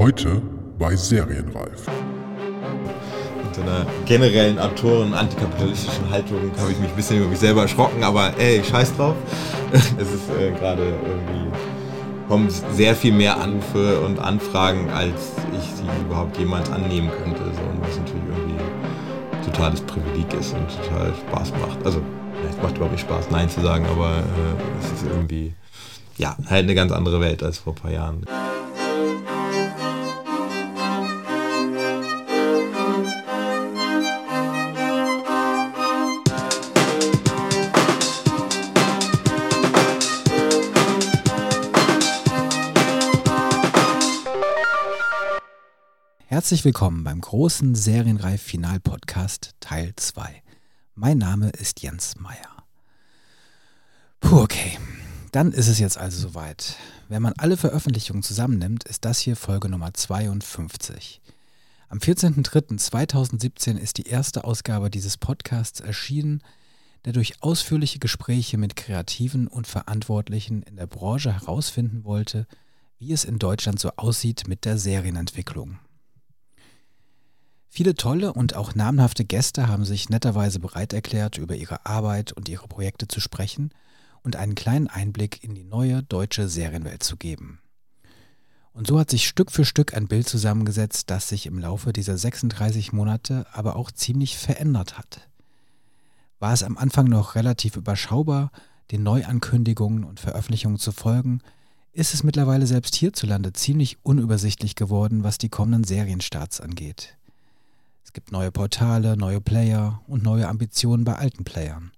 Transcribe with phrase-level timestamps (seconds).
[0.00, 0.40] Heute
[0.78, 1.86] bei Serienreif.
[3.44, 8.02] Mit so einer generellen Autoren-antikapitalistischen Haltung habe ich mich ein bisschen über mich selber erschrocken,
[8.02, 9.14] aber ey, scheiß drauf.
[9.74, 11.52] Es ist äh, gerade irgendwie,
[12.28, 17.40] kommen sehr viel mehr Anrufe und Anfragen, als ich sie überhaupt jemals annehmen könnte.
[17.40, 21.84] So, und was natürlich irgendwie totales Privileg ist und total Spaß macht.
[21.84, 22.00] Also,
[22.48, 25.52] es macht überhaupt nicht Spaß, Nein zu sagen, aber äh, es ist irgendwie,
[26.16, 28.24] ja, halt eine ganz andere Welt als vor ein paar Jahren.
[46.50, 50.42] Herzlich willkommen beim großen Serienreif-Final-Podcast Teil 2.
[50.96, 52.64] Mein Name ist Jens Meyer.
[54.18, 54.76] Puh, okay.
[55.30, 56.74] Dann ist es jetzt also soweit.
[57.08, 61.20] Wenn man alle Veröffentlichungen zusammennimmt, ist das hier Folge Nummer 52.
[61.88, 66.42] Am 14.03.2017 ist die erste Ausgabe dieses Podcasts erschienen,
[67.04, 72.48] der durch ausführliche Gespräche mit Kreativen und Verantwortlichen in der Branche herausfinden wollte,
[72.98, 75.78] wie es in Deutschland so aussieht mit der Serienentwicklung.
[77.72, 82.48] Viele tolle und auch namhafte Gäste haben sich netterweise bereit erklärt, über ihre Arbeit und
[82.48, 83.70] ihre Projekte zu sprechen
[84.22, 87.60] und einen kleinen Einblick in die neue deutsche Serienwelt zu geben.
[88.72, 92.18] Und so hat sich Stück für Stück ein Bild zusammengesetzt, das sich im Laufe dieser
[92.18, 95.28] 36 Monate aber auch ziemlich verändert hat.
[96.40, 98.50] War es am Anfang noch relativ überschaubar,
[98.90, 101.40] den Neuankündigungen und Veröffentlichungen zu folgen,
[101.92, 107.16] ist es mittlerweile selbst hierzulande ziemlich unübersichtlich geworden, was die kommenden Serienstarts angeht.
[108.10, 111.92] Es gibt neue Portale, neue Player und neue Ambitionen bei alten Playern.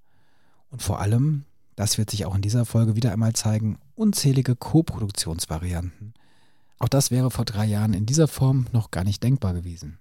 [0.68, 6.12] Und vor allem, das wird sich auch in dieser Folge wieder einmal zeigen, unzählige Co-Produktionsvarianten.
[6.78, 10.00] Auch das wäre vor drei Jahren in dieser Form noch gar nicht denkbar gewesen.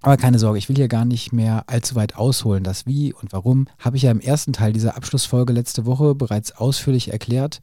[0.00, 2.62] Aber keine Sorge, ich will hier gar nicht mehr allzu weit ausholen.
[2.62, 6.52] Das Wie und Warum habe ich ja im ersten Teil dieser Abschlussfolge letzte Woche bereits
[6.52, 7.60] ausführlich erklärt.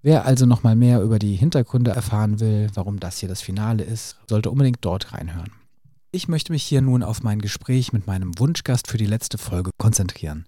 [0.00, 4.16] Wer also nochmal mehr über die Hintergründe erfahren will, warum das hier das Finale ist,
[4.26, 5.57] sollte unbedingt dort reinhören.
[6.10, 9.72] Ich möchte mich hier nun auf mein Gespräch mit meinem Wunschgast für die letzte Folge
[9.76, 10.46] konzentrieren.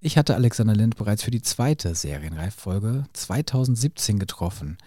[0.00, 4.78] Ich hatte Alexander Lind bereits für die zweite Serienreiffolge 2017 getroffen.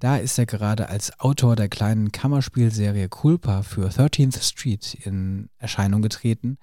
[0.00, 6.02] Da ist er gerade als Autor der kleinen Kammerspielserie Culpa für 13th Street in Erscheinung
[6.02, 6.58] getreten,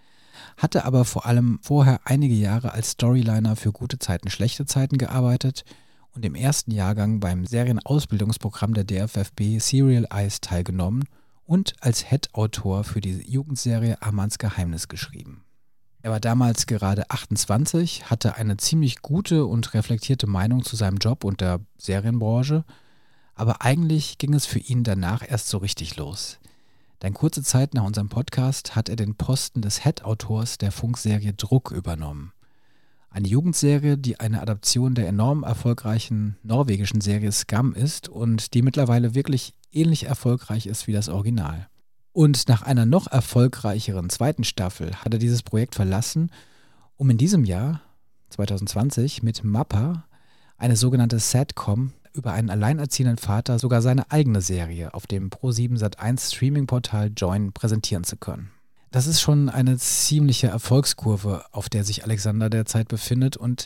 [0.57, 5.63] hatte aber vor allem vorher einige Jahre als Storyliner für gute Zeiten, schlechte Zeiten gearbeitet
[6.13, 11.05] und im ersten Jahrgang beim Serienausbildungsprogramm der DFFB Serial Eyes teilgenommen–
[11.53, 15.43] und als Head-Autor für die Jugendserie Armands Geheimnis geschrieben.
[16.01, 21.23] Er war damals gerade 28, hatte eine ziemlich gute und reflektierte Meinung zu seinem Job
[21.23, 22.65] und der Serienbranche,
[23.35, 26.39] aber eigentlich ging es für ihn danach erst so richtig los.
[27.03, 31.69] Denn kurze Zeit nach unserem Podcast hat er den Posten des Head-Autors der Funkserie Druck
[31.69, 32.32] übernommen.
[33.13, 39.13] Eine Jugendserie, die eine Adaption der enorm erfolgreichen norwegischen Serie Scum ist und die mittlerweile
[39.13, 41.67] wirklich ähnlich erfolgreich ist wie das Original.
[42.11, 46.31] Und nach einer noch erfolgreicheren zweiten Staffel hat er dieses Projekt verlassen,
[46.97, 47.81] um in diesem Jahr,
[48.31, 50.05] 2020, mit Mappa,
[50.57, 56.33] eine sogenannte Sadcom, über einen alleinerziehenden Vater sogar seine eigene Serie auf dem Pro7 Sat1
[56.33, 58.49] Streaming-Portal Join präsentieren zu können.
[58.93, 63.65] Das ist schon eine ziemliche Erfolgskurve, auf der sich Alexander derzeit befindet und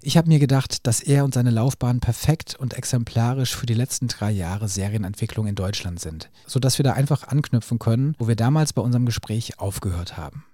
[0.00, 4.06] ich habe mir gedacht, dass er und seine Laufbahn perfekt und exemplarisch für die letzten
[4.06, 8.72] drei Jahre Serienentwicklung in Deutschland sind, sodass wir da einfach anknüpfen können, wo wir damals
[8.72, 10.44] bei unserem Gespräch aufgehört haben.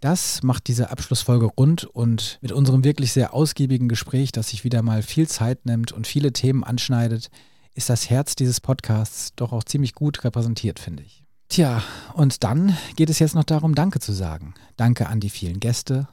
[0.00, 4.82] Das macht diese Abschlussfolge rund und mit unserem wirklich sehr ausgiebigen Gespräch, das sich wieder
[4.82, 7.30] mal viel Zeit nimmt und viele Themen anschneidet,
[7.74, 11.19] ist das Herz dieses Podcasts doch auch ziemlich gut repräsentiert, finde ich.
[11.50, 11.82] Tja,
[12.14, 14.54] und dann geht es jetzt noch darum, Danke zu sagen.
[14.76, 16.08] Danke an die vielen Gäste,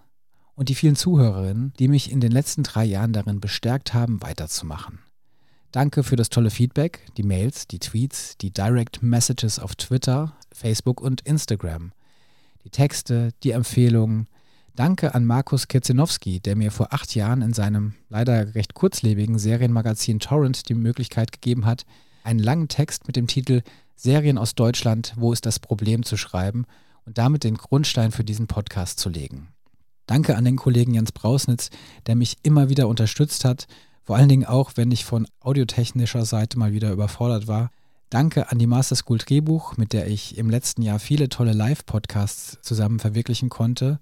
[0.56, 4.98] und die vielen Zuhörerinnen, die mich in den letzten drei Jahren darin bestärkt haben, weiterzumachen.
[5.72, 11.00] Danke für das tolle Feedback, die Mails, die Tweets, die Direct Messages auf Twitter, Facebook
[11.00, 11.92] und Instagram,
[12.64, 14.28] die Texte, die Empfehlungen.
[14.76, 20.20] Danke an Markus Kirzinowski, der mir vor acht Jahren in seinem leider recht kurzlebigen Serienmagazin
[20.20, 21.86] Torrent die Möglichkeit gegeben hat,
[22.24, 23.62] einen langen Text mit dem Titel
[23.98, 26.66] Serien aus Deutschland, wo ist das Problem zu schreiben
[27.06, 29.50] und damit den Grundstein für diesen Podcast zu legen.
[30.06, 31.72] Danke an den Kollegen Jens Brausnitz,
[32.06, 33.68] der mich immer wieder unterstützt hat,
[34.04, 37.72] vor allen Dingen auch, wenn ich von audiotechnischer Seite mal wieder überfordert war.
[38.10, 42.60] Danke an die Master School Drehbuch, mit der ich im letzten Jahr viele tolle Live-Podcasts
[42.62, 44.00] zusammen verwirklichen konnte.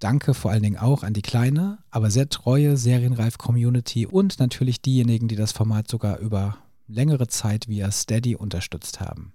[0.00, 5.28] Danke vor allen Dingen auch an die kleine, aber sehr treue Serienreif-Community und natürlich diejenigen,
[5.28, 6.58] die das Format sogar über
[6.88, 9.32] längere Zeit via Steady unterstützt haben.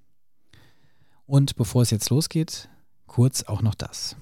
[1.25, 2.69] Und bevor es jetzt losgeht,
[3.07, 4.17] kurz auch noch das.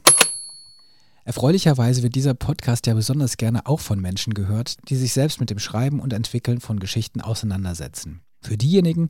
[1.24, 5.50] Erfreulicherweise wird dieser Podcast ja besonders gerne auch von Menschen gehört, die sich selbst mit
[5.50, 8.22] dem Schreiben und Entwickeln von Geschichten auseinandersetzen.
[8.42, 9.10] Für diejenigen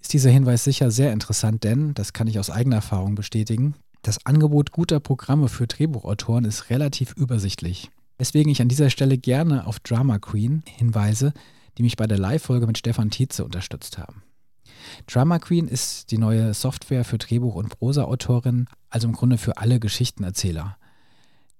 [0.00, 4.24] ist dieser Hinweis sicher sehr interessant, denn, das kann ich aus eigener Erfahrung bestätigen, das
[4.24, 7.90] Angebot guter Programme für Drehbuchautoren ist relativ übersichtlich.
[8.16, 11.32] Weswegen ich an dieser Stelle gerne auf Drama Queen hinweise,
[11.78, 14.22] die mich bei der Live-Folge mit Stefan Tietze unterstützt haben.
[15.06, 19.78] Drama Queen ist die neue Software für Drehbuch- und Prosa-Autorinnen, also im Grunde für alle
[19.78, 20.76] Geschichtenerzähler.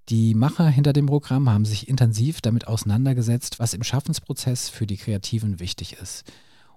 [0.08, 4.96] Die Macher hinter dem Programm haben sich intensiv damit auseinandergesetzt, was im Schaffensprozess für die
[4.96, 6.24] Kreativen wichtig ist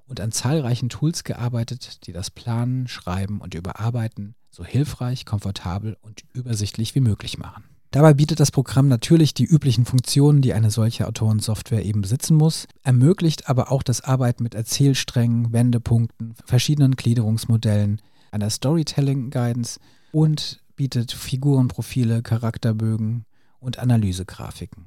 [0.06, 6.26] und an zahlreichen Tools gearbeitet, die das Planen, Schreiben und Überarbeiten so hilfreich, komfortabel und
[6.34, 7.64] übersichtlich wie möglich machen.
[7.92, 12.66] Dabei bietet das Programm natürlich die üblichen Funktionen, die eine solche Autorensoftware eben besitzen muss,
[12.84, 18.02] ermöglicht aber auch das Arbeiten mit Erzählsträngen, Wendepunkten, verschiedenen Gliederungsmodellen,
[18.32, 19.82] einer Storytelling-Guidance
[20.14, 23.26] und bietet Figurenprofile, Charakterbögen
[23.60, 24.86] und Analysegrafiken.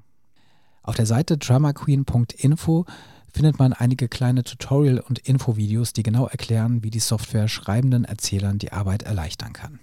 [0.82, 2.86] Auf der Seite dramaqueen.info
[3.30, 8.58] findet man einige kleine Tutorial- und Infovideos, die genau erklären, wie die Software schreibenden Erzählern
[8.58, 9.78] die Arbeit erleichtern kann.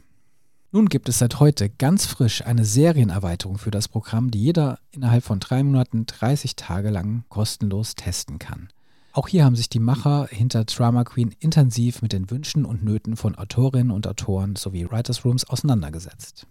[0.73, 5.21] Nun gibt es seit heute ganz frisch eine Serienerweiterung für das Programm, die jeder innerhalb
[5.25, 8.69] von drei Monaten 30 Tage lang kostenlos testen kann.
[9.11, 13.17] Auch hier haben sich die Macher hinter Drama Queen intensiv mit den Wünschen und Nöten
[13.17, 16.47] von Autorinnen und Autoren sowie Writers Rooms auseinandergesetzt.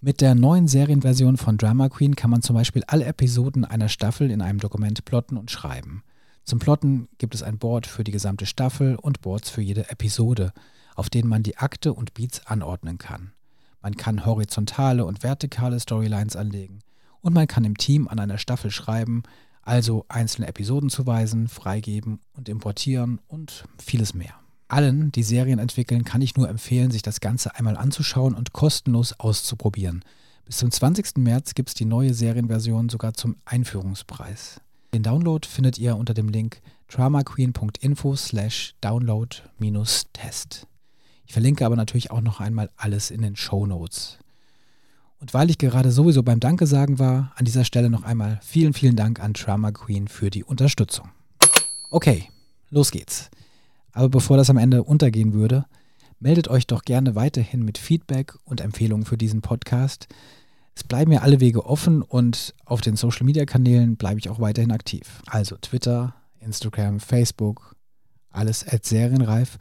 [0.00, 4.30] Mit der neuen Serienversion von Drama Queen kann man zum Beispiel alle Episoden einer Staffel
[4.30, 6.02] in einem Dokument plotten und schreiben.
[6.44, 10.54] Zum Plotten gibt es ein Board für die gesamte Staffel und Boards für jede Episode,
[10.94, 13.34] auf denen man die Akte und Beats anordnen kann.
[13.82, 16.80] Man kann horizontale und vertikale Storylines anlegen
[17.20, 19.22] und man kann im Team an einer Staffel schreiben,
[19.62, 24.34] also einzelne Episoden zuweisen, freigeben und importieren und vieles mehr.
[24.68, 29.18] Allen, die Serien entwickeln, kann ich nur empfehlen, sich das Ganze einmal anzuschauen und kostenlos
[29.18, 30.04] auszuprobieren.
[30.44, 31.16] Bis zum 20.
[31.18, 34.60] März gibt es die neue Serienversion sogar zum Einführungspreis.
[34.94, 40.66] Den Download findet ihr unter dem Link dramaqueen.info slash download-test.
[41.30, 44.18] Ich verlinke aber natürlich auch noch einmal alles in den Show Notes.
[45.20, 48.72] Und weil ich gerade sowieso beim Danke sagen war, an dieser Stelle noch einmal vielen,
[48.72, 51.10] vielen Dank an Drama Queen für die Unterstützung.
[51.92, 52.28] Okay,
[52.70, 53.30] los geht's.
[53.92, 55.66] Aber bevor das am Ende untergehen würde,
[56.18, 60.08] meldet euch doch gerne weiterhin mit Feedback und Empfehlungen für diesen Podcast.
[60.74, 64.40] Es bleiben mir alle Wege offen und auf den Social Media Kanälen bleibe ich auch
[64.40, 65.22] weiterhin aktiv.
[65.26, 67.76] Also Twitter, Instagram, Facebook,
[68.32, 69.58] alles at serienreif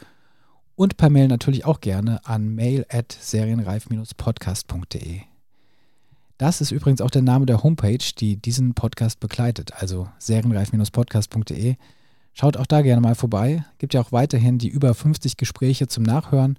[0.80, 5.20] und per Mail natürlich auch gerne an mail at serienreif-podcast.de.
[6.38, 11.76] Das ist übrigens auch der Name der Homepage, die diesen Podcast begleitet, also serienreif-podcast.de.
[12.34, 13.66] Schaut auch da gerne mal vorbei.
[13.78, 16.58] Gibt ja auch weiterhin die über 50 Gespräche zum Nachhören,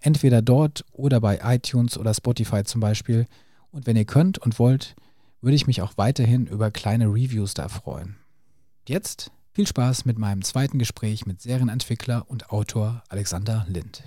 [0.00, 3.26] entweder dort oder bei iTunes oder Spotify zum Beispiel.
[3.70, 4.96] Und wenn ihr könnt und wollt,
[5.40, 8.16] würde ich mich auch weiterhin über kleine Reviews da freuen.
[8.86, 14.02] Jetzt viel Spaß mit meinem zweiten Gespräch mit Serienentwickler und Autor Alexander Lind.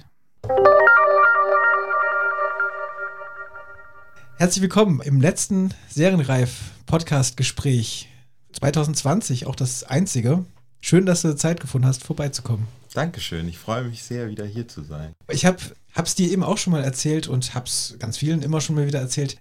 [4.37, 8.09] Herzlich willkommen im letzten Serienreif-Podcast-Gespräch
[8.53, 10.43] 2020, auch das einzige.
[10.81, 12.65] Schön, dass du Zeit gefunden hast, vorbeizukommen.
[12.95, 15.13] Dankeschön, ich freue mich sehr, wieder hier zu sein.
[15.29, 15.59] Ich habe
[15.93, 18.87] es dir eben auch schon mal erzählt und habe es ganz vielen immer schon mal
[18.87, 19.37] wieder erzählt.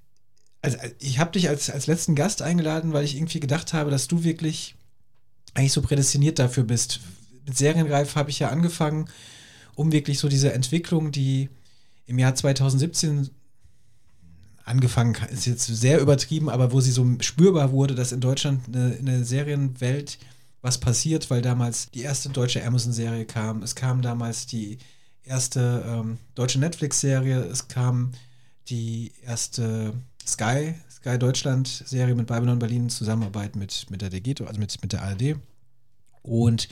[0.60, 4.06] Also ich habe dich als, als letzten Gast eingeladen, weil ich irgendwie gedacht habe, dass
[4.06, 4.76] du wirklich
[5.54, 7.00] eigentlich so prädestiniert dafür bist.
[7.46, 9.08] Mit Serienreif habe ich ja angefangen,
[9.74, 11.48] um wirklich so diese Entwicklung, die
[12.06, 13.30] im Jahr 2017
[14.64, 18.96] angefangen ist jetzt sehr übertrieben, aber wo sie so spürbar wurde, dass in Deutschland eine,
[18.98, 20.18] eine Serienwelt
[20.62, 24.78] was passiert, weil damals die erste deutsche Amazon-Serie kam, es kam damals die
[25.22, 28.12] erste ähm, deutsche Netflix-Serie, es kam
[28.68, 29.92] die erste
[30.26, 34.94] Sky, Sky Deutschland-Serie mit Babylon Berlin in Zusammenarbeit mit, mit der Degeto, also mit, mit
[34.94, 35.36] der ARD.
[36.22, 36.66] Und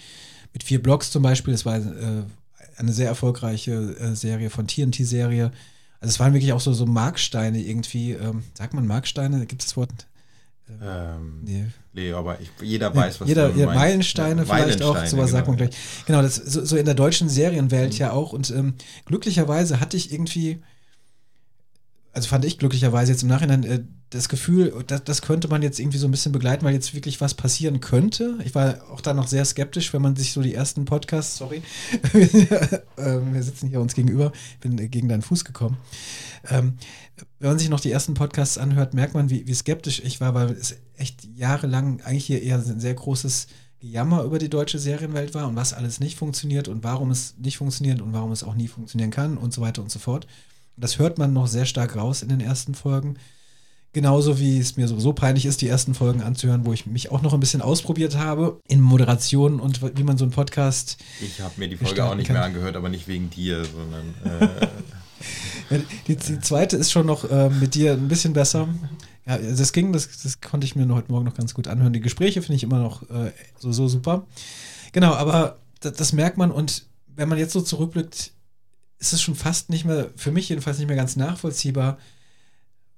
[0.55, 2.23] mit vier Blogs zum Beispiel, das war äh,
[2.79, 5.53] eine sehr erfolgreiche äh, Serie von TNT-Serie.
[6.01, 8.13] Also es waren wirklich auch so, so Marksteine irgendwie.
[8.13, 9.45] Ähm, sagt man Marksteine?
[9.45, 9.91] Gibt es das Wort?
[10.83, 11.67] Ähm, nee.
[11.93, 12.13] nee.
[12.13, 15.27] aber ich, jeder weiß, was jeder, du jeder Meilensteine ja, vielleicht auch, sowas genau.
[15.27, 15.77] sagt man gleich.
[16.07, 17.99] Genau, das so, so in der deutschen Serienwelt mhm.
[17.99, 18.33] ja auch.
[18.33, 18.75] Und ähm,
[19.05, 20.63] glücklicherweise hatte ich irgendwie
[22.13, 23.81] also fand ich glücklicherweise jetzt im Nachhinein äh,
[24.13, 27.23] das Gefühl, das, das könnte man jetzt irgendwie so ein bisschen begleiten, weil jetzt wirklich
[27.23, 28.39] was passieren könnte.
[28.45, 31.63] Ich war auch da noch sehr skeptisch, wenn man sich so die ersten Podcasts, sorry,
[32.99, 35.79] ähm, wir sitzen hier uns gegenüber, bin gegen deinen Fuß gekommen.
[36.51, 36.75] Ähm,
[37.39, 40.35] wenn man sich noch die ersten Podcasts anhört, merkt man, wie, wie skeptisch ich war,
[40.35, 43.47] weil es echt jahrelang eigentlich hier eher ein sehr großes
[43.81, 47.57] Gejammer über die deutsche Serienwelt war und was alles nicht funktioniert und warum es nicht
[47.57, 50.27] funktioniert und warum es auch nie funktionieren kann und so weiter und so fort.
[50.77, 53.17] Das hört man noch sehr stark raus in den ersten Folgen.
[53.95, 57.21] Genauso wie es mir sowieso peinlich ist, die ersten Folgen anzuhören, wo ich mich auch
[57.21, 60.97] noch ein bisschen ausprobiert habe in Moderation und wie man so einen Podcast.
[61.21, 62.37] Ich habe mir die Folge auch nicht kann.
[62.37, 64.15] mehr angehört, aber nicht wegen dir, sondern.
[65.71, 68.67] Äh die, die, zweite ist schon noch äh, mit dir ein bisschen besser.
[69.27, 71.93] Ja, das ging, das, das konnte ich mir heute Morgen noch ganz gut anhören.
[71.93, 74.27] Die Gespräche finde ich immer noch äh, so, so super.
[74.93, 78.33] Genau, aber das, das, merkt man und wenn man jetzt so zurückblickt,
[78.99, 81.99] ist es schon fast nicht mehr, für mich jedenfalls nicht mehr ganz nachvollziehbar,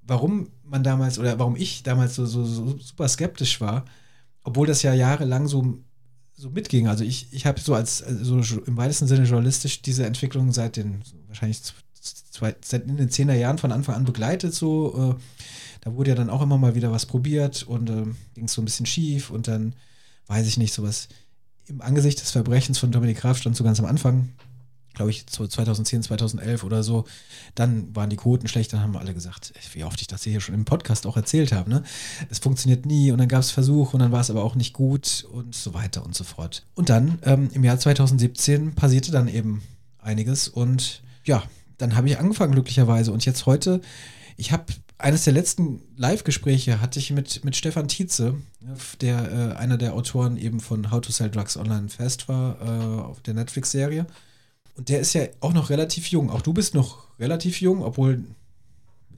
[0.07, 3.85] warum man damals oder warum ich damals so, so, so super skeptisch war,
[4.43, 5.79] obwohl das ja jahrelang so,
[6.37, 6.89] so mitging.
[6.89, 11.03] Also ich, ich habe so als so im weitesten Sinne journalistisch diese Entwicklung seit den
[11.29, 11.61] wahrscheinlich
[12.01, 15.17] zwei, seit in den zehner Jahren von Anfang an begleitet so.
[15.17, 15.23] Äh,
[15.81, 18.63] da wurde ja dann auch immer mal wieder was probiert und äh, ging es so
[18.63, 19.75] ein bisschen schief und dann
[20.27, 21.09] weiß ich nicht, sowas
[21.67, 24.31] im Angesicht des Verbrechens von Dominik Graf stand so ganz am Anfang,
[24.95, 27.05] glaube ich, 2010, 2011 oder so.
[27.55, 30.55] Dann waren die Quoten schlecht, dann haben alle gesagt, wie oft ich das hier schon
[30.55, 31.83] im Podcast auch erzählt habe, ne?
[32.31, 34.73] Es funktioniert nie und dann gab es Versuche und dann war es aber auch nicht
[34.73, 36.65] gut und so weiter und so fort.
[36.75, 39.63] Und dann ähm, im Jahr 2017 passierte dann eben
[39.99, 41.43] einiges und ja,
[41.79, 43.81] dann habe ich angefangen glücklicherweise und jetzt heute,
[44.37, 44.65] ich habe
[44.99, 48.37] eines der letzten Live-Gespräche hatte ich mit, mit Stefan Tietze,
[49.01, 53.01] der äh, einer der Autoren eben von How to Sell Drugs Online Fast war, äh,
[53.03, 54.07] auf der Netflix-Serie.
[54.77, 56.31] Und der ist ja auch noch relativ jung.
[56.31, 58.25] Auch du bist noch relativ jung, obwohl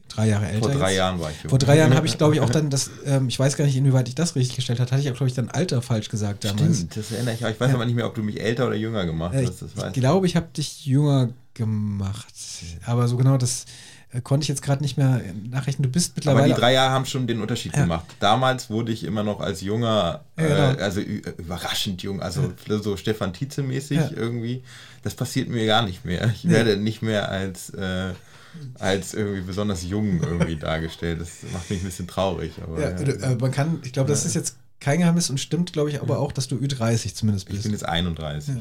[0.08, 0.68] drei Jahre älter.
[0.68, 0.98] Vor drei jetzt.
[0.98, 1.50] Jahren war ich jung.
[1.50, 3.76] Vor drei Jahren habe ich, glaube ich, auch dann das, ähm, ich weiß gar nicht,
[3.76, 6.44] inwieweit ich das richtig gestellt habe, hatte ich auch, glaube ich, dann Alter falsch gesagt
[6.44, 6.76] damals.
[6.76, 7.50] Stimmt, das erinnere ich auch.
[7.50, 7.74] Ich weiß ja.
[7.74, 9.62] aber nicht mehr, ob du mich älter oder jünger gemacht äh, hast.
[9.62, 12.34] ich glaube, ich habe dich jünger gemacht.
[12.84, 13.64] Aber so genau das
[14.12, 15.20] äh, konnte ich jetzt gerade nicht mehr
[15.50, 15.82] nachrechnen.
[15.82, 16.44] Du bist mittlerweile.
[16.44, 17.82] Aber die drei Jahre haben schon den Unterschied ja.
[17.82, 18.06] gemacht.
[18.20, 20.80] Damals wurde ich immer noch als junger, ja, genau.
[20.80, 22.78] äh, also überraschend jung, also ja.
[22.78, 24.62] so Stefan Tietze-mäßig irgendwie.
[25.02, 26.30] Das passiert mir gar nicht mehr.
[26.34, 28.12] Ich werde nicht mehr als, äh,
[28.78, 31.20] als irgendwie besonders jung irgendwie dargestellt.
[31.20, 32.52] Das macht mich ein bisschen traurig.
[32.62, 36.00] Aber, äh, man kann, ich glaube, das ist jetzt kein Geheimnis und stimmt, glaube ich,
[36.00, 37.58] aber auch, dass du Ü30 zumindest bist.
[37.58, 38.54] Ich bin jetzt 31.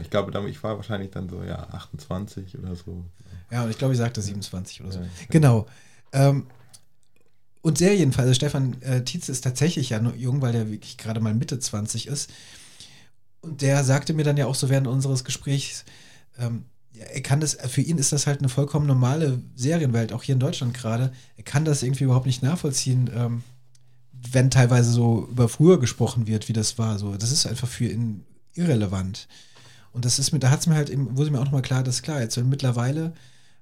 [0.00, 3.04] Ich glaube, ich war wahrscheinlich dann so, ja, 28 oder so.
[3.50, 5.00] Ja, und ich glaube, ich sagte 27 oder so.
[5.00, 5.66] Ja, genau.
[6.12, 6.46] Ähm,
[7.62, 10.98] und der jedenfalls, also Stefan äh, Tietze ist tatsächlich ja nur jung, weil der wirklich
[10.98, 12.30] gerade mal Mitte 20 ist.
[13.40, 15.84] Und der sagte mir dann ja auch so während unseres Gesprächs,
[16.38, 20.34] ähm, er kann das, für ihn ist das halt eine vollkommen normale Serienwelt, auch hier
[20.34, 21.12] in Deutschland gerade.
[21.36, 23.42] Er kann das irgendwie überhaupt nicht nachvollziehen, ähm,
[24.12, 26.98] wenn teilweise so über früher gesprochen wird, wie das war.
[26.98, 28.24] So, das ist einfach für ihn
[28.54, 29.26] irrelevant.
[29.94, 31.82] Und das ist mir, da hat es mir halt eben, wurde mir auch nochmal klar,
[31.82, 33.14] dass klar, jetzt mittlerweile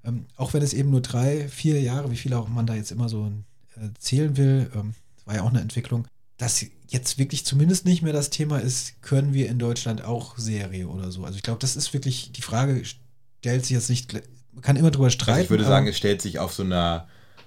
[0.04, 2.90] ähm, auch wenn es eben nur drei, vier Jahre, wie viel auch man da jetzt
[2.90, 3.32] immer so
[3.76, 6.06] äh, zählen will, ähm, war ja auch eine Entwicklung,
[6.38, 10.88] dass jetzt wirklich zumindest nicht mehr das Thema ist, können wir in Deutschland auch Serie
[10.88, 11.24] oder so.
[11.24, 14.12] Also ich glaube, das ist wirklich, die Frage stellt sich jetzt nicht,
[14.52, 15.32] man kann immer drüber streiten.
[15.32, 17.06] Also ich würde sagen, es stellt sich auf so einer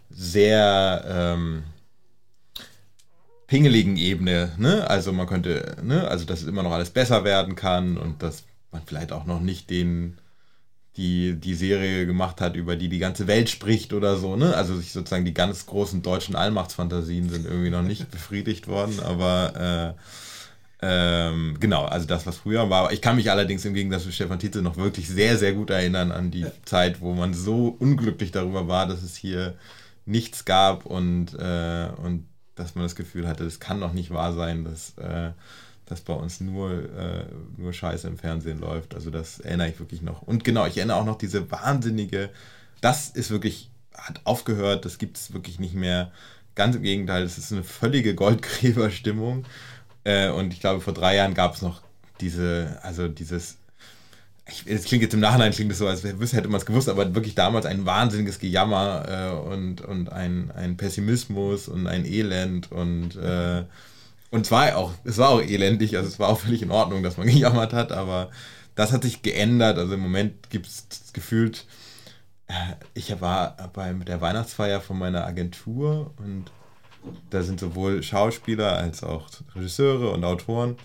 [0.10, 1.64] sehr ähm,
[3.48, 4.90] pingeligen Ebene, ne?
[4.90, 6.08] Also man könnte, ne?
[6.08, 8.44] Also dass immer noch alles besser werden kann und dass
[8.76, 10.18] man vielleicht auch noch nicht den
[10.98, 14.56] die die Serie gemacht hat, über die die ganze Welt spricht oder so, ne?
[14.56, 20.02] Also sozusagen die ganz großen deutschen Allmachtsfantasien sind irgendwie noch nicht befriedigt worden, aber äh,
[20.82, 22.92] ähm, genau, also das, was früher war.
[22.94, 26.12] Ich kann mich allerdings im Gegensatz zu Stefan Tietze noch wirklich sehr, sehr gut erinnern
[26.12, 26.52] an die ja.
[26.64, 29.56] Zeit, wo man so unglücklich darüber war, dass es hier
[30.06, 34.34] nichts gab und, äh, und dass man das Gefühl hatte, das kann doch nicht wahr
[34.34, 35.32] sein, dass äh,
[35.86, 37.26] dass bei uns nur, äh,
[37.58, 38.96] nur Scheiße im Fernsehen läuft.
[38.96, 40.22] Also das erinnere ich wirklich noch.
[40.24, 42.30] Und genau, ich erinnere auch noch diese wahnsinnige,
[42.82, 46.12] das ist wirklich, hat aufgehört, das gibt es wirklich nicht mehr.
[46.56, 49.46] Ganz im Gegenteil, das ist eine völlige Goldgräberstimmung.
[50.04, 51.82] Äh, und ich glaube, vor drei Jahren gab es noch
[52.22, 53.58] diese, also dieses,
[54.66, 57.36] es klingt jetzt im Nachhinein klingt es so, als hätte man es gewusst, aber wirklich
[57.36, 63.64] damals ein wahnsinniges Gejammer äh, und, und ein, ein Pessimismus und ein Elend und äh,
[64.36, 67.16] und zwar auch, es war auch elendig, also es war auch völlig in Ordnung, dass
[67.16, 68.30] man gejammert hat, aber
[68.76, 69.78] das hat sich geändert.
[69.78, 71.66] Also im Moment gibt es gefühlt,
[72.48, 72.54] äh,
[72.94, 76.52] ich war bei der Weihnachtsfeier von meiner Agentur und
[77.30, 80.76] da sind sowohl Schauspieler als auch Regisseure und Autoren.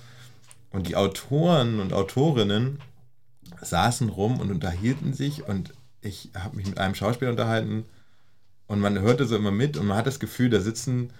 [0.70, 2.78] Und die Autoren und Autorinnen
[3.60, 7.84] saßen rum und unterhielten sich und ich habe mich mit einem Schauspieler unterhalten
[8.68, 11.12] und man hörte so immer mit und man hat das Gefühl, da sitzen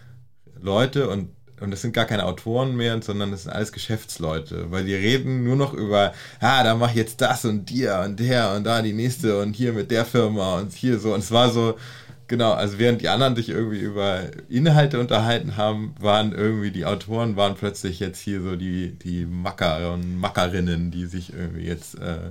[0.60, 1.30] Leute und
[1.60, 5.44] und das sind gar keine Autoren mehr, sondern das sind alles Geschäftsleute, weil die reden
[5.44, 8.82] nur noch über, ah, da mach ich jetzt das und dir und der und da
[8.82, 11.14] die nächste und hier mit der Firma und hier so.
[11.14, 11.76] Und es war so
[12.30, 17.34] Genau, also während die anderen sich irgendwie über Inhalte unterhalten haben, waren irgendwie die Autoren
[17.34, 22.30] waren plötzlich jetzt hier so die, die Macker und Mackerinnen, die sich irgendwie jetzt äh,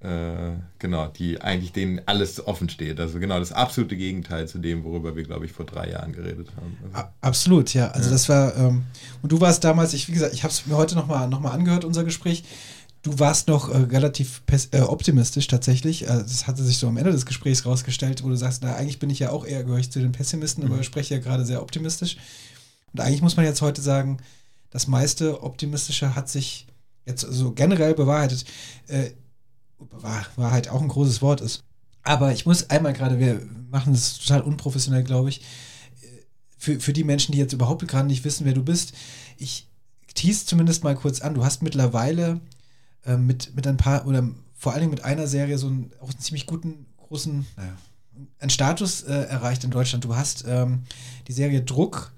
[0.00, 2.98] äh, genau, die eigentlich denen alles offen steht.
[2.98, 6.48] Also genau das absolute Gegenteil zu dem, worüber wir, glaube ich, vor drei Jahren geredet
[6.56, 6.78] haben.
[6.92, 7.88] Also, Absolut, ja.
[7.88, 8.12] Also ja.
[8.12, 8.84] das war, ähm,
[9.20, 11.50] und du warst damals, ich, wie gesagt, ich habe es mir heute nochmal noch mal
[11.50, 12.44] angehört, unser Gespräch.
[13.02, 14.42] Du warst noch äh, relativ
[14.72, 16.04] äh, optimistisch tatsächlich.
[16.04, 19.00] Äh, das hatte sich so am Ende des Gesprächs rausgestellt, wo du sagst, na, eigentlich
[19.00, 20.72] bin ich ja auch eher gehörig zu den Pessimisten, mhm.
[20.72, 22.16] aber ich spreche ja gerade sehr optimistisch.
[22.94, 24.16] Und eigentlich muss man jetzt heute sagen,
[24.70, 26.66] das meiste Optimistische hat sich
[27.04, 28.44] jetzt so generell bewahrheitet.
[28.86, 29.10] Äh,
[29.90, 31.64] war, war halt auch ein großes Wort ist.
[32.02, 35.42] Aber ich muss einmal gerade, wir machen das total unprofessionell, glaube ich.
[36.56, 38.92] Für, für die Menschen, die jetzt überhaupt gerade nicht wissen, wer du bist,
[39.38, 39.66] ich
[40.14, 41.34] tease zumindest mal kurz an.
[41.34, 42.40] Du hast mittlerweile
[43.06, 46.10] äh, mit, mit ein paar, oder vor allen Dingen mit einer Serie so einen, auch
[46.10, 47.76] einen ziemlich guten, großen, naja,
[48.38, 50.04] einen Status äh, erreicht in Deutschland.
[50.04, 50.82] Du hast ähm,
[51.28, 52.12] die Serie Druck,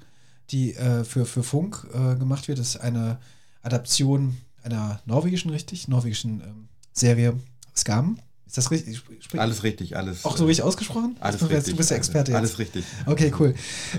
[0.51, 2.59] die äh, für, für Funk äh, gemacht wird.
[2.59, 3.19] Das ist eine
[3.63, 5.89] Adaption einer norwegischen, richtig?
[5.89, 7.39] Norwegischen ähm, Serie
[7.75, 8.19] Skam.
[8.47, 9.01] Ist das richtig?
[9.39, 10.27] Alles richtig, alles.
[10.27, 11.17] Auch so richtig ausgesprochen?
[11.21, 11.73] Alles du, richtig.
[11.73, 12.61] Du bist der Experte alles, jetzt.
[12.61, 12.85] Alles richtig.
[13.07, 13.55] Okay, cool.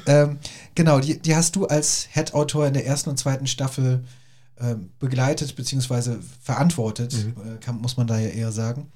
[0.06, 0.38] Ähm,
[0.76, 4.04] genau, die, die, hast du als Head-Autor in der ersten und zweiten Staffel
[4.60, 6.18] ähm, begleitet bzw.
[6.44, 7.56] verantwortet, mhm.
[7.56, 8.92] äh, kann, muss man da ja eher sagen.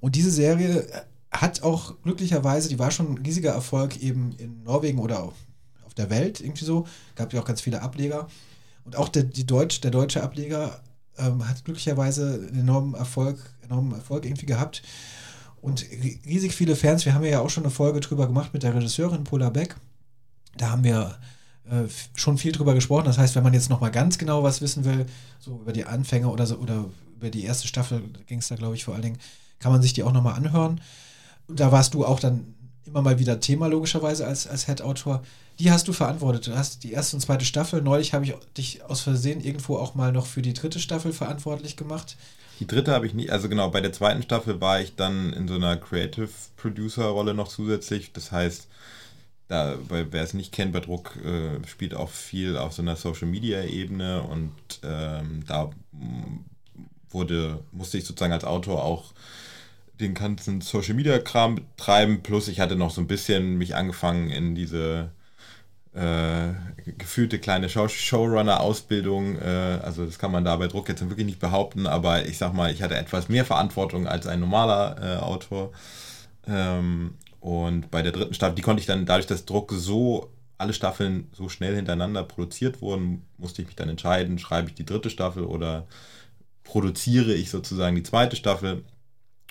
[0.00, 0.86] Und diese Serie
[1.30, 5.34] hat auch glücklicherweise, die war schon ein riesiger Erfolg eben in Norwegen oder auf
[5.94, 6.86] der Welt irgendwie so.
[7.16, 8.28] Gab ja auch ganz viele Ableger.
[8.84, 10.80] Und auch der, die Deutsch, der deutsche Ableger
[11.18, 14.82] ähm, hat glücklicherweise einen enormen Erfolg, enormen Erfolg irgendwie gehabt.
[15.60, 15.86] Und
[16.26, 17.04] riesig viele Fans.
[17.04, 19.76] Wir haben ja auch schon eine Folge drüber gemacht mit der Regisseurin Paula Beck.
[20.56, 21.18] Da haben wir
[21.70, 21.84] äh,
[22.16, 23.04] schon viel drüber gesprochen.
[23.04, 25.06] Das heißt, wenn man jetzt nochmal ganz genau was wissen will,
[25.38, 28.74] so über die Anfänge oder so, oder über die erste Staffel ging es da, glaube
[28.74, 29.18] ich, vor allen Dingen,
[29.60, 30.80] kann man sich die auch nochmal anhören.
[31.46, 32.54] Da warst du auch dann
[32.84, 35.22] immer mal wieder Thema, logischerweise, als, als Head-Autor
[35.58, 36.46] die hast du verantwortet.
[36.46, 37.82] Du hast die erste und zweite Staffel.
[37.82, 41.76] Neulich habe ich dich aus Versehen irgendwo auch mal noch für die dritte Staffel verantwortlich
[41.76, 42.16] gemacht.
[42.60, 45.48] Die dritte habe ich nie, also genau, bei der zweiten Staffel war ich dann in
[45.48, 48.12] so einer Creative Producer Rolle noch zusätzlich.
[48.12, 48.68] Das heißt,
[49.48, 53.28] da, wer es nicht kennt, bei Druck äh, spielt auch viel auf so einer Social
[53.28, 55.70] Media Ebene und ähm, da
[57.10, 59.12] wurde, musste ich sozusagen als Autor auch
[60.00, 64.30] den ganzen Social Media Kram betreiben, plus ich hatte noch so ein bisschen mich angefangen
[64.30, 65.10] in diese
[65.94, 66.52] äh,
[66.98, 69.38] gefühlte kleine Show Showrunner-Ausbildung.
[69.38, 72.54] Äh, also das kann man da bei Druck jetzt wirklich nicht behaupten, aber ich sag
[72.54, 75.72] mal, ich hatte etwas mehr Verantwortung als ein normaler äh, Autor.
[76.46, 80.72] Ähm, und bei der dritten Staffel, die konnte ich dann, dadurch, dass Druck so, alle
[80.72, 85.10] Staffeln so schnell hintereinander produziert wurden, musste ich mich dann entscheiden, schreibe ich die dritte
[85.10, 85.86] Staffel oder
[86.62, 88.84] produziere ich sozusagen die zweite Staffel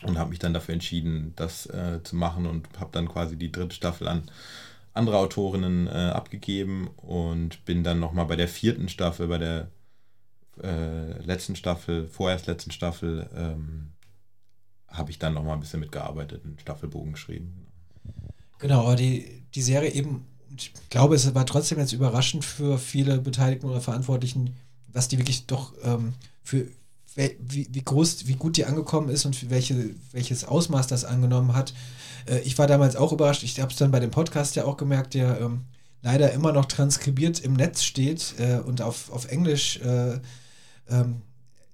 [0.03, 3.51] und habe mich dann dafür entschieden, das äh, zu machen und habe dann quasi die
[3.51, 4.23] dritte Staffel an
[4.93, 9.69] andere Autorinnen äh, abgegeben und bin dann nochmal bei der vierten Staffel, bei der
[10.61, 13.93] äh, letzten Staffel, vorerst letzten Staffel, ähm,
[14.87, 17.67] habe ich dann nochmal ein bisschen mitgearbeitet, einen Staffelbogen geschrieben.
[18.59, 20.25] Genau, aber die, die Serie eben,
[20.55, 24.55] ich glaube, es war trotzdem jetzt überraschend für viele Beteiligten oder Verantwortlichen,
[24.87, 26.67] was die wirklich doch ähm, für
[27.15, 31.73] wie, wie groß, wie gut die angekommen ist und welche, welches Ausmaß das angenommen hat.
[32.25, 33.43] Äh, ich war damals auch überrascht.
[33.43, 35.65] Ich habe es dann bei dem Podcast ja auch gemerkt, der ähm,
[36.01, 40.19] leider immer noch transkribiert im Netz steht äh, und auf, auf Englisch äh,
[40.89, 41.21] ähm,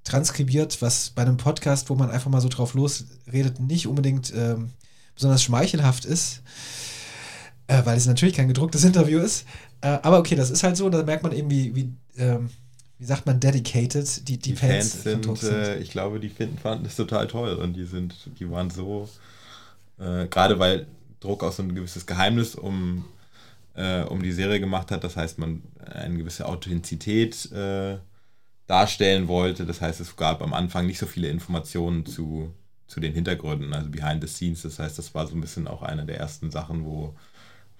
[0.03, 4.71] transkribiert, was bei einem Podcast, wo man einfach mal so drauf losredet, nicht unbedingt ähm,
[5.15, 6.41] besonders schmeichelhaft ist,
[7.67, 9.45] äh, weil es natürlich kein gedrucktes Interview ist.
[9.81, 12.49] Äh, aber okay, das ist halt so, da merkt man eben, wie, wie, ähm,
[12.99, 15.53] wie sagt man, dedicated die, die, die Fans, Fans sind, sind.
[15.53, 19.09] Äh, ich glaube, die finden, fanden das total toll und die sind, die waren so
[19.99, 20.87] äh, Gerade weil
[21.19, 23.05] Druck auch so ein gewisses Geheimnis um,
[23.75, 25.03] äh, um die Serie gemacht hat.
[25.03, 27.97] Das heißt, man eine gewisse Authentizität äh,
[28.67, 29.65] darstellen wollte.
[29.65, 32.53] Das heißt, es gab am Anfang nicht so viele Informationen zu,
[32.87, 34.61] zu den Hintergründen, also behind the scenes.
[34.61, 37.15] Das heißt, das war so ein bisschen auch eine der ersten Sachen, wo,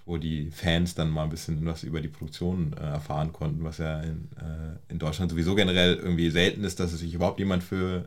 [0.06, 3.78] wo die Fans dann mal ein bisschen was über die Produktion äh, erfahren konnten, was
[3.78, 7.62] ja in, äh, in Deutschland sowieso generell irgendwie selten ist, dass es sich überhaupt jemand
[7.62, 8.06] für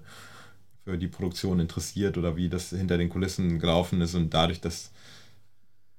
[0.92, 4.92] für die Produktion interessiert oder wie das hinter den Kulissen gelaufen ist und dadurch, dass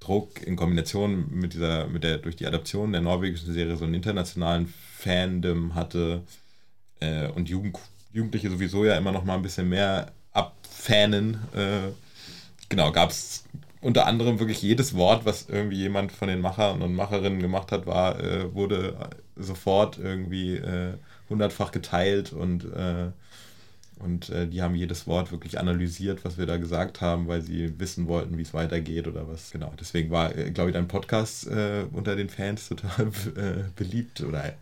[0.00, 3.94] Druck in Kombination mit dieser, mit der, durch die Adaption der norwegischen Serie so einen
[3.94, 6.22] internationalen Fandom hatte
[7.00, 7.78] äh, und Jugend,
[8.12, 11.38] Jugendliche sowieso ja immer noch mal ein bisschen mehr abfanen.
[11.55, 11.92] Äh,
[12.68, 13.44] genau, gab es
[13.81, 17.87] unter anderem wirklich jedes Wort, was irgendwie jemand von den Machern und Macherinnen gemacht hat,
[17.87, 20.94] war, äh, wurde sofort irgendwie äh,
[21.31, 23.11] hundertfach geteilt und äh,
[24.02, 27.78] und äh, die haben jedes Wort wirklich analysiert, was wir da gesagt haben, weil sie
[27.78, 29.50] wissen wollten, wie es weitergeht oder was.
[29.50, 34.20] Genau, deswegen war, äh, glaube ich, dein Podcast äh, unter den Fans total äh, beliebt
[34.22, 34.54] oder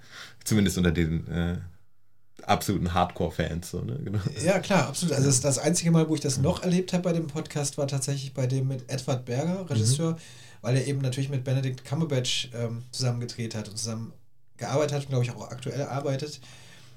[0.45, 1.57] zumindest unter den äh,
[2.43, 3.71] absoluten Hardcore-Fans.
[3.71, 3.99] So, ne?
[4.05, 4.19] genau.
[4.45, 5.15] Ja, klar, absolut.
[5.15, 7.87] Also das, das einzige Mal, wo ich das noch erlebt habe bei dem Podcast, war
[7.87, 10.17] tatsächlich bei dem mit Edward Berger, Regisseur, mhm.
[10.61, 14.13] weil er eben natürlich mit Benedict Cumberbatch ähm, zusammen gedreht hat und zusammen
[14.59, 16.41] gearbeitet hat und glaube ich auch aktuell arbeitet.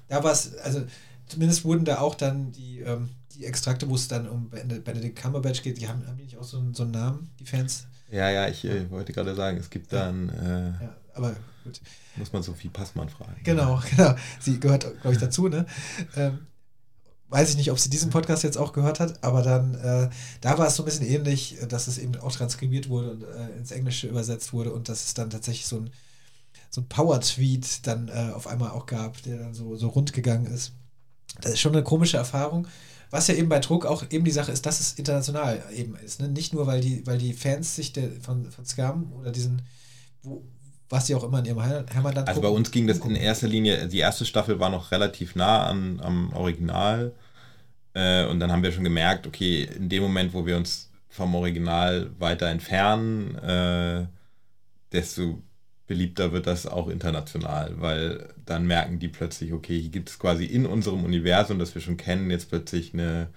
[0.08, 0.84] Da war es, also
[1.26, 5.62] zumindest wurden da auch dann die, ähm, die Extrakte, wo es dann um Benedict Cumberbatch
[5.62, 7.86] geht, die haben, haben die nicht auch so, so einen Namen, die Fans?
[8.10, 10.28] Ja, ja, ich äh, wollte gerade sagen, es gibt dann.
[10.28, 11.34] Äh, ja, aber
[11.64, 11.80] gut.
[12.16, 13.40] Muss man Sophie Passmann fragen.
[13.42, 14.14] Genau, genau.
[14.40, 15.66] Sie gehört, glaube ich, dazu, ne?
[16.16, 16.46] Ähm,
[17.28, 20.10] weiß ich nicht, ob sie diesen Podcast jetzt auch gehört hat, aber dann, äh,
[20.40, 23.56] da war es so ein bisschen ähnlich, dass es eben auch transkribiert wurde und äh,
[23.56, 25.90] ins Englische übersetzt wurde und dass es dann tatsächlich so ein,
[26.70, 30.46] so ein Power-Tweet dann äh, auf einmal auch gab, der dann so, so rund gegangen
[30.46, 30.72] ist.
[31.40, 32.66] Das ist schon eine komische Erfahrung.
[33.10, 36.20] Was ja eben bei Druck auch eben die Sache ist, dass es international eben ist.
[36.20, 36.28] Ne?
[36.28, 39.62] Nicht nur, weil die, weil die Fans sich der, von, von Scam oder diesen,
[40.22, 40.42] wo,
[40.88, 43.86] was sie auch immer in ihrem Heimatland Also bei uns ging das in erster Linie,
[43.88, 47.12] die erste Staffel war noch relativ nah an, am Original.
[47.94, 51.34] Äh, und dann haben wir schon gemerkt, okay, in dem Moment, wo wir uns vom
[51.34, 54.06] Original weiter entfernen, äh,
[54.92, 55.40] desto
[55.86, 60.46] beliebter wird das auch international, weil dann merken die plötzlich, okay, hier gibt es quasi
[60.46, 63.28] in unserem Universum, das wir schon kennen, jetzt plötzlich eine,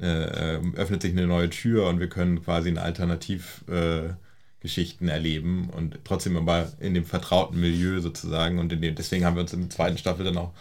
[0.00, 5.98] äh, öffnet sich eine neue Tür und wir können quasi eine Alternativgeschichten äh, erleben und
[6.04, 9.70] trotzdem aber in dem vertrauten Milieu sozusagen und dem, deswegen haben wir uns in der
[9.70, 10.52] zweiten Staffel dann auch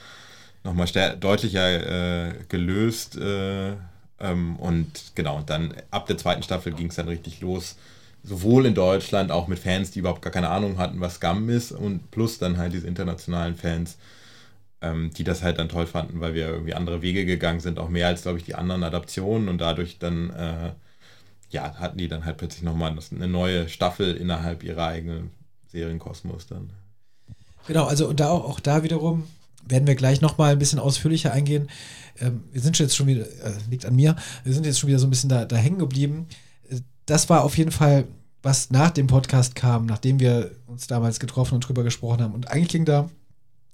[0.63, 0.88] nochmal
[1.20, 3.74] deutlicher äh, gelöst äh,
[4.20, 7.78] ähm, und genau, dann ab der zweiten Staffel ging es dann richtig los
[8.23, 11.71] sowohl in Deutschland auch mit Fans, die überhaupt gar keine Ahnung hatten, was Scum ist
[11.71, 13.97] und plus dann halt diese internationalen Fans,
[14.82, 17.89] ähm, die das halt dann toll fanden, weil wir irgendwie andere Wege gegangen sind, auch
[17.89, 20.71] mehr als, glaube ich, die anderen Adaptionen und dadurch dann, äh,
[21.49, 25.32] ja, hatten die dann halt plötzlich nochmal eine neue Staffel innerhalb ihrer eigenen
[25.67, 26.71] Serienkosmos dann.
[27.67, 29.27] Genau, also da auch, auch da wiederum
[29.67, 31.69] werden wir gleich nochmal ein bisschen ausführlicher eingehen.
[32.19, 34.99] Ähm, wir sind jetzt schon wieder, äh, liegt an mir, wir sind jetzt schon wieder
[34.99, 36.27] so ein bisschen da, da hängen geblieben
[37.10, 38.06] das war auf jeden Fall,
[38.41, 42.34] was nach dem Podcast kam, nachdem wir uns damals getroffen und drüber gesprochen haben.
[42.34, 43.10] Und eigentlich ging da,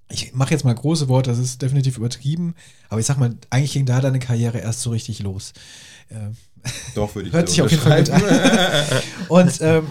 [0.09, 2.55] ich mache jetzt mal große Worte, das ist definitiv übertrieben,
[2.89, 5.53] aber ich sag mal, eigentlich ging da deine Karriere erst so richtig los.
[6.09, 6.35] Ähm,
[6.95, 8.21] Doch, würde ich Hört sich auf jeden Fall gut an.
[9.27, 9.87] Und ähm,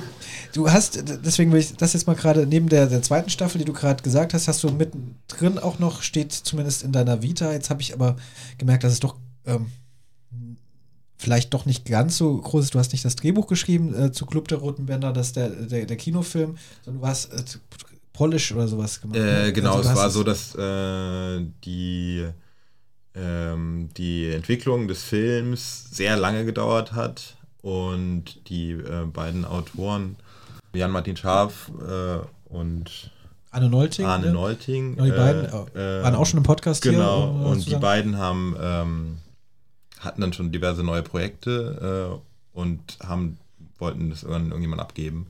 [0.52, 3.64] du hast, deswegen will ich das jetzt mal gerade, neben der, der zweiten Staffel, die
[3.64, 7.52] du gerade gesagt hast, hast du mittendrin auch noch, steht zumindest in deiner Vita.
[7.52, 8.16] Jetzt habe ich aber
[8.57, 9.66] gemerkt, dass es doch ähm,
[11.24, 12.74] vielleicht doch nicht ganz so groß ist.
[12.74, 15.48] Du hast nicht das Drehbuch geschrieben äh, zu Club der Roten Bänder, das ist der,
[15.48, 17.42] der, der Kinofilm, sondern du hast äh,
[18.12, 19.18] Polish oder sowas gemacht.
[19.18, 19.52] Äh, ne?
[19.52, 22.26] genau, also, es war so, dass äh, die,
[23.14, 30.16] ähm, die Entwicklung des Films sehr lange gedauert hat und die äh, beiden Autoren,
[30.74, 32.18] Jan-Martin Scharf äh,
[32.52, 33.10] und
[33.50, 34.04] Anne Nolting.
[34.04, 34.32] Arne ne?
[34.32, 34.96] Nolting.
[34.96, 37.32] Genau, die beiden waren auch schon im Podcast genau, hier.
[37.32, 39.18] Genau, und die beiden haben ähm,
[40.04, 42.20] hatten dann schon diverse neue Projekte
[42.54, 43.38] äh, und haben,
[43.78, 45.26] wollten das an irgendjemand abgeben.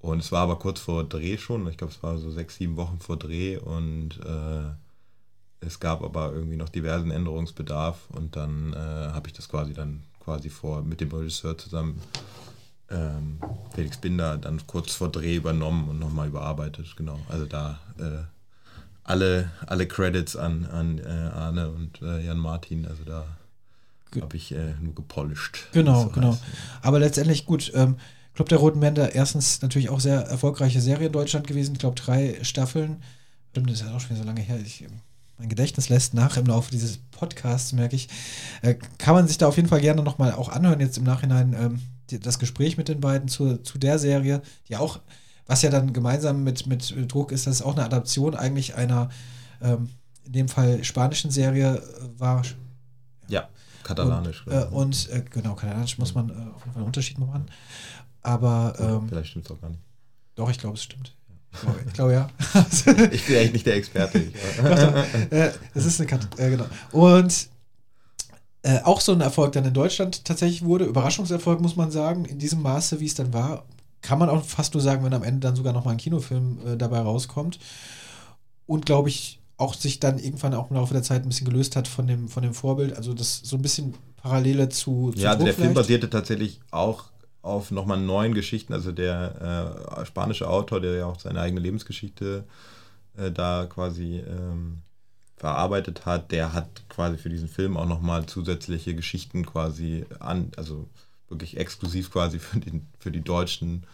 [0.00, 2.76] Und es war aber kurz vor Dreh schon, ich glaube, es war so sechs, sieben
[2.76, 8.76] Wochen vor Dreh und äh, es gab aber irgendwie noch diversen Änderungsbedarf und dann äh,
[8.76, 12.00] habe ich das quasi dann quasi vor mit dem Regisseur zusammen
[12.92, 13.38] ähm,
[13.74, 17.18] Felix Binder dann kurz vor Dreh übernommen und nochmal überarbeitet, genau.
[17.28, 18.24] Also da äh,
[19.04, 23.24] alle, alle Credits an, an äh, Arne und äh, Jan Martin, also da
[24.20, 25.68] habe ich äh, nur gepolished.
[25.72, 26.32] Genau, so genau.
[26.32, 26.42] Heißt.
[26.82, 27.72] Aber letztendlich gut.
[27.74, 27.96] Ähm,
[28.34, 31.72] Club der Roten Bänder, erstens natürlich auch sehr erfolgreiche Serie in Deutschland gewesen.
[31.72, 33.02] Ich glaube, drei Staffeln.
[33.52, 34.58] Das ist ja auch schon wieder so lange her.
[34.64, 34.86] Ich,
[35.38, 38.08] mein Gedächtnis lässt nach im Laufe dieses Podcasts, merke ich.
[38.62, 41.54] Äh, kann man sich da auf jeden Fall gerne nochmal auch anhören, jetzt im Nachhinein
[41.54, 45.00] ähm, die, das Gespräch mit den beiden zu, zu der Serie, die auch,
[45.46, 49.10] was ja dann gemeinsam mit, mit Druck ist, das ist auch eine Adaption eigentlich einer,
[49.60, 49.90] ähm,
[50.24, 52.42] in dem Fall spanischen Serie äh, war.
[53.28, 53.48] Ja.
[53.82, 54.46] Katalanisch.
[54.46, 57.46] Und, äh, und äh, genau, katalanisch muss man äh, auf jeden Fall einen Unterschied machen.
[58.22, 58.74] Aber.
[58.78, 59.82] Ähm, Vielleicht stimmt es auch gar nicht.
[60.34, 61.14] Doch, ich glaube, es stimmt.
[61.86, 62.28] Ich glaube, ja.
[62.70, 62.84] ich
[63.26, 64.18] bin eigentlich nicht der Experte.
[65.30, 66.64] äh, das ist eine Kat äh, genau.
[66.92, 67.48] Und
[68.62, 72.38] äh, auch so ein Erfolg dann in Deutschland tatsächlich wurde, Überraschungserfolg muss man sagen, in
[72.38, 73.64] diesem Maße, wie es dann war,
[74.00, 76.58] kann man auch fast nur sagen, wenn am Ende dann sogar noch mal ein Kinofilm
[76.66, 77.58] äh, dabei rauskommt.
[78.66, 81.76] Und glaube ich, auch sich dann irgendwann auch im Laufe der Zeit ein bisschen gelöst
[81.76, 82.96] hat von dem, von dem Vorbild.
[82.96, 85.12] Also das so ein bisschen Parallele zu.
[85.12, 87.04] zu ja, also der Film basierte tatsächlich auch
[87.42, 88.72] auf nochmal neuen Geschichten.
[88.72, 92.44] Also der äh, spanische Autor, der ja auch seine eigene Lebensgeschichte
[93.16, 94.78] äh, da quasi ähm,
[95.36, 100.88] verarbeitet hat, der hat quasi für diesen Film auch nochmal zusätzliche Geschichten quasi an, also
[101.28, 103.84] wirklich exklusiv quasi für, den, für die Deutschen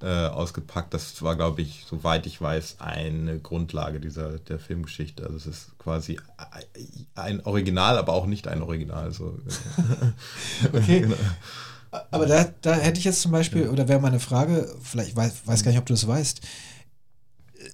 [0.00, 0.92] äh, ausgepackt.
[0.92, 5.24] Das war, glaube ich, soweit ich weiß, eine Grundlage dieser der Filmgeschichte.
[5.24, 6.18] Also es ist quasi
[7.14, 9.12] ein Original, aber auch nicht ein Original.
[9.12, 9.38] So.
[10.72, 11.00] okay.
[11.02, 11.16] genau.
[12.10, 15.62] Aber da, da hätte ich jetzt zum Beispiel, oder wäre meine Frage, vielleicht weiß, weiß
[15.62, 16.40] gar nicht, ob du das weißt,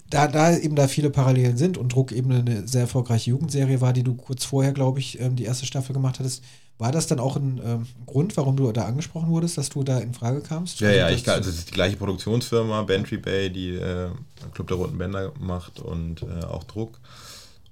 [0.08, 3.92] da, da eben da viele Parallelen sind und Druck eben eine sehr erfolgreiche Jugendserie war,
[3.92, 6.44] die du kurz vorher, glaube ich, ähm, die erste Staffel gemacht hattest,
[6.80, 9.98] war das dann auch ein ähm, Grund, warum du da angesprochen wurdest, dass du da
[9.98, 10.80] in Frage kamst?
[10.80, 14.08] Ja, also, ja, ich kann, also es ist die gleiche Produktionsfirma, Bantry Bay, die äh,
[14.54, 16.98] Club der Roten Bänder macht und äh, auch Druck.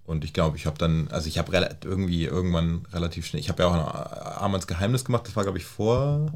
[0.05, 3.62] Und ich glaube, ich habe dann, also ich habe irgendwie irgendwann relativ schnell, ich habe
[3.62, 6.33] ja auch ein Armands Geheimnis gemacht, das war, glaube ich, vor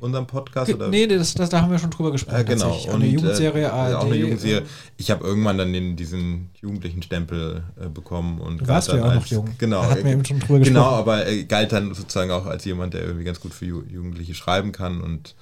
[0.00, 0.72] unserem Podcast?
[0.72, 0.88] Oder?
[0.88, 2.40] Nee, das, das, da haben wir schon drüber gesprochen.
[2.40, 2.74] Äh, genau.
[2.74, 4.62] Und, eine Jugendserie, äh, ARD, auch eine Jugendserie.
[4.96, 8.40] Ich habe irgendwann dann den, diesen jugendlichen Stempel äh, bekommen.
[8.40, 9.48] Und warst du ja auch als, noch jung.
[9.58, 9.82] Genau.
[9.82, 10.98] Da hatten wir eben schon drüber genau, gesprochen.
[10.98, 14.34] aber äh, galt dann sozusagen auch als jemand, der irgendwie ganz gut für Ju Jugendliche
[14.34, 15.00] schreiben kann.
[15.00, 15.34] Und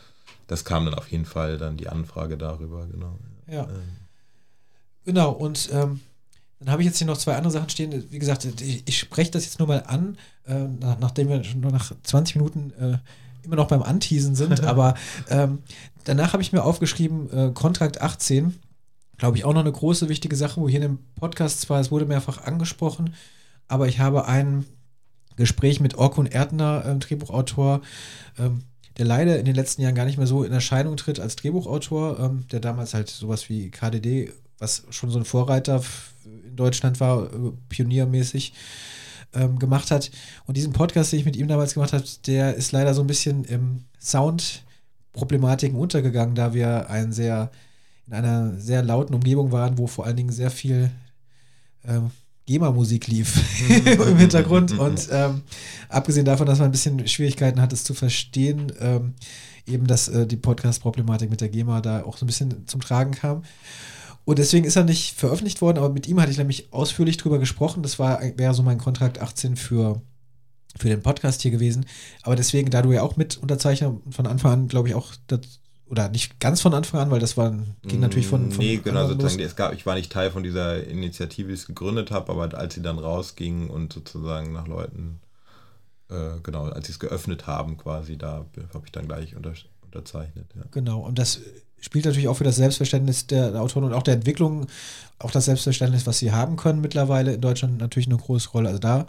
[0.46, 3.18] das kam dann auf jeden Fall dann die Anfrage darüber, genau.
[3.48, 3.62] Ja.
[3.62, 3.68] Ähm.
[5.04, 6.00] Genau, und ähm,
[6.60, 8.04] dann habe ich jetzt hier noch zwei andere Sachen stehen.
[8.10, 11.60] Wie gesagt, ich, ich spreche das jetzt nur mal an, äh, nach, nachdem wir schon
[11.60, 12.98] nur nach 20 Minuten äh,
[13.44, 14.94] immer noch beim Anteasen sind, aber
[15.29, 15.59] ähm,
[16.05, 18.55] danach habe ich mir aufgeschrieben, äh, Kontrakt 18,
[19.18, 21.90] glaube ich, auch noch eine große, wichtige Sache, wo hier in dem Podcast zwar, es
[21.90, 23.14] wurde mehrfach angesprochen,
[23.68, 24.64] aber ich habe ein
[25.37, 27.81] Gespräch mit Orkun Erdner, äh, Drehbuchautor,
[28.38, 28.62] ähm,
[28.98, 32.18] der leider in den letzten Jahren gar nicht mehr so in Erscheinung tritt als Drehbuchautor,
[32.18, 35.83] ähm, der damals halt sowas wie KDD, was schon so ein Vorreiter
[36.24, 38.53] in Deutschland war, äh, pioniermäßig,
[39.34, 40.10] ähm, gemacht hat.
[40.46, 43.06] Und diesen Podcast, den ich mit ihm damals gemacht habe, der ist leider so ein
[43.06, 47.50] bisschen im Sound-Problematiken untergegangen, da wir ein sehr,
[48.06, 50.90] in einer sehr lauten Umgebung waren, wo vor allen Dingen sehr viel
[51.84, 52.10] ähm,
[52.46, 53.40] GEMA-Musik lief
[53.86, 54.76] im Hintergrund.
[54.76, 55.42] Und ähm,
[55.88, 59.14] abgesehen davon, dass man ein bisschen Schwierigkeiten hat, es zu verstehen, ähm,
[59.66, 63.12] eben, dass äh, die Podcast-Problematik mit der GEMA da auch so ein bisschen zum Tragen
[63.12, 63.42] kam.
[64.24, 67.38] Und deswegen ist er nicht veröffentlicht worden, aber mit ihm hatte ich nämlich ausführlich drüber
[67.38, 67.83] gesprochen.
[67.83, 70.02] Das war wäre so mein Kontrakt 18 für,
[70.78, 71.87] für den Podcast hier gewesen.
[72.22, 75.61] Aber deswegen, da du ja auch mit Unterzeichner von Anfang an, glaube ich, auch das,
[75.90, 77.52] oder nicht ganz von Anfang an, weil das war,
[77.83, 78.52] ging natürlich von.
[78.52, 81.66] von nee, genau, sozusagen, es gab, ich war nicht Teil von dieser Initiative, die ich
[81.66, 85.20] gegründet habe, aber als sie dann rausging und sozusagen nach Leuten,
[86.09, 90.46] äh, genau, als sie es geöffnet haben, quasi, da habe ich dann gleich unter, unterzeichnet.
[90.54, 90.62] Ja.
[90.70, 91.40] Genau, und das
[91.80, 94.66] spielt natürlich auch für das Selbstverständnis der, Autoren und auch der Entwicklung,
[95.18, 98.68] auch das Selbstverständnis, was sie haben können mittlerweile in Deutschland natürlich eine große Rolle.
[98.68, 99.06] Also da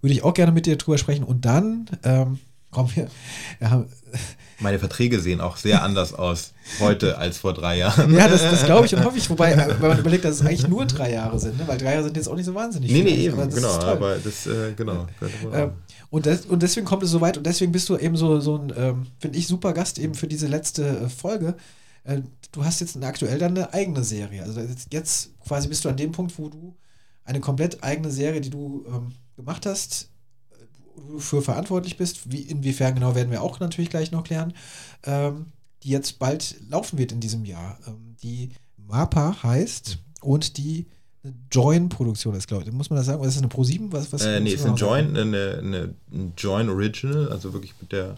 [0.00, 1.24] würde ich auch gerne mit dir drüber sprechen.
[1.24, 2.38] Und dann ähm,
[2.70, 3.08] kommen wir.
[3.60, 3.84] Ja,
[4.60, 8.12] Meine Verträge sehen auch sehr anders aus heute als vor drei Jahren.
[8.14, 9.28] Ja, das, das glaube ich und hoffe ich.
[9.30, 11.66] Wobei, äh, wenn man überlegt, dass es eigentlich nur drei Jahre sind, ne?
[11.66, 13.72] weil drei Jahre sind jetzt auch nicht so wahnsinnig nee, Nee, eben, aber genau.
[13.80, 15.06] Aber das, äh, genau.
[15.52, 15.72] Ähm,
[16.10, 18.56] und, das, und deswegen kommt es so weit und deswegen bist du eben so, so
[18.56, 21.54] ein, ähm, finde ich, super Gast eben für diese letzte äh, Folge
[22.04, 24.42] äh, du hast jetzt aktuell dann eine eigene Serie.
[24.42, 26.76] Also jetzt quasi bist du an dem Punkt, wo du
[27.24, 30.10] eine komplett eigene Serie, die du ähm, gemacht hast,
[30.96, 32.30] wo du für verantwortlich bist.
[32.30, 34.52] Wie, inwiefern genau werden wir auch natürlich gleich noch klären.
[35.04, 35.46] Ähm,
[35.82, 37.78] die jetzt bald laufen wird in diesem Jahr.
[37.86, 40.86] Ähm, die MAPA heißt und die
[41.50, 42.72] Join-Produktion ist, glaube ich.
[42.72, 43.20] Muss man das sagen?
[43.20, 43.92] Oder ist das eine Pro7?
[43.92, 45.94] Was, was äh, nee, ist eine Join, eine, eine,
[46.36, 48.16] Join Original, also wirklich mit der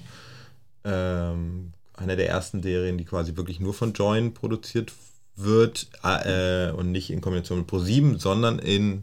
[0.85, 4.93] ähm, einer der ersten Serien, die quasi wirklich nur von Join produziert
[5.35, 9.03] wird äh, und nicht in Kombination mit Pro7, sondern in,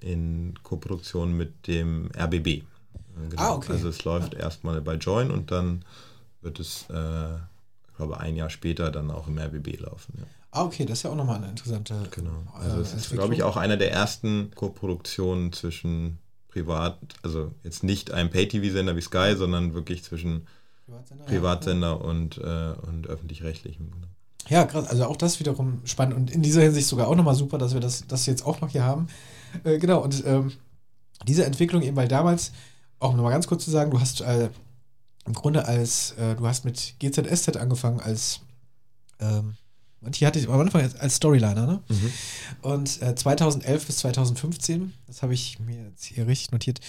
[0.00, 2.62] in Koproduktion mit dem RBB.
[3.30, 3.42] Genau.
[3.42, 3.72] Ah, okay.
[3.72, 4.40] Also es läuft ja.
[4.40, 5.84] erstmal bei Join und dann
[6.42, 10.14] wird es, äh, ich glaube, ein Jahr später dann auch im RBB laufen.
[10.18, 10.24] Ja.
[10.50, 11.96] Ah, okay, das ist ja auch nochmal eine interessante.
[12.10, 12.44] Genau.
[12.54, 18.12] Also es ist, glaube ich, auch einer der ersten Koproduktionen zwischen privat, also jetzt nicht
[18.12, 20.46] einem Pay-TV-Sender wie Sky, sondern wirklich zwischen
[20.86, 21.92] Privatsender, Privatsender ja.
[21.94, 23.90] und, äh, und öffentlich-rechtlichem.
[23.90, 24.06] Genau.
[24.48, 24.86] Ja, krass.
[24.86, 27.80] Also auch das wiederum spannend und in dieser Hinsicht sogar auch nochmal super, dass wir
[27.80, 29.08] das, das jetzt auch noch hier haben.
[29.64, 30.52] Äh, genau, und ähm,
[31.26, 32.52] diese Entwicklung eben, weil damals,
[32.98, 34.50] auch nochmal ganz kurz zu sagen, du hast äh,
[35.26, 38.40] im Grunde als, äh, du hast mit GZSZ angefangen als,
[39.20, 39.56] ähm,
[40.00, 41.82] und hier hatte ich am Anfang als Storyliner, ne?
[41.88, 42.12] Mhm.
[42.60, 46.80] Und äh, 2011 bis 2015, das habe ich mir jetzt hier richtig notiert.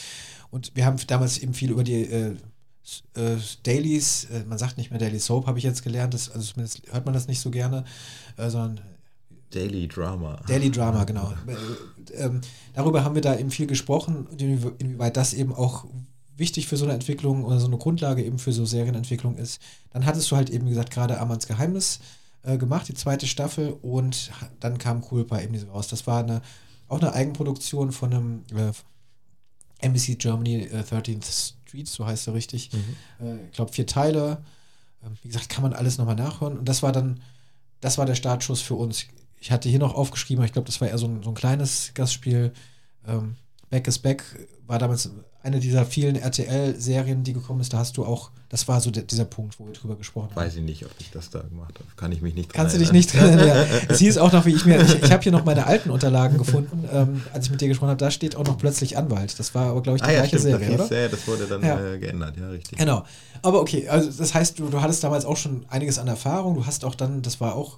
[0.52, 2.04] Und wir haben damals eben viel über die
[3.16, 6.54] äh, Dailies, äh, man sagt nicht mehr Daily Soap, habe ich jetzt gelernt, das, also
[6.54, 7.86] zumindest hört man das nicht so gerne,
[8.38, 8.82] äh, sondern
[9.52, 10.42] Daily Drama.
[10.48, 11.34] Daily Drama, genau.
[11.48, 12.42] Äh, ähm,
[12.74, 15.86] darüber haben wir da eben viel gesprochen, inwieweit das eben auch
[16.36, 19.62] wichtig für so eine Entwicklung oder so eine Grundlage eben für so Serienentwicklung ist.
[19.92, 22.00] Dann hattest du halt eben gesagt, gerade Amans Geheimnis
[22.44, 25.88] gemacht, die zweite Staffel, und dann kam Culpa eben raus.
[25.88, 26.42] Das war eine
[26.88, 28.72] auch eine Eigenproduktion von einem äh,
[29.86, 32.72] NBC Germany äh, 13th Street, so heißt er richtig.
[33.22, 34.44] Äh, ich glaube, vier Teile.
[35.04, 36.58] Ähm, wie gesagt, kann man alles nochmal nachhören.
[36.58, 37.20] Und das war dann,
[37.82, 39.06] das war der Startschuss für uns.
[39.40, 41.36] Ich hatte hier noch aufgeschrieben, aber ich glaube, das war eher so ein, so ein
[41.36, 42.54] kleines Gastspiel.
[43.06, 43.36] Ähm,
[43.70, 44.24] Back is Back
[44.66, 45.10] war damals
[45.46, 47.72] eine dieser vielen RTL-Serien, die gekommen ist.
[47.72, 50.36] Da hast du auch, das war so der, dieser Punkt, wo wir drüber gesprochen haben.
[50.36, 51.86] Weiß ich nicht, ob ich das da gemacht habe.
[51.96, 52.98] Kann ich mich nicht dran Kannst du dich erinnern.
[52.98, 53.68] nicht dran erinnern?
[53.72, 53.78] Ja.
[53.90, 56.38] Es hieß auch noch, wie ich mir, ich, ich habe hier noch meine alten Unterlagen
[56.38, 59.38] gefunden, ähm, als ich mit dir gesprochen habe, da steht auch noch plötzlich Anwalt.
[59.40, 61.10] Das war aber, glaube ich, die Ah ja, gleiche stimmt, Serie, das, oder?
[61.10, 61.94] das wurde dann Ja.
[61.94, 62.78] äh, geändert, ja, richtig.
[62.80, 63.04] Genau.
[63.42, 66.56] Aber okay, also das heißt, du, du hattest damals auch schon einiges an Erfahrung.
[66.56, 67.78] Du hast auch dann, das war auch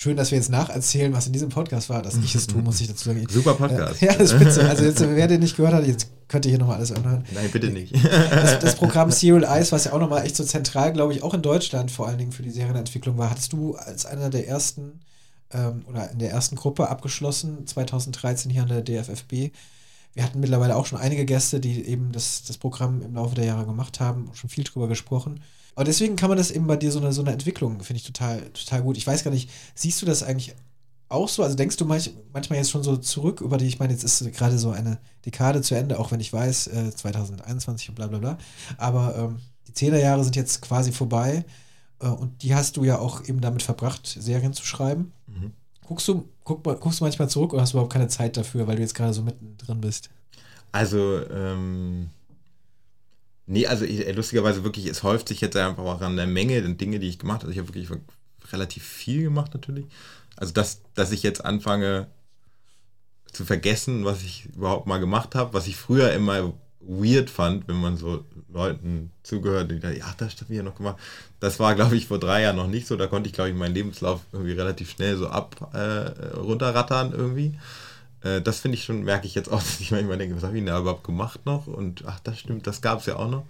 [0.00, 2.80] schön, dass wir jetzt nacherzählen, was in diesem Podcast war, dass ich es tue, muss
[2.80, 3.26] ich dazu sagen.
[3.30, 4.02] Super Podcast.
[4.02, 4.66] Äh, ja, das ist spitze.
[4.66, 7.24] Also jetzt, wer den nicht gehört hat, jetzt könnt ihr hier nochmal alles anhören.
[7.32, 7.94] Nein, bitte nicht.
[8.02, 11.34] Das, das Programm Serial Eyes, was ja auch nochmal echt so zentral, glaube ich, auch
[11.34, 15.00] in Deutschland vor allen Dingen für die Serienentwicklung war, hattest du als einer der ersten
[15.52, 19.52] ähm, oder in der ersten Gruppe abgeschlossen, 2013 hier an der DFFB.
[20.14, 23.44] Wir hatten mittlerweile auch schon einige Gäste, die eben das, das Programm im Laufe der
[23.44, 25.40] Jahre gemacht haben, schon viel drüber gesprochen.
[25.74, 28.06] Aber deswegen kann man das eben bei dir so eine, so eine Entwicklung, finde ich
[28.06, 28.96] total, total gut.
[28.96, 30.54] Ich weiß gar nicht, siehst du das eigentlich
[31.08, 31.42] auch so?
[31.42, 34.32] Also denkst du manch, manchmal jetzt schon so zurück über die, ich meine, jetzt ist
[34.32, 38.18] gerade so eine Dekade zu Ende, auch wenn ich weiß, äh, 2021 und bla bla
[38.18, 38.38] bla.
[38.78, 41.44] Aber ähm, die Zehnerjahre sind jetzt quasi vorbei
[42.00, 45.12] äh, und die hast du ja auch eben damit verbracht, Serien zu schreiben.
[45.26, 45.52] Mhm.
[45.86, 48.76] Guckst du, guck, guckst du manchmal zurück oder hast du überhaupt keine Zeit dafür, weil
[48.76, 50.10] du jetzt gerade so mittendrin bist?
[50.72, 52.10] Also, ähm,
[53.50, 56.62] nee, also ich, äh, lustigerweise wirklich, es häuft sich jetzt einfach auch an der Menge
[56.62, 57.52] der Dinge, die ich gemacht habe.
[57.52, 57.88] Ich habe wirklich
[58.52, 59.86] relativ viel gemacht natürlich.
[60.36, 62.06] Also, dass, dass ich jetzt anfange
[63.30, 67.80] zu vergessen, was ich überhaupt mal gemacht habe, was ich früher immer weird fand, wenn
[67.80, 70.96] man so Leuten zugehört, die da, ja, das habe ich ja noch gemacht.
[71.38, 72.96] Das war, glaube ich, vor drei Jahren noch nicht so.
[72.96, 77.58] Da konnte ich, glaube ich, meinen Lebenslauf irgendwie relativ schnell so ab äh, runterrattern irgendwie.
[78.22, 80.54] Äh, das finde ich schon, merke ich jetzt auch, dass ich manchmal denke, was habe
[80.56, 81.66] ich denn da überhaupt gemacht noch?
[81.66, 83.46] Und ach, das stimmt, das gab es ja auch noch.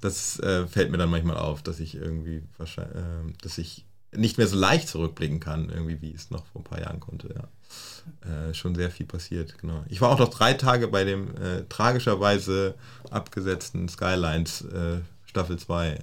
[0.00, 4.38] Das äh, fällt mir dann manchmal auf, dass ich irgendwie wahrscheinlich, äh, dass ich nicht
[4.38, 7.48] mehr so leicht zurückblicken kann, irgendwie, wie es noch vor ein paar Jahren konnte, ja.
[8.28, 9.84] Äh, schon sehr viel passiert, genau.
[9.88, 12.74] Ich war auch noch drei Tage bei dem äh, tragischerweise
[13.10, 15.98] abgesetzten Skylines äh, Staffel 2 äh,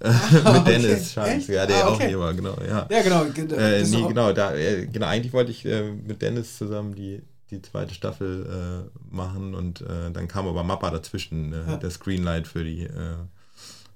[0.00, 1.48] mit Dennis Schanz, Echt?
[1.48, 2.08] ja, der Ah, auch okay.
[2.08, 2.86] hier war, genau, ja.
[2.90, 3.24] Ja, genau.
[3.26, 6.56] ge- Äh, das nee, auch- genau, da, äh, genau, eigentlich wollte ich äh, mit Dennis
[6.58, 11.66] zusammen die, die zweite Staffel äh, machen und äh, dann kam aber Mappa dazwischen, äh,
[11.66, 11.76] Ja.
[11.76, 12.88] der Screenlight für die,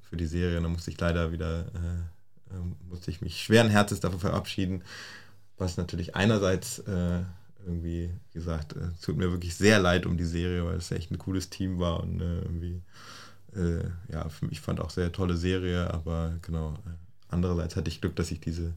[0.03, 0.61] für die Serie.
[0.61, 4.83] Da musste ich leider wieder, äh, ähm, musste ich mich schweren Herzens davon verabschieden,
[5.59, 6.83] was natürlich einerseits
[7.67, 11.19] irgendwie, wie gesagt, tut mir wirklich sehr leid um die Serie, weil es echt ein
[11.19, 12.81] cooles Team war und irgendwie,
[13.57, 16.91] äh, ja, für mich fand auch sehr tolle Serie, aber genau, äh,
[17.29, 18.73] andererseits hatte ich Glück, dass ich diese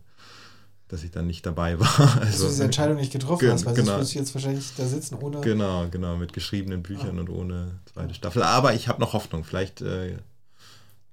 [0.90, 1.88] dass ich dann nicht dabei war.
[1.88, 3.98] dass Also, du diese Entscheidung nicht getroffen hast, weil sonst genau.
[3.98, 5.42] würdest du jetzt wahrscheinlich da sitzen ohne.
[5.42, 7.22] Genau, genau, mit geschriebenen Büchern Ah.
[7.22, 8.44] und ohne zweite Staffel.
[8.44, 9.44] Aber ich habe noch Hoffnung.
[9.44, 10.18] Vielleicht, äh,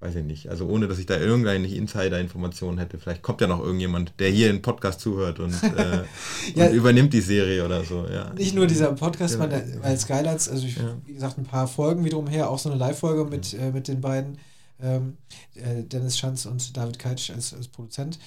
[0.01, 0.49] weiß ich nicht.
[0.49, 2.99] Also ohne, dass ich da irgendeine Insider-Informationen hätte.
[2.99, 6.05] Vielleicht kommt ja noch irgendjemand, der hier den Podcast zuhört und, äh,
[6.55, 6.67] Ja.
[6.67, 8.07] und übernimmt die Serie oder so.
[8.07, 8.33] Ja.
[8.33, 9.41] Nicht nur dieser Podcast, Ja.
[9.41, 10.97] weil, weil Skylines, also ich, Ja.
[11.05, 14.01] wie gesagt, ein paar Folgen wiederum her, auch so eine Live-Folge mit, äh, mit den
[14.01, 14.39] beiden,
[14.83, 15.19] ähm,
[15.55, 18.19] äh, Dennis Schanz und David Keitsch als, als Produzent,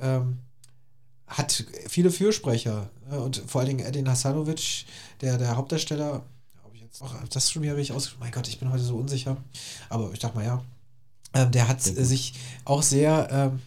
[0.00, 0.38] ähm,
[1.26, 4.86] hat viele Fürsprecher äh, und vor allen Dingen Edin Hasanovic,
[5.20, 6.22] der, der Hauptdarsteller,
[6.64, 8.96] ob ich jetzt auch das schon wieder richtig ausgesprochen, mein Gott, ich bin heute so
[8.96, 9.36] unsicher,
[9.90, 10.62] aber ich dachte mal ja,
[11.34, 13.60] ähm, der hat äh, sich auch sehr ähm,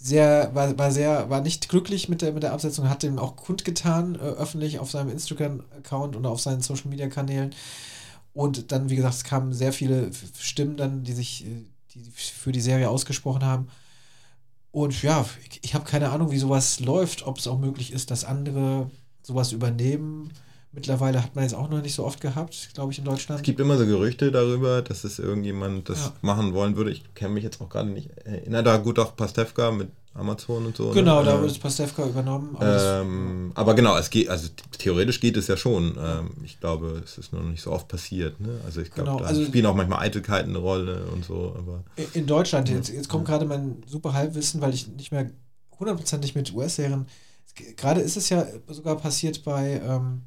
[0.00, 3.36] sehr, war, war sehr, war nicht glücklich mit der, mit der Absetzung, hat dem auch
[3.36, 7.54] kundgetan, äh, öffentlich auf seinem Instagram-Account und auf seinen Social-Media-Kanälen.
[8.32, 12.52] Und dann, wie gesagt, es kamen sehr viele Stimmen dann, die sich äh, die für
[12.52, 13.68] die Serie ausgesprochen haben.
[14.70, 18.10] Und ja, ich, ich habe keine Ahnung, wie sowas läuft, ob es auch möglich ist,
[18.10, 18.90] dass andere
[19.22, 20.32] sowas übernehmen.
[20.82, 23.40] Mittlerweile hat man jetzt auch noch nicht so oft gehabt, glaube ich, in Deutschland.
[23.40, 26.12] Es gibt immer so Gerüchte darüber, dass es irgendjemand das Ja.
[26.22, 26.92] machen wollen würde.
[26.92, 28.10] Ich kenne mich jetzt auch gerade nicht.
[28.24, 30.90] Erinnert da gut auch Pastewka mit Amazon und so.
[30.90, 31.26] genau, ne?
[31.26, 32.54] da Äh, wird Pastewka übernommen.
[32.56, 35.96] aber Ähm, aber genau, es geht, also theoretisch geht es ja schon.
[36.00, 38.38] Ähm, ich glaube, es ist nur noch nicht so oft passiert.
[38.40, 38.60] Ne?
[38.64, 41.56] Also ich glaube, Genau, da also- spielen auch manchmal Eitelkeiten eine Rolle und so.
[41.58, 41.82] Aber
[42.14, 45.28] In Deutschland, jetzt, jetzt kommt gerade mein super Halbwissen, weil ich nicht mehr
[45.80, 47.06] hundertprozentig mit US-Serien.
[47.76, 50.22] Gerade ist es ja sogar passiert bei, ähm,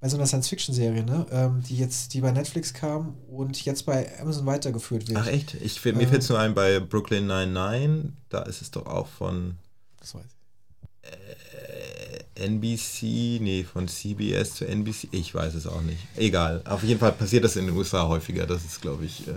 [0.00, 1.26] bei so einer Science-Fiction-Serie, ne?
[1.30, 5.18] ähm, die jetzt, die bei Netflix kam und jetzt bei Amazon weitergeführt wird.
[5.18, 5.54] ach echt?
[5.54, 6.08] Ich, mir Ähm.
[6.08, 8.12] fällt es nur ein bei Brooklyn 99.
[8.28, 9.56] Da ist es doch auch von
[10.00, 11.10] Das weiß ich.
[11.10, 15.08] äh, NBC, nee, von CBS zu NBC.
[15.10, 15.98] Ich weiß es auch nicht.
[16.16, 16.62] Egal.
[16.66, 18.46] Auf jeden Fall passiert das in den USA häufiger.
[18.46, 19.32] Das ist, glaube ich, äh,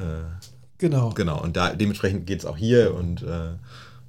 [0.00, 0.24] äh,
[0.76, 1.10] Genau.
[1.10, 3.52] Genau, und da dementsprechend geht es auch hier und äh,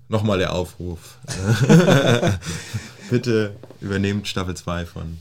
[0.10, 1.20] nochmal der Aufruf.
[3.10, 5.20] Bitte übernehmt Staffel 2 von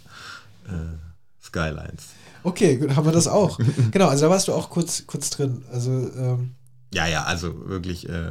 [0.66, 2.08] äh, Skylines.
[2.42, 3.58] Okay, gut, haben wir das auch.
[3.90, 5.64] genau, also da warst du auch kurz, kurz drin.
[5.72, 6.54] Also, ähm,
[6.92, 8.28] ja, ja, also wirklich äh,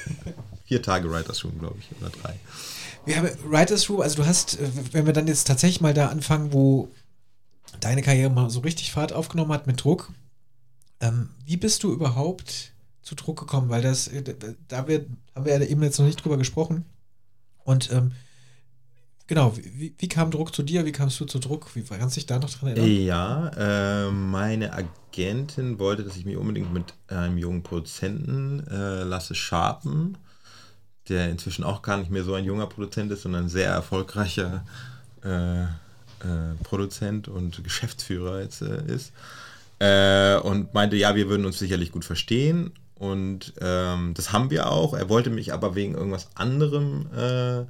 [0.64, 2.34] vier Tage Writers Room, glaube ich, oder drei.
[3.04, 6.08] Wir haben Writers Room, also du hast, äh, wenn wir dann jetzt tatsächlich mal da
[6.08, 6.88] anfangen, wo
[7.80, 10.12] deine Karriere mal so richtig Fahrt aufgenommen hat mit Druck,
[11.00, 13.70] ähm, wie bist du überhaupt zu Druck gekommen?
[13.70, 14.22] Weil das, äh,
[14.68, 16.84] da wir, haben wir ja eben jetzt noch nicht drüber gesprochen.
[17.64, 18.12] Und ähm,
[19.30, 20.84] genau, wie, wie, kam Druck zu dir?
[20.84, 21.76] Wie kamst du zu Druck?
[21.76, 23.04] Wie kannst du dich da noch dran erinnern?
[23.04, 29.36] Ja, äh, meine Agentin wollte, dass ich mich unbedingt mit einem jungen Produzenten äh, lasse
[29.36, 30.18] sharpen,
[31.08, 34.64] der inzwischen auch gar nicht mehr so ein junger Produzent ist, sondern ein sehr erfolgreicher
[35.24, 35.68] äh, äh
[36.64, 39.12] Produzent und Geschäftsführer jetzt äh, ist.
[39.78, 42.72] Äh, und meinte, ja, wir würden uns sicherlich gut verstehen.
[42.96, 44.92] Und ähm, das haben wir auch.
[44.92, 47.64] Er wollte mich aber wegen irgendwas anderem äh,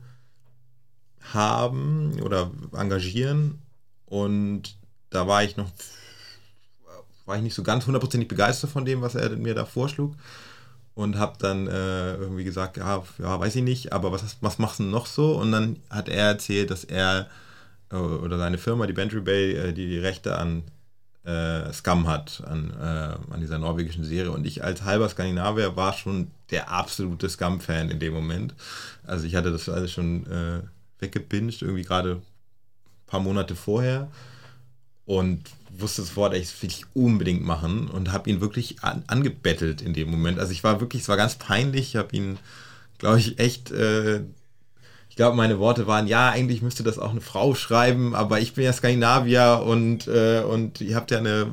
[1.35, 3.63] haben oder engagieren.
[4.07, 4.77] Und
[5.11, 5.71] da war ich noch,
[7.27, 10.15] war ich nicht so ganz hundertprozentig begeistert von dem, was er mir da vorschlug.
[10.95, 14.81] Und habe dann äh, irgendwie gesagt, ja, ja, weiß ich nicht, aber was, was machst
[14.81, 15.39] du noch so?
[15.39, 17.29] Und dann hat er erzählt, dass er
[17.91, 20.65] äh, oder seine Firma, die Bantry Bay, äh, die, die Rechte an
[21.25, 24.33] äh, Scum hat, an, äh, an dieser norwegischen Serie.
[24.33, 28.55] Und ich als halber Skandinavier war schon der absolute Scum-Fan in dem Moment.
[29.07, 30.61] Also ich hatte das alles schon äh,
[31.01, 32.23] weggebinged, irgendwie gerade ein
[33.07, 34.11] paar Monate vorher.
[35.07, 39.95] Und wusste sofort, ich will ich unbedingt machen und habe ihn wirklich an, angebettelt in
[39.95, 40.39] dem Moment.
[40.39, 41.89] Also ich war wirklich, es war ganz peinlich.
[41.89, 42.39] Ich habe ihn,
[42.99, 44.23] glaube ich, echt äh,
[45.11, 48.55] ich glaube, meine Worte waren, ja, eigentlich müsste das auch eine Frau schreiben, aber ich
[48.55, 51.53] bin ja Skandinavier und, äh, und ihr habt ja eine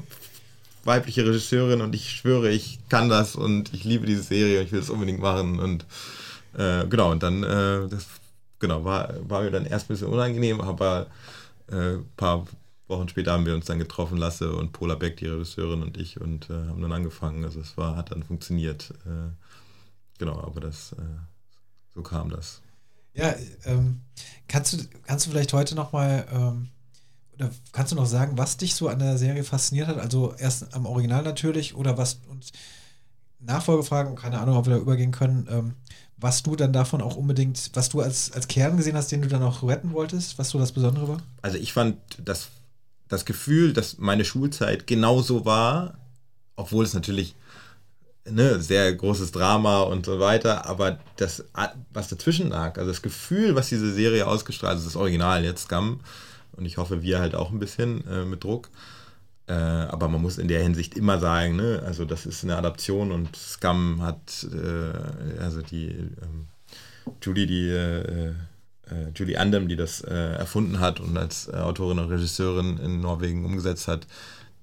[0.83, 4.71] weibliche Regisseurin und ich schwöre, ich kann das und ich liebe diese Serie und ich
[4.71, 5.85] will es unbedingt machen und
[6.55, 8.05] äh, genau, und dann, äh, das,
[8.59, 11.07] genau, war, war mir dann erst ein bisschen unangenehm, aber
[11.69, 12.45] ein äh, paar
[12.87, 16.21] Wochen später haben wir uns dann getroffen, Lasse und Pola Beck, die Regisseurin und ich
[16.21, 19.31] und äh, haben dann angefangen, also es war, hat dann funktioniert, äh,
[20.17, 20.95] genau, aber das,
[21.93, 22.61] so kam das.
[23.17, 23.33] Ja,
[23.65, 24.01] ähm,
[24.47, 24.77] kannst, du,
[25.07, 26.69] kannst du vielleicht heute nochmal, ähm,
[27.33, 29.97] oder kannst du noch sagen, was dich so an der Serie fasziniert hat?
[29.97, 32.51] Also erst am Original natürlich oder was uns
[33.39, 35.73] Nachfolgefragen, keine Ahnung, ob wir da übergehen können, ähm,
[36.17, 39.27] was du dann davon auch unbedingt, was du als, als Kern gesehen hast, den du
[39.27, 41.17] dann auch retten wolltest, was so das Besondere war?
[41.41, 42.49] Also ich fand das,
[43.07, 45.99] das Gefühl, dass meine Schulzeit genauso war,
[46.55, 47.35] obwohl es natürlich
[48.29, 51.45] ne, sehr großes Drama und so weiter, aber das,
[51.93, 56.01] was dazwischen lag, also das Gefühl, was diese Serie ausgestrahlt, also das Original jetzt, Scum,
[56.53, 58.69] und ich hoffe, wir halt auch ein bisschen äh, mit Druck,
[59.47, 63.11] äh, aber man muss in der Hinsicht immer sagen, ne, also das ist eine Adaption
[63.11, 66.47] und Scum hat, äh, also die ähm,
[67.21, 68.29] Julie, die äh,
[68.89, 73.45] äh, Julie Andem, die das äh, erfunden hat und als Autorin und Regisseurin in Norwegen
[73.45, 74.05] umgesetzt hat,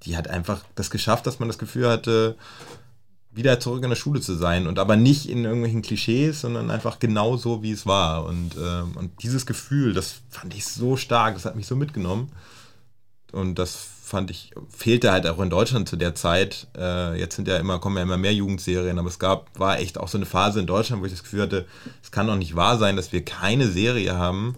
[0.03, 2.37] die hat einfach das geschafft, dass man das Gefühl hatte,
[3.33, 6.99] wieder zurück in der Schule zu sein und aber nicht in irgendwelchen Klischees, sondern einfach
[6.99, 8.27] genau so, wie es war.
[8.27, 12.31] Und, ähm, und dieses Gefühl, das fand ich so stark, das hat mich so mitgenommen.
[13.33, 16.69] Und das fand ich, fehlte halt auch in Deutschland zu der Zeit.
[16.79, 19.99] Äh, jetzt sind ja immer, kommen ja immer mehr Jugendserien, aber es gab, war echt
[19.99, 21.67] auch so eine Phase in Deutschland, wo ich das Gefühl hatte,
[22.01, 24.55] es kann doch nicht wahr sein, dass wir keine Serie haben,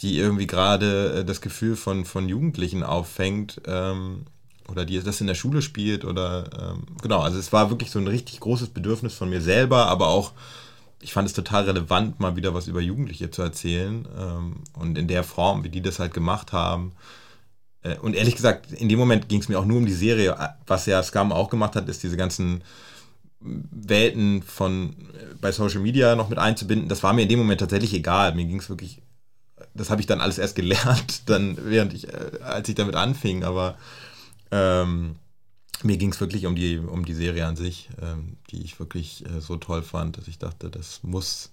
[0.00, 3.60] die irgendwie gerade äh, das Gefühl von, von Jugendlichen auffängt.
[3.66, 4.24] Ähm,
[4.70, 7.98] oder die das in der Schule spielt oder ähm, genau, also es war wirklich so
[7.98, 10.32] ein richtig großes Bedürfnis von mir selber, aber auch
[11.00, 15.08] ich fand es total relevant, mal wieder was über Jugendliche zu erzählen ähm, und in
[15.08, 16.92] der Form, wie die das halt gemacht haben.
[17.82, 20.36] Äh, und ehrlich gesagt, in dem Moment ging es mir auch nur um die Serie.
[20.66, 22.62] Was ja Scam auch gemacht hat, ist diese ganzen
[23.40, 26.88] Welten von äh, bei Social Media noch mit einzubinden.
[26.88, 28.34] Das war mir in dem Moment tatsächlich egal.
[28.34, 29.02] Mir ging es wirklich,
[29.74, 33.44] das habe ich dann alles erst gelernt, dann während ich, äh, als ich damit anfing,
[33.44, 33.76] aber
[34.50, 35.16] ähm,
[35.82, 39.24] mir ging es wirklich um die, um die Serie an sich, ähm, die ich wirklich
[39.26, 41.50] äh, so toll fand, dass ich dachte, das muss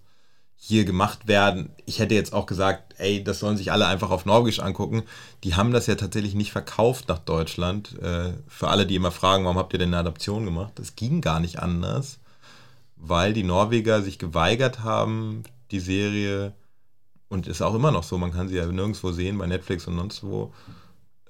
[0.61, 1.71] hier gemacht werden.
[1.85, 5.03] Ich hätte jetzt auch gesagt, ey, das sollen sich alle einfach auf Norwegisch angucken.
[5.45, 7.97] Die haben das ja tatsächlich nicht verkauft nach Deutschland.
[8.01, 10.73] Äh, für alle, die immer fragen, warum habt ihr denn eine Adaption gemacht?
[10.75, 12.19] Das ging gar nicht anders,
[12.97, 16.53] weil die Norweger sich geweigert haben, die Serie,
[17.29, 19.95] und ist auch immer noch so, man kann sie ja nirgendwo sehen, bei Netflix und
[19.95, 20.53] sonst wo,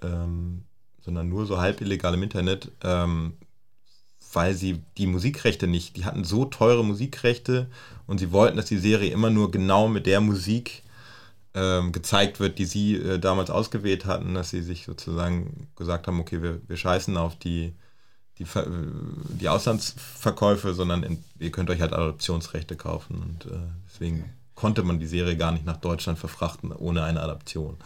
[0.02, 0.64] ähm,
[1.02, 3.38] sondern nur so halb illegal im Internet, ähm,
[4.34, 7.68] weil sie die Musikrechte nicht, die hatten so teure Musikrechte
[8.08, 10.84] und sie wollten, dass die Serie immer nur genau mit der Musik
[11.54, 16.20] ähm, gezeigt wird, die sie äh, damals ausgewählt hatten, dass sie sich sozusagen gesagt haben,
[16.20, 17.74] okay, wir, wir scheißen auf die,
[18.38, 18.46] die,
[19.40, 23.58] die Auslandsverkäufe, sondern in, ihr könnt euch halt Adoptionsrechte kaufen und äh,
[23.88, 24.26] deswegen
[24.60, 27.78] konnte man die Serie gar nicht nach Deutschland verfrachten ohne eine Adaption.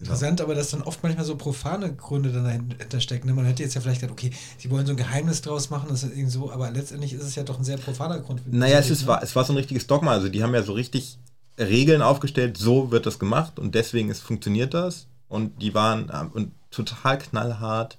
[0.00, 0.44] interessant, ja.
[0.44, 3.28] aber dass dann oft manchmal so profane Gründe dann dahinter stecken.
[3.28, 3.34] Ne?
[3.34, 6.02] Man hätte jetzt ja vielleicht gedacht, okay, sie wollen so ein Geheimnis draus machen, das
[6.02, 8.52] ist irgendwie so, aber letztendlich ist es ja doch ein sehr profaner Grund.
[8.52, 9.08] Naja, es, ist, ne?
[9.08, 10.10] war, es war so ein richtiges Dogma.
[10.10, 11.18] Also die haben ja so richtig
[11.56, 15.06] Regeln aufgestellt, so wird das gemacht und deswegen ist, funktioniert das.
[15.28, 17.96] Und die waren äh, und total knallhart.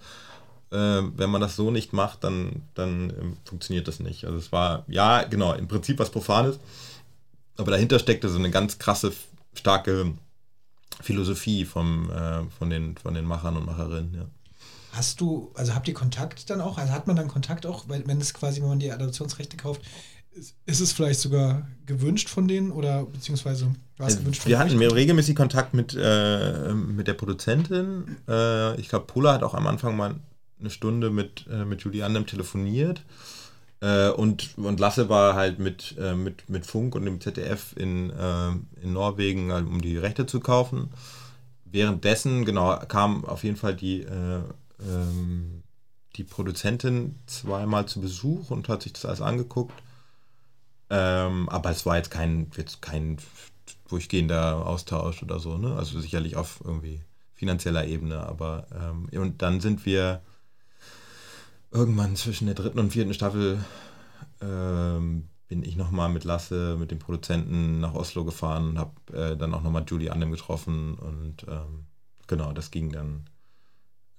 [0.71, 3.13] Äh, wenn man das so nicht macht, dann, dann äh,
[3.45, 4.25] funktioniert das nicht.
[4.25, 6.59] Also es war, ja, genau, im Prinzip was Profanes
[7.57, 9.13] aber dahinter steckte so eine ganz krasse,
[9.53, 10.13] starke
[11.01, 14.25] Philosophie vom, äh, von, den, von den Machern und Macherinnen, ja.
[14.91, 16.77] Hast du, also habt ihr Kontakt dann auch?
[16.77, 19.81] Also hat man dann Kontakt auch, wenn es quasi, wenn man die Adoptionsrechte kauft,
[20.35, 24.49] ist, ist es vielleicht sogar gewünscht von denen oder beziehungsweise war es äh, gewünscht von
[24.49, 28.17] Wir hatten mehr regelmäßig Kontakt mit, äh, mit der Produzentin.
[28.27, 30.15] Äh, ich glaube, Pola hat auch am Anfang mal
[30.59, 33.03] eine Stunde mit, äh, mit Julie Andem telefoniert.
[33.83, 38.11] Äh, und, und Lasse war halt mit, äh, mit, mit Funk und dem ZDF in,
[38.11, 40.89] äh, in Norwegen, halt, um die Rechte zu kaufen.
[41.65, 44.41] Währenddessen, genau, kam auf jeden Fall die, äh,
[44.79, 45.63] ähm,
[46.15, 49.73] die Produzentin zweimal zu Besuch und hat sich das alles angeguckt.
[50.89, 53.17] Ähm, aber es war jetzt kein, jetzt kein
[53.89, 55.75] durchgehender Austausch oder so, ne?
[55.75, 57.01] Also sicherlich auf irgendwie
[57.33, 60.21] finanzieller Ebene, aber ähm, und dann sind wir
[61.73, 63.63] irgendwann zwischen der dritten und vierten Staffel
[64.41, 69.37] ähm, bin ich nochmal mit Lasse, mit dem Produzenten nach Oslo gefahren und habe äh,
[69.37, 71.85] dann auch nochmal Julie Andem getroffen und ähm,
[72.27, 73.25] genau, das ging dann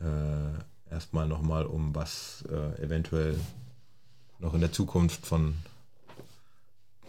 [0.01, 3.39] äh, erstmal nochmal um was äh, eventuell
[4.41, 5.55] noch in der Zukunft von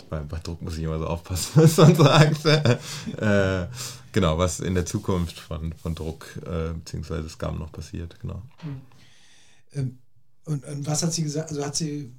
[0.09, 2.45] bei, bei, Druck muss ich immer so aufpassen, was man sagt.
[2.45, 3.67] äh,
[4.11, 7.27] genau, was in der Zukunft von, von Druck äh, bzw.
[7.29, 8.43] Scam noch passiert, genau.
[8.63, 8.81] Mhm.
[9.73, 9.97] Ähm,
[10.45, 11.49] und, und, was hat sie gesagt?
[11.49, 12.11] Also hat sie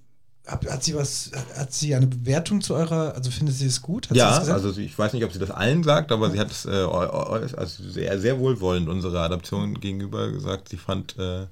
[0.47, 4.09] hat, hat, sie was, hat sie eine Bewertung zu eurer, also findet sie es gut?
[4.09, 6.33] Hat ja, also ich weiß nicht, ob sie das allen sagt, aber ja.
[6.33, 10.69] sie hat es äh, also sehr, sehr wohlwollend unserer Adaption gegenüber gesagt.
[10.69, 11.47] Sie fand äh,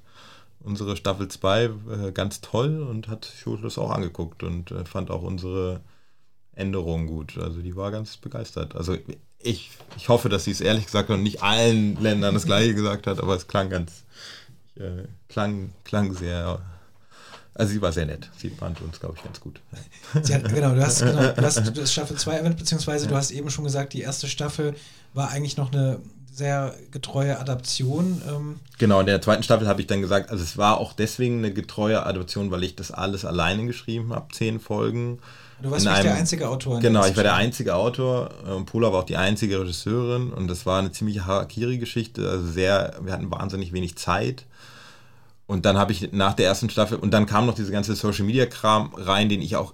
[0.65, 1.71] unsere Staffel 2 äh,
[2.13, 5.81] ganz toll und hat sich das auch angeguckt und äh, fand auch unsere
[6.53, 7.37] Änderungen gut.
[7.37, 8.75] Also die war ganz begeistert.
[8.75, 8.97] Also
[9.39, 13.07] ich, ich hoffe, dass sie es ehrlich gesagt noch nicht allen Ländern das gleiche gesagt
[13.07, 14.05] hat, aber es klang ganz,
[14.77, 16.61] äh, klang, klang sehr.
[17.53, 18.29] Also sie war sehr nett.
[18.37, 19.61] Sie fand uns, glaube ich, ganz gut.
[20.13, 23.11] Hat, genau, du hast, genau, du hast du hast Staffel 2 erwähnt, beziehungsweise ja.
[23.11, 24.75] du hast eben schon gesagt, die erste Staffel
[25.13, 26.01] war eigentlich noch eine
[26.35, 28.21] sehr getreue Adaption.
[28.27, 28.59] Ähm.
[28.77, 31.53] Genau, in der zweiten Staffel habe ich dann gesagt, also es war auch deswegen eine
[31.53, 35.19] getreue Adaption, weil ich das alles alleine geschrieben habe, zehn Folgen.
[35.61, 36.81] Du warst nicht der einzige Autor.
[36.81, 38.31] Genau, ich war der einzige Autor.
[38.43, 42.29] Und Pola war auch die einzige Regisseurin und das war eine ziemlich Harakiri-Geschichte.
[42.29, 44.45] Also sehr, wir hatten wahnsinnig wenig Zeit.
[45.47, 48.25] Und dann habe ich nach der ersten Staffel, und dann kam noch diese ganze Social
[48.25, 49.73] Media Kram rein, den ich auch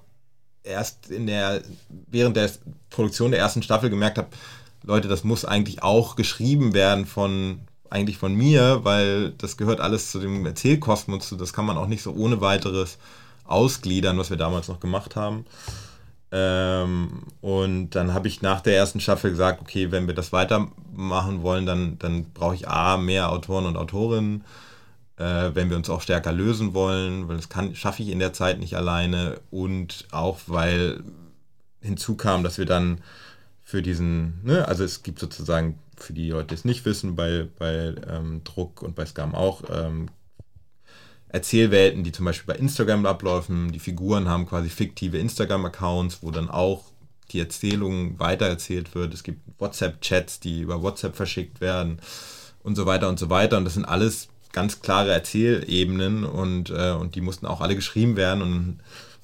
[0.63, 1.61] erst in der,
[2.07, 2.51] während der
[2.89, 4.30] Produktion der ersten Staffel gemerkt habe,
[4.84, 10.11] Leute, das muss eigentlich auch geschrieben werden von, eigentlich von mir, weil das gehört alles
[10.11, 12.97] zu dem Erzählkosmos, das kann man auch nicht so ohne weiteres
[13.45, 15.45] ausgliedern, was wir damals noch gemacht haben.
[16.32, 21.43] Ähm, und dann habe ich nach der ersten Staffel gesagt, okay, wenn wir das weitermachen
[21.43, 24.43] wollen, dann, dann brauche ich A, mehr Autoren und Autorinnen
[25.22, 28.34] äh, wenn wir uns auch stärker lösen wollen, weil das kann, schaffe ich in der
[28.34, 31.03] Zeit nicht alleine und auch weil
[31.82, 33.01] hinzu kam, dass wir dann
[33.63, 37.47] für diesen, ne, also es gibt sozusagen für die Leute, die es nicht wissen, bei,
[37.59, 40.09] bei ähm, Druck und bei Scam auch ähm,
[41.30, 43.72] Erzählwelten, die zum Beispiel bei Instagram ablaufen.
[43.72, 46.84] Die Figuren haben quasi fiktive Instagram-Accounts, wo dann auch
[47.32, 49.13] die Erzählung weitererzählt wird.
[49.13, 51.99] Es gibt WhatsApp-Chats, die über WhatsApp verschickt werden
[52.63, 53.57] und so weiter und so weiter.
[53.57, 58.16] Und das sind alles ganz klare Erzählebenen und, äh, und die mussten auch alle geschrieben
[58.16, 58.80] werden und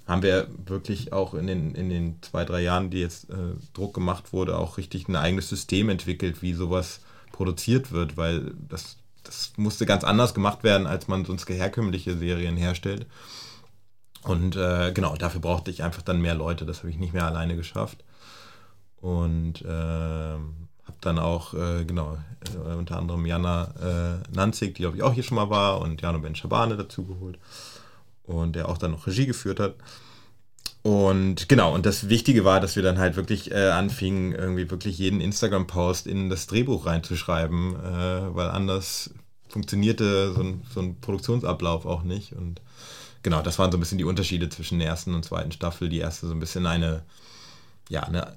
[0.07, 3.36] haben wir wirklich auch in den, in den zwei, drei Jahren, die jetzt äh,
[3.73, 7.01] Druck gemacht wurde, auch richtig ein eigenes System entwickelt, wie sowas
[7.34, 12.55] produziert wird, weil das, das musste ganz anders gemacht werden, als man sonst herkömmliche Serien
[12.55, 13.05] herstellt.
[14.23, 17.25] Und äh, genau, dafür brauchte ich einfach dann mehr Leute, das habe ich nicht mehr
[17.25, 18.03] alleine geschafft.
[19.01, 20.36] Und äh,
[21.01, 22.17] dann auch, äh, genau,
[22.55, 26.01] äh, unter anderem Jana äh, Nanzig, die glaube ich auch hier schon mal war, und
[26.01, 27.37] Jano Ben Schabane dazu geholt.
[28.23, 29.75] Und der auch dann noch Regie geführt hat.
[30.83, 34.97] Und genau, und das Wichtige war, dass wir dann halt wirklich äh, anfingen, irgendwie wirklich
[34.97, 39.11] jeden Instagram-Post in das Drehbuch reinzuschreiben, äh, weil anders
[39.49, 42.33] funktionierte so ein, so ein Produktionsablauf auch nicht.
[42.33, 42.61] Und
[43.23, 45.89] genau, das waren so ein bisschen die Unterschiede zwischen der ersten und zweiten Staffel.
[45.89, 47.03] Die erste so ein bisschen eine
[47.89, 48.35] ja, ne,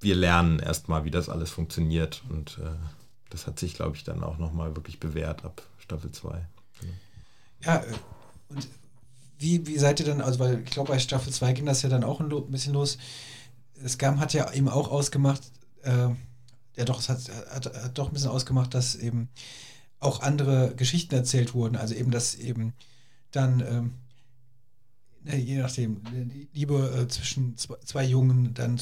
[0.00, 2.22] wir lernen erstmal, wie das alles funktioniert.
[2.28, 2.76] Und äh,
[3.30, 6.46] das hat sich, glaube ich, dann auch nochmal wirklich bewährt ab Staffel 2.
[7.64, 7.84] Ja, äh,
[8.48, 8.68] und
[9.38, 11.88] wie, wie seid ihr dann, also weil ich glaube, bei Staffel 2 ging das ja
[11.88, 12.98] dann auch ein, bisschen los.
[13.86, 15.42] Scam hat ja eben auch ausgemacht,
[15.82, 16.08] äh,
[16.76, 17.20] ja doch, es hat,
[17.50, 19.28] hat, hat doch ein bisschen ausgemacht, dass eben
[20.00, 21.76] auch andere Geschichten erzählt wurden.
[21.76, 22.74] Also eben, dass eben
[23.32, 23.94] dann, ähm,
[25.24, 26.00] je nachdem,
[26.52, 28.76] Liebe äh, zwischen zwei, Jungen, dann,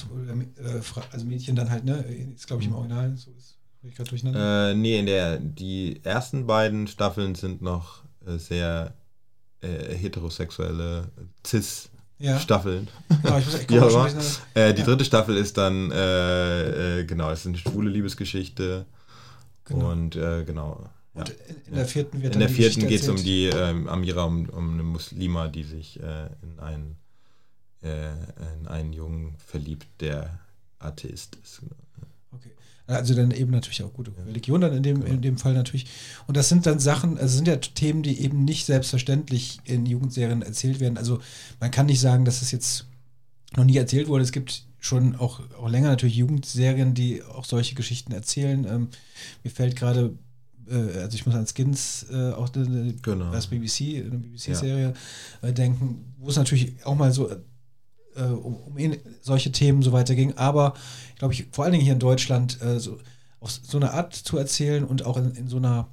[0.57, 0.81] äh,
[1.13, 4.71] also Mädchen dann halt, ne, ist glaube ich im Original, so ist ich gerade durcheinander.
[4.71, 8.95] Äh, nee, in der, die ersten beiden Staffeln sind noch äh, sehr
[9.61, 11.11] äh, heterosexuelle
[11.45, 11.89] Cis-
[12.19, 12.39] ja.
[12.39, 12.89] Staffeln.
[13.23, 14.07] Genau, ich muss, ich ja, schon
[14.55, 14.87] äh, die ja.
[14.87, 18.87] dritte Staffel ist dann, äh, äh, genau, es ist eine schwule Liebesgeschichte.
[19.65, 19.91] Genau.
[19.91, 20.89] Und äh, genau.
[21.15, 21.35] Und
[21.67, 24.73] in der vierten wird In der vierten geht es um die ähm, Amira, um, um
[24.75, 26.97] eine Muslima, die sich äh, in, einen,
[27.83, 30.39] in einen Jungen verliebt, der
[30.79, 31.61] Atheist ist.
[31.61, 31.75] Genau.
[32.87, 35.15] Also dann eben natürlich auch gute Religion dann in dem, genau.
[35.15, 35.87] in dem Fall natürlich.
[36.27, 40.43] Und das sind dann Sachen, also sind ja Themen, die eben nicht selbstverständlich in Jugendserien
[40.43, 40.99] erzählt werden.
[40.99, 41.21] Also
[41.61, 42.87] man kann nicht sagen, dass es jetzt
[43.57, 44.25] noch nie erzählt wurde.
[44.25, 48.67] Es gibt schon auch, auch länger natürlich Jugendserien, die auch solche Geschichten erzählen.
[48.69, 48.89] Ähm,
[49.45, 50.15] mir fällt gerade,
[50.69, 53.31] äh, also ich muss an Skins, äh, auch eine, genau.
[53.33, 54.95] das BBC, eine BBC-Serie
[55.43, 55.49] ja.
[55.49, 58.77] äh, denken, wo es natürlich auch mal so äh, um, um
[59.21, 60.37] solche Themen so weiter ging.
[60.37, 60.75] Aber
[61.19, 62.99] glaube ich, vor allen Dingen hier in Deutschland äh, so,
[63.41, 65.89] auf so eine Art zu erzählen und auch in, in so einer,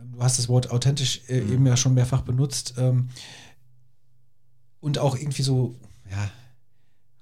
[0.00, 1.52] ähm, du hast das Wort authentisch äh, mhm.
[1.52, 3.08] eben ja schon mehrfach benutzt, ähm,
[4.80, 5.74] und auch irgendwie so,
[6.08, 6.30] ja,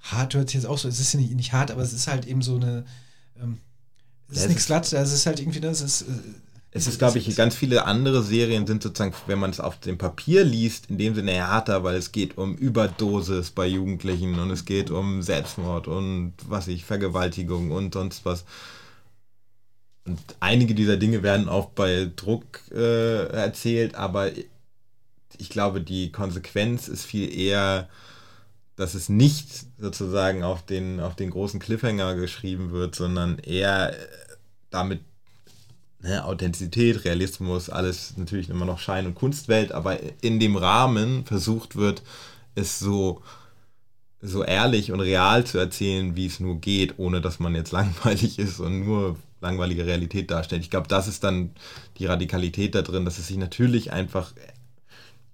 [0.00, 2.08] hart hört sich jetzt auch so, es ist ja nicht, nicht hart, aber es ist
[2.08, 2.84] halt eben so eine,
[3.40, 3.58] ähm,
[4.28, 6.04] es ist nichts glatt, also es ist halt irgendwie, das ne, ist,
[6.76, 9.96] es ist, glaube ich, ganz viele andere Serien sind sozusagen, wenn man es auf dem
[9.96, 14.64] Papier liest, in dem Sinne härter, weil es geht um Überdosis bei Jugendlichen und es
[14.64, 18.44] geht um Selbstmord und was ich, Vergewaltigung und sonst was.
[20.04, 24.32] Und einige dieser Dinge werden auch bei Druck äh, erzählt, aber
[25.38, 27.88] ich glaube, die Konsequenz ist viel eher,
[28.74, 33.94] dass es nicht sozusagen auf den, auf den großen Cliffhanger geschrieben wird, sondern eher
[34.70, 35.02] damit
[36.04, 41.76] ne, Authentizität, Realismus, alles natürlich immer noch Schein- und Kunstwelt, aber in dem Rahmen versucht
[41.76, 42.02] wird,
[42.54, 43.22] es so,
[44.20, 48.38] so ehrlich und real zu erzählen, wie es nur geht, ohne dass man jetzt langweilig
[48.38, 50.62] ist und nur langweilige Realität darstellt.
[50.62, 51.50] Ich glaube, das ist dann
[51.98, 54.32] die Radikalität da drin, dass es sich natürlich einfach,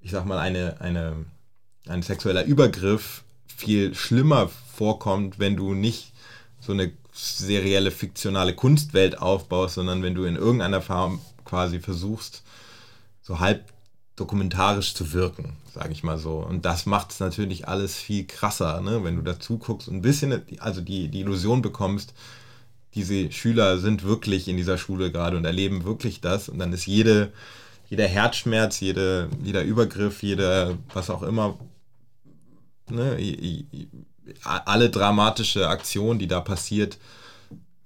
[0.00, 1.16] ich sag mal, eine, eine,
[1.86, 6.12] ein sexueller Übergriff viel schlimmer vorkommt, wenn du nicht
[6.60, 12.42] so eine serielle, fiktionale Kunstwelt aufbaust, sondern wenn du in irgendeiner Form quasi versuchst,
[13.22, 13.72] so halb
[14.16, 16.38] dokumentarisch zu wirken, sage ich mal so.
[16.38, 19.02] Und das macht es natürlich alles viel krasser, ne?
[19.02, 22.12] wenn du dazu guckst und ein bisschen, also die, die Illusion bekommst,
[22.94, 26.48] diese Schüler sind wirklich in dieser Schule gerade und erleben wirklich das.
[26.48, 27.32] Und dann ist jede,
[27.88, 31.58] jeder Herzschmerz, jede, jeder Übergriff, jeder, was auch immer,
[32.90, 33.16] ne,
[34.44, 36.98] alle dramatische Aktion, die da passiert,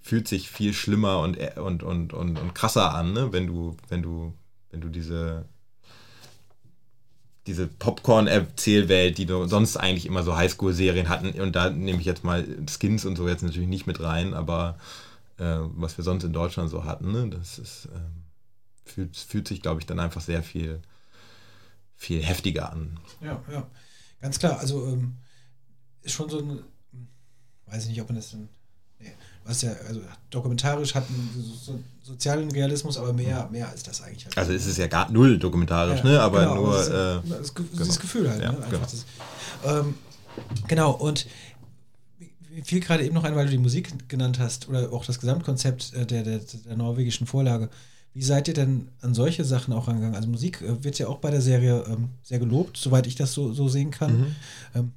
[0.04, 3.32] fühlt sich viel schlimmer und, und, und, und, und krasser an, ne?
[3.32, 4.34] wenn du, wenn du,
[4.70, 5.46] wenn du diese,
[7.46, 12.22] diese Popcorn-Erzählwelt, die du sonst eigentlich immer so Highschool-Serien hatten, und da nehme ich jetzt
[12.22, 14.78] mal Skins und so jetzt natürlich nicht mit rein, aber
[15.38, 17.30] äh, was wir sonst in Deutschland so hatten, ne?
[17.30, 20.82] das ist, äh, fühlt, fühlt sich, glaube ich, dann einfach sehr viel,
[21.96, 22.98] viel heftiger an.
[23.22, 23.66] Ja, ja,
[24.20, 24.58] ganz klar.
[24.58, 25.16] Also ähm,
[26.04, 26.60] ist schon so ein,
[27.66, 28.48] weiß ich nicht, ob man das dann,
[29.00, 29.12] nee,
[29.44, 30.00] was ja, also
[30.30, 34.26] dokumentarisch hat einen so, sozialen Realismus, aber mehr, mehr als das eigentlich.
[34.26, 34.38] Halt.
[34.38, 36.20] Also ist es ja gar null dokumentarisch, ja, ne?
[36.20, 36.76] Aber genau, nur.
[36.76, 37.68] Das, äh, das, genau.
[37.76, 38.66] das Gefühl halt, ja, ne?
[38.70, 38.82] Genau.
[38.82, 39.04] Das,
[39.64, 39.94] ähm,
[40.68, 41.26] genau, und
[42.62, 45.92] fiel gerade eben noch ein, weil du die Musik genannt hast oder auch das Gesamtkonzept
[45.94, 47.68] äh, der, der, der norwegischen Vorlage.
[48.12, 50.14] Wie seid ihr denn an solche Sachen auch rangegangen?
[50.14, 53.32] Also Musik äh, wird ja auch bei der Serie ähm, sehr gelobt, soweit ich das
[53.32, 54.18] so, so sehen kann.
[54.18, 54.36] Mhm.
[54.74, 54.92] Ähm,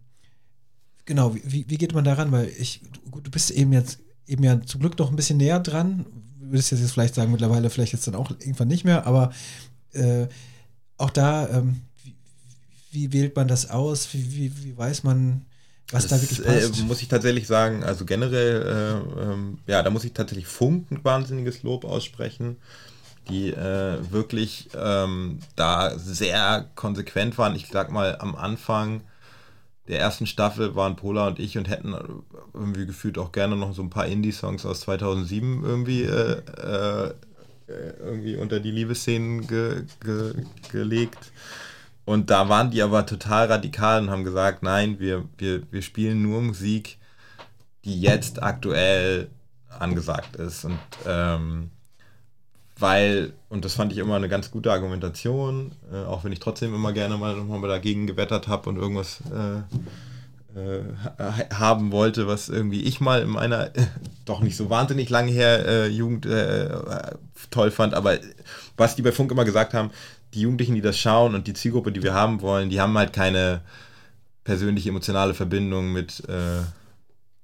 [1.07, 2.31] genau, wie, wie geht man daran?
[2.31, 2.81] Weil ich,
[3.11, 6.05] du, du bist eben jetzt eben ja zum Glück noch ein bisschen näher dran.
[6.39, 9.31] Würdest jetzt vielleicht sagen, mittlerweile vielleicht jetzt dann auch irgendwann nicht mehr, aber
[9.93, 10.27] äh,
[10.97, 12.15] auch da, ähm, wie,
[12.91, 14.13] wie, wählt man das aus?
[14.13, 15.45] Wie, wie, wie weiß man,
[15.91, 16.79] was das, da wirklich passt?
[16.79, 20.91] Äh, muss ich tatsächlich sagen, also generell, äh, ähm, ja, da muss ich tatsächlich Funk
[20.91, 22.57] ein wahnsinniges Lob aussprechen,
[23.29, 27.55] die äh, wirklich ähm, da sehr konsequent waren.
[27.55, 29.01] Ich sag mal, am Anfang
[29.87, 31.95] der ersten Staffel waren Pola und ich und hätten
[32.53, 37.13] irgendwie gefühlt auch gerne noch so ein paar Indie-Songs aus 2007 irgendwie, äh, äh,
[37.99, 40.33] irgendwie unter die Liebesszenen ge, ge,
[40.71, 41.31] gelegt.
[42.05, 46.21] Und da waren die aber total radikal und haben gesagt, nein, wir, wir, wir spielen
[46.21, 46.97] nur Musik,
[47.83, 49.29] die jetzt aktuell
[49.69, 50.65] angesagt ist.
[50.65, 51.71] Und ähm,
[52.79, 56.73] weil, und das fand ich immer eine ganz gute Argumentation, äh, auch wenn ich trotzdem
[56.75, 60.81] immer gerne mal nochmal dagegen gewettert habe und irgendwas äh, äh,
[61.53, 63.87] haben wollte, was irgendwie ich mal in meiner äh,
[64.25, 66.69] doch nicht so wahnsinnig lange her äh, Jugend äh,
[67.51, 68.17] toll fand, aber
[68.75, 69.91] was die bei Funk immer gesagt haben,
[70.33, 73.13] die Jugendlichen, die das schauen und die Zielgruppe, die wir haben wollen, die haben halt
[73.13, 73.61] keine
[74.43, 76.23] persönliche emotionale Verbindung mit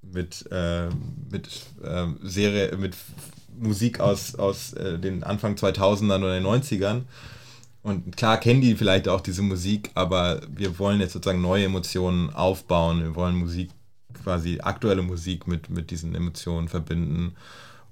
[0.02, 0.48] mit,
[1.30, 1.48] mit
[2.22, 2.94] Serie, mit
[3.58, 7.02] Musik aus, aus äh, den Anfang 2000ern oder den 90ern.
[7.82, 12.30] Und klar kennen die vielleicht auch diese Musik, aber wir wollen jetzt sozusagen neue Emotionen
[12.30, 13.02] aufbauen.
[13.02, 13.70] Wir wollen Musik,
[14.22, 17.34] quasi aktuelle Musik mit, mit diesen Emotionen verbinden.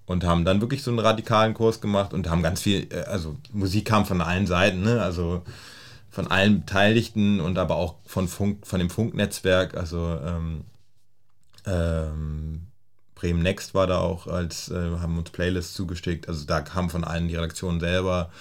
[0.07, 3.37] Und haben dann wirklich so einen radikalen Kurs gemacht und haben ganz viel, äh, also
[3.53, 5.03] Musik kam von allen Seiten, ne?
[5.03, 5.43] also
[6.11, 10.65] von allen Beteiligten und aber auch von Funk, von dem Funknetzwerk, also ähm,
[11.67, 12.67] ähm,
[13.23, 16.29] Bremen Next war da auch, als äh, haben uns Playlists zugestickt.
[16.29, 18.33] Also da kam von allen die Redaktion selber.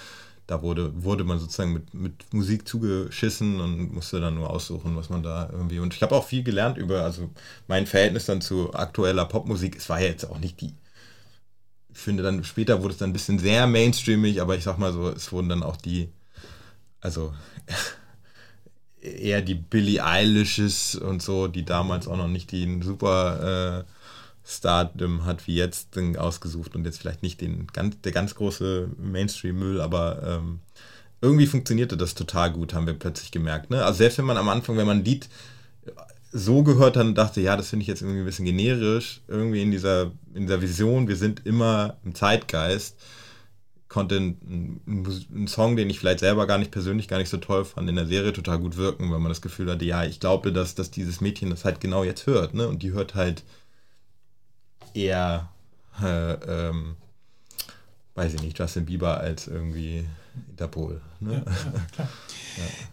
[0.48, 5.08] Da wurde, wurde man sozusagen mit, mit Musik zugeschissen und musste dann nur aussuchen, was
[5.08, 5.78] man da irgendwie.
[5.78, 7.30] Und ich habe auch viel gelernt über, also
[7.68, 9.76] mein Verhältnis dann zu aktueller Popmusik.
[9.76, 10.74] Es war ja jetzt auch nicht die.
[11.90, 14.92] Ich finde dann später wurde es dann ein bisschen sehr mainstreamig, aber ich sag mal
[14.92, 16.08] so, es wurden dann auch die,
[17.00, 17.32] also
[19.00, 24.01] eher die Billie Eilishes und so, die damals auch noch nicht die super äh,
[24.44, 29.80] Stardom hat wie jetzt ausgesucht und jetzt vielleicht nicht den ganz, der ganz große Mainstream-Müll,
[29.80, 30.60] aber ähm,
[31.20, 33.70] irgendwie funktionierte das total gut, haben wir plötzlich gemerkt.
[33.70, 33.84] Ne?
[33.84, 35.28] Also selbst wenn man am Anfang, wenn man ein Lied
[36.32, 39.62] so gehört hat und dachte, ja, das finde ich jetzt irgendwie ein bisschen generisch, irgendwie
[39.62, 42.96] in dieser, in dieser Vision, wir sind immer im Zeitgeist,
[43.88, 47.66] konnte ein, ein, Song, den ich vielleicht selber gar nicht persönlich gar nicht so toll
[47.66, 50.50] fand, in der Serie total gut wirken, weil man das Gefühl hatte, ja, ich glaube,
[50.50, 52.66] dass, dass dieses Mädchen das halt genau jetzt hört, ne?
[52.66, 53.44] Und die hört halt
[54.94, 55.48] eher,
[56.02, 56.96] äh, ähm,
[58.14, 60.04] weiß ich nicht, Justin Bieber als irgendwie
[60.50, 61.00] Interpol.
[61.20, 61.44] Ne?
[61.44, 61.52] Ja,
[61.98, 62.08] ja,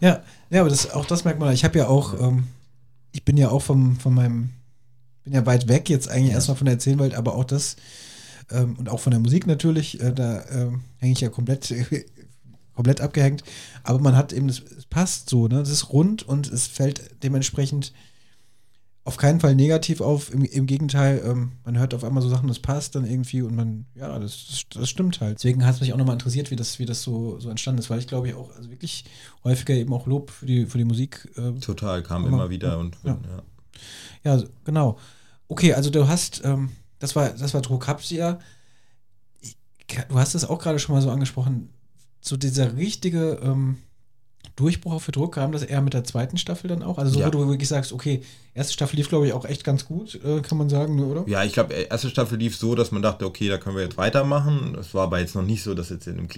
[0.00, 1.52] ja, ja, aber das, auch das merkt man.
[1.52, 2.48] Ich habe ja auch, ähm,
[3.12, 4.50] ich bin ja auch vom, von meinem,
[5.24, 7.76] bin ja weit weg jetzt eigentlich erstmal von der Erzählwelt, aber auch das
[8.50, 11.72] ähm, und auch von der Musik natürlich, äh, da ähm, hänge ich ja komplett,
[12.74, 13.44] komplett abgehängt.
[13.82, 15.58] Aber man hat eben, es passt so, ne?
[15.60, 17.92] Das ist rund und es fällt dementsprechend
[19.04, 20.32] auf keinen Fall negativ auf.
[20.32, 23.54] Im, im Gegenteil, ähm, man hört auf einmal so Sachen, das passt dann irgendwie und
[23.54, 25.38] man, ja, das, das, das stimmt halt.
[25.38, 27.90] Deswegen hat es mich auch nochmal interessiert, wie das, wie das so, so entstanden ist,
[27.90, 29.04] weil ich glaube ich auch also wirklich
[29.42, 31.30] häufiger eben auch Lob für die, für die Musik.
[31.36, 33.18] Äh, Total, kam immer, immer wieder ja, und ja.
[34.24, 34.36] ja.
[34.36, 34.44] ja.
[34.64, 34.98] genau.
[35.48, 38.38] Okay, also du hast, ähm, das war, das war Druckapsia.
[40.08, 41.70] Du hast es auch gerade schon mal so angesprochen,
[42.20, 43.78] so dieser richtige, ähm,
[44.56, 46.98] Durchbruch für Druck kam das eher mit der zweiten Staffel dann auch?
[46.98, 47.26] Also so, ja.
[47.26, 48.22] wo du wirklich sagst, okay,
[48.54, 51.24] erste Staffel lief, glaube ich, auch echt ganz gut, äh, kann man sagen, ne, oder?
[51.26, 53.96] Ja, ich glaube, erste Staffel lief so, dass man dachte, okay, da können wir jetzt
[53.96, 54.76] weitermachen.
[54.78, 56.28] Es war aber jetzt noch nicht so, dass jetzt in einem,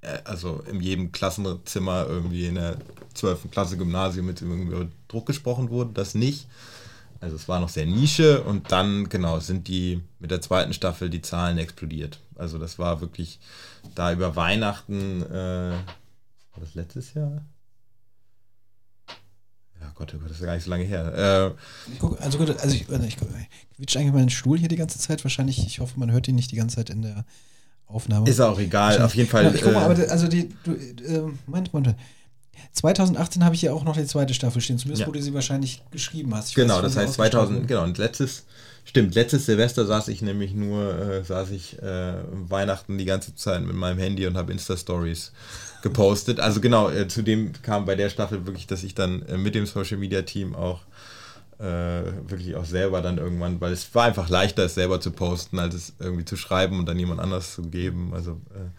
[0.00, 2.78] äh, also in jedem Klassenzimmer irgendwie in der
[3.14, 3.50] 12.
[3.50, 6.48] Klasse Gymnasium mit irgendwie Druck gesprochen wurde, das nicht.
[7.20, 11.10] Also es war noch sehr Nische und dann, genau, sind die mit der zweiten Staffel
[11.10, 12.20] die Zahlen explodiert.
[12.34, 13.38] Also das war wirklich
[13.94, 15.72] da über Weihnachten äh,
[16.60, 17.42] war das letztes Jahr?
[19.80, 21.56] Ja, Gott, oh Gott, das ist gar nicht so lange her.
[21.56, 23.16] Äh, also gut, also ich, ich, ich
[23.76, 25.24] quietsche eigentlich meinen Stuhl hier die ganze Zeit.
[25.24, 27.24] Wahrscheinlich, ich hoffe, man hört ihn nicht die ganze Zeit in der
[27.86, 28.28] Aufnahme.
[28.28, 29.44] Ist auch egal, auf jeden Fall.
[29.44, 31.96] Ja, ich guck mal, äh, aber also die, du, äh, Moment, Moment.
[32.72, 35.06] 2018 habe ich hier auch noch die zweite Staffel stehen, zumindest ja.
[35.06, 36.50] wo du sie wahrscheinlich geschrieben hast.
[36.50, 38.44] Ich genau, das heißt 2000, genau, und letztes,
[38.84, 43.62] stimmt, letztes Silvester saß ich nämlich nur, äh, saß ich äh, Weihnachten die ganze Zeit
[43.62, 45.32] mit meinem Handy und habe Insta-Stories
[45.82, 46.40] gepostet.
[46.40, 49.66] Also genau, äh, zudem kam bei der Staffel wirklich, dass ich dann äh, mit dem
[49.66, 50.80] Social Media Team auch
[51.58, 55.58] äh, wirklich auch selber dann irgendwann, weil es war einfach leichter, es selber zu posten,
[55.58, 58.12] als es irgendwie zu schreiben und dann jemand anders zu geben.
[58.14, 58.70] Also äh,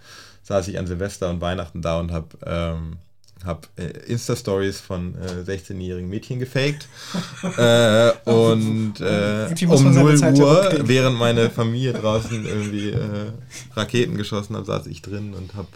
[0.43, 2.97] saß ich an Silvester und Weihnachten da und habe ähm,
[3.45, 6.87] habe äh, Insta-Stories von äh, 16-jährigen Mädchen gefaked.
[7.57, 13.31] äh, und äh, um 0 Uhr, während meine Familie draußen irgendwie äh,
[13.75, 15.69] Raketen geschossen hat, saß ich drin und habe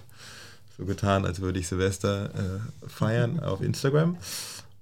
[0.78, 4.18] so getan, als würde ich Silvester äh, feiern auf Instagram.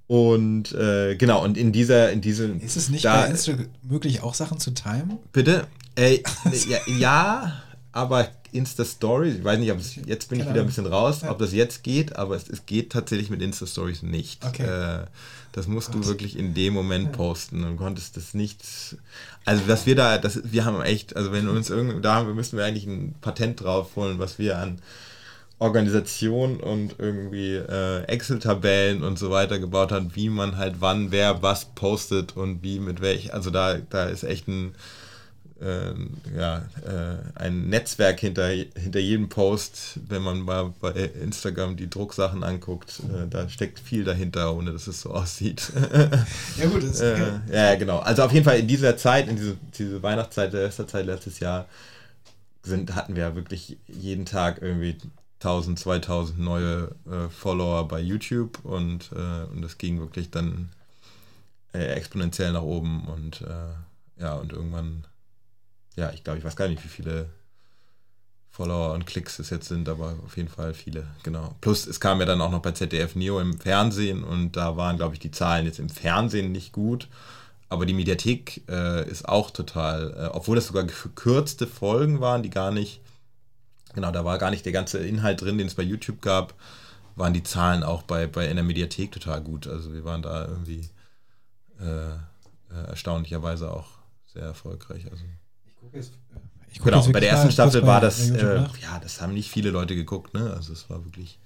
[0.08, 2.60] Und äh, genau, und in dieser, in diesem.
[2.60, 5.18] Ist es nicht da, bei Instagram möglich, auch Sachen zu timen?
[5.32, 5.68] Bitte?
[5.96, 6.20] Äh,
[6.68, 10.86] ja, ja, aber Insta-Stories, ich weiß nicht, ob es, jetzt bin ich wieder ein bisschen
[10.86, 11.32] raus, ja.
[11.32, 14.46] ob das jetzt geht, aber es, es geht tatsächlich mit Insta-Stories nicht.
[14.46, 14.64] Okay.
[14.64, 15.06] Äh,
[15.54, 16.04] das musst Gott.
[16.04, 18.64] du wirklich in dem Moment posten und konntest das nicht.
[19.46, 22.66] Also, was wir da, das, wir haben echt, also wenn uns irgendwie, da müssen wir
[22.66, 24.80] eigentlich ein Patent drauf holen, was wir an
[25.60, 31.42] Organisation und irgendwie äh, Excel-Tabellen und so weiter gebaut hat, wie man halt wann, wer
[31.42, 33.34] was postet und wie mit welch.
[33.34, 34.76] Also da, da ist echt ein,
[35.62, 35.94] äh,
[36.38, 42.44] ja, äh, ein Netzwerk hinter, hinter jedem Post, wenn man mal bei Instagram die Drucksachen
[42.44, 43.00] anguckt.
[43.00, 45.72] Äh, da steckt viel dahinter, ohne dass es so aussieht.
[46.58, 46.84] ja, gut.
[46.84, 48.00] Das, äh, ja, genau.
[48.00, 51.68] Also auf jeden Fall in dieser Zeit, in diese, diese Weihnachtszeit, der Zeit letztes Jahr,
[52.64, 54.98] sind, hatten wir wirklich jeden Tag irgendwie
[55.46, 60.70] 1000, 2000 neue äh, Follower bei YouTube und, äh, und das ging wirklich dann
[61.74, 63.44] exponentiell nach oben und
[64.20, 65.08] ja, und irgendwann
[65.96, 67.30] ja, ich glaube, ich weiß gar nicht, wie viele
[68.50, 71.56] Follower und Klicks es jetzt sind, aber auf jeden Fall viele, genau.
[71.62, 74.98] Plus, es kam ja dann auch noch bei ZDF Neo im Fernsehen und da waren,
[74.98, 77.08] glaube ich, die Zahlen jetzt im Fernsehen nicht gut.
[77.70, 82.52] Aber die Mediathek äh, ist auch total, äh, obwohl das sogar gekürzte Folgen waren, die
[82.52, 83.02] gar nicht,
[83.94, 86.54] genau, da war gar nicht der ganze Inhalt drin, den es bei YouTube gab,
[87.16, 89.68] waren die Zahlen auch bei, bei in der Mediathek total gut.
[89.68, 90.90] Also wir waren da irgendwie
[91.80, 93.88] äh, äh erstaunlicherweise auch
[94.34, 95.06] sehr erfolgreich.
[95.10, 95.24] Also
[96.84, 100.34] genau, bei der ersten Staffel war das, äh, ja, das haben nicht viele Leute geguckt,
[100.34, 100.52] ne?
[100.54, 101.40] Also es war wirklich.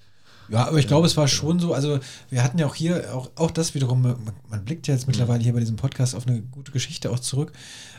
[0.49, 1.35] Ja, aber ich glaube, es war genau.
[1.35, 4.15] schon so, also wir hatten ja auch hier, auch, auch das wiederum, man,
[4.47, 7.51] man blickt ja jetzt mittlerweile hier bei diesem Podcast auf eine gute Geschichte auch zurück,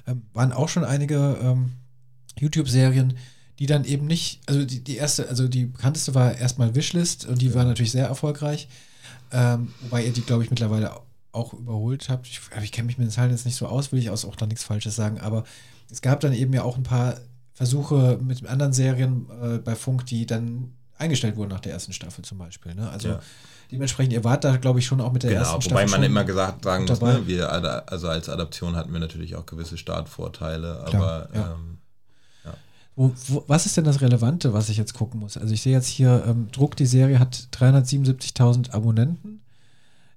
[0.06, 1.72] ähm, waren auch schon einige ähm,
[2.40, 3.18] YouTube-Serien,
[3.58, 7.42] die dann eben nicht, also die, die erste, also die bekannteste war erstmal Wishlist und
[7.42, 8.68] die war natürlich sehr erfolgreich,
[9.32, 10.92] ähm, wobei ihr die, glaube ich, mittlerweile
[11.32, 12.26] auch überholt habt.
[12.26, 14.46] Ich, ich kenne mich mit den Zahlen jetzt nicht so aus, will ich auch da
[14.46, 15.44] nichts Falsches sagen, aber
[15.90, 17.16] es gab dann eben ja auch ein paar
[17.54, 22.24] Versuche mit anderen Serien äh, bei Funk, die dann eingestellt wurden nach der ersten Staffel
[22.24, 22.74] zum Beispiel.
[22.74, 22.88] Ne?
[22.88, 23.20] Also ja.
[23.72, 25.86] dementsprechend, ihr wart da, glaube ich, schon auch mit der genau, ersten Staffel.
[25.86, 29.46] Wobei man immer gesagt sagen muss, ne, wir, also als Adaption hatten wir natürlich auch
[29.46, 31.52] gewisse Startvorteile, aber Klar, ja.
[31.52, 31.78] ähm,
[32.98, 35.36] wo, wo, was ist denn das Relevante, was ich jetzt gucken muss?
[35.36, 39.40] Also ich sehe jetzt hier, ähm, Druck, die Serie hat 377.000 Abonnenten.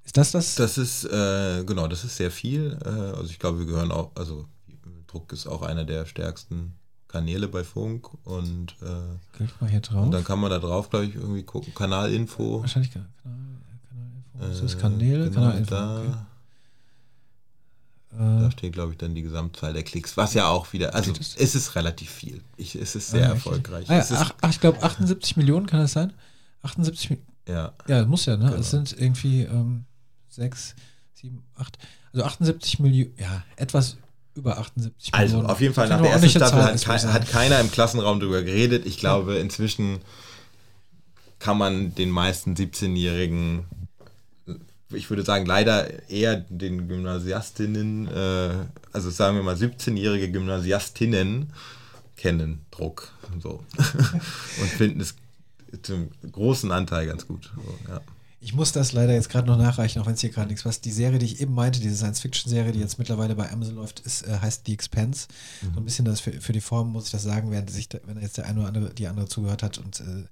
[0.03, 0.55] Ist das das?
[0.55, 2.79] Das ist, äh, genau, das ist sehr viel.
[2.83, 4.45] Äh, also ich glaube, wir gehören auch, also
[5.05, 6.73] Druck ist auch einer der stärksten
[7.07, 10.05] Kanäle bei Funk und, äh, Klick mal hier drauf.
[10.05, 11.75] und dann kann man da drauf, glaube ich, irgendwie gucken.
[11.75, 12.61] Kanalinfo.
[12.61, 14.39] Wahrscheinlich Kanal, Kanalinfo.
[14.39, 15.69] Das ist Kanäle, genau, Kanalinfo.
[15.69, 16.13] Da, okay.
[18.17, 18.51] Da äh.
[18.51, 21.75] steht, glaube ich, dann die Gesamtzahl der Klicks, was ja auch wieder, also es ist
[21.75, 22.41] relativ viel.
[22.57, 23.89] Ich, es ist sehr ah, erfolgreich.
[23.89, 26.13] Ah, ja, ach, ach, ich glaube 78 Millionen kann das sein?
[26.63, 27.31] 78 Millionen.
[27.47, 27.73] Ja.
[27.87, 28.45] Ja, muss ja, ne?
[28.45, 28.57] Genau.
[28.57, 29.85] Es sind irgendwie ähm,
[30.29, 30.75] 6,
[31.13, 31.77] 7, 8,
[32.13, 33.97] also 78 Millionen, ja, etwas
[34.35, 35.51] über 78 Also Millionen.
[35.51, 38.85] auf jeden Fall nach der ersten Staffel hat, ke hat, keiner im Klassenraum darüber geredet.
[38.85, 39.99] Ich glaube, inzwischen
[41.39, 43.65] kann man den meisten 17-Jährigen,
[44.93, 48.51] ich würde sagen, leider eher den Gymnasiastinnen, äh,
[48.91, 51.53] also sagen wir mal 17-jährige Gymnasiastinnen
[52.15, 53.11] kennen Druck
[53.41, 53.63] so.
[53.77, 55.15] und finden es
[55.81, 57.51] zum großen Anteil ganz gut.
[57.55, 58.01] So, ja.
[58.43, 60.81] Ich muss das leider jetzt gerade noch nachreichen, auch wenn es hier gerade nichts was.
[60.81, 64.23] Die Serie, die ich eben meinte, diese Science-Fiction-Serie, die jetzt mittlerweile bei Amazon läuft, ist,
[64.27, 65.27] äh, heißt The Expense.
[65.61, 65.73] Mhm.
[65.73, 68.19] So ein bisschen das für, für, die Form muss ich das sagen, während sich, wenn
[68.19, 70.23] jetzt der eine oder andere, die andere zugehört hat und äh,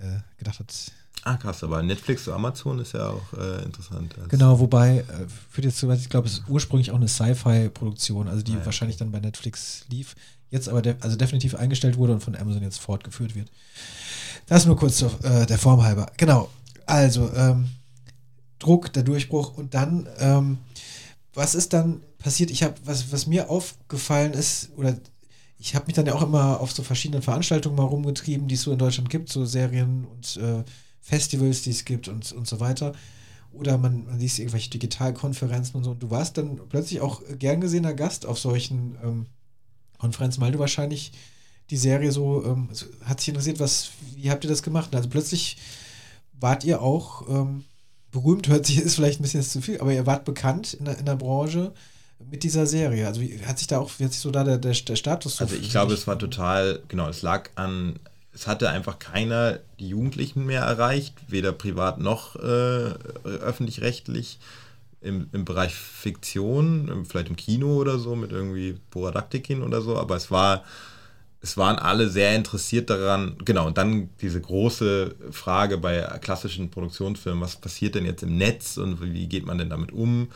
[0.00, 0.92] äh, gedacht hat.
[1.22, 4.14] Ah, krass, aber Netflix oder Amazon ist ja auch äh, interessant.
[4.28, 5.04] Genau, wobei, äh,
[5.50, 8.66] für jetzt soweit ich glaube, es ist ursprünglich auch eine Sci-Fi-Produktion, also die ah, ja.
[8.66, 10.14] wahrscheinlich dann bei Netflix lief,
[10.50, 13.50] jetzt aber de also definitiv eingestellt wurde und von Amazon jetzt fortgeführt wird.
[14.46, 16.12] Das nur kurz zur, äh, der Form halber.
[16.16, 16.48] Genau.
[16.86, 17.70] Also, ähm,
[18.60, 20.58] Druck, der Durchbruch und dann, ähm,
[21.34, 22.50] was ist dann passiert?
[22.50, 24.96] Ich habe, was, was mir aufgefallen ist, oder
[25.58, 28.62] ich habe mich dann ja auch immer auf so verschiedenen Veranstaltungen mal rumgetrieben, die es
[28.62, 30.64] so in Deutschland gibt, so Serien und äh,
[31.00, 32.92] Festivals, die es gibt und, und so weiter.
[33.52, 35.92] Oder man, man liest irgendwelche Digitalkonferenzen und so.
[35.92, 39.26] Und du warst dann plötzlich auch gern gesehener Gast auf solchen ähm,
[39.98, 41.12] Konferenzen, weil du wahrscheinlich
[41.70, 42.68] die Serie so, ähm,
[43.04, 44.94] hat sich interessiert, was, wie habt ihr das gemacht?
[44.94, 45.56] Also plötzlich
[46.38, 47.64] wart ihr auch ähm,
[48.10, 50.98] berühmt, hört sich, ist vielleicht ein bisschen zu viel, aber ihr wart bekannt in der,
[50.98, 51.72] in der Branche
[52.30, 53.06] mit dieser Serie.
[53.06, 55.36] Also wie hat sich da auch, wie hat sich so da der, der, der Status
[55.36, 57.98] so Also ich glaube, es war total, genau, es lag an,
[58.32, 62.94] es hatte einfach keiner die Jugendlichen mehr erreicht, weder privat noch äh,
[63.24, 64.38] öffentlich-rechtlich.
[65.02, 70.16] Im, im Bereich Fiktion, vielleicht im Kino oder so, mit irgendwie Boradaktikin oder so, aber
[70.16, 70.64] es war
[71.46, 77.40] es waren alle sehr interessiert daran, genau, und dann diese große Frage bei klassischen Produktionsfilmen,
[77.40, 80.28] was passiert denn jetzt im Netz und wie geht man denn damit um?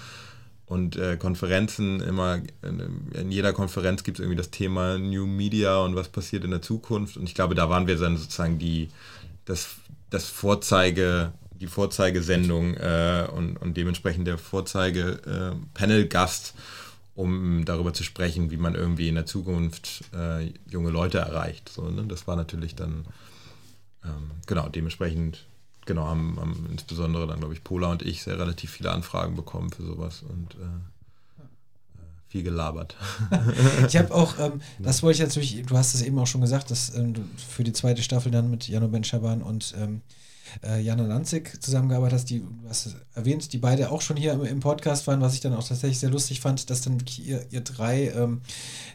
[0.71, 5.79] Und äh, Konferenzen, immer, in, in jeder Konferenz gibt es irgendwie das Thema New Media
[5.79, 7.17] und was passiert in der Zukunft.
[7.17, 8.89] Und ich glaube, da waren wir dann sozusagen die,
[9.45, 9.71] das,
[10.11, 16.55] das Vorzeige, die Vorzeigesendung äh, und, und dementsprechend der Vorzeige-Panel-Gast.
[16.57, 16.61] Äh,
[17.17, 21.69] um darüber zu sprechen, wie man irgendwie in der Zukunft äh, junge Leute erreicht.
[21.69, 22.05] So, ne?
[22.05, 23.05] Das war natürlich dann,
[24.05, 25.45] ähm, genau, dementsprechend,
[25.91, 29.71] genau, haben, haben, insbesondere dann, glaube ich, Pola und ich sehr relativ viele Anfragen bekommen
[29.71, 31.43] für sowas und äh,
[32.29, 32.97] viel gelabert.
[33.89, 36.71] ich habe auch, ähm, das wollte ich natürlich, du hast es eben auch schon gesagt,
[36.71, 40.03] dass ähm, du für die zweite Staffel dann mit Jano Ben Schaban und ähm,
[40.63, 44.45] äh, Jana Lanzig zusammengearbeitet hast, die, du hast erwähnt, die beide auch schon hier im,
[44.45, 47.63] im, Podcast waren, was ich dann auch tatsächlich sehr lustig fand, dass dann ihr, ihr
[47.63, 48.43] drei ähm,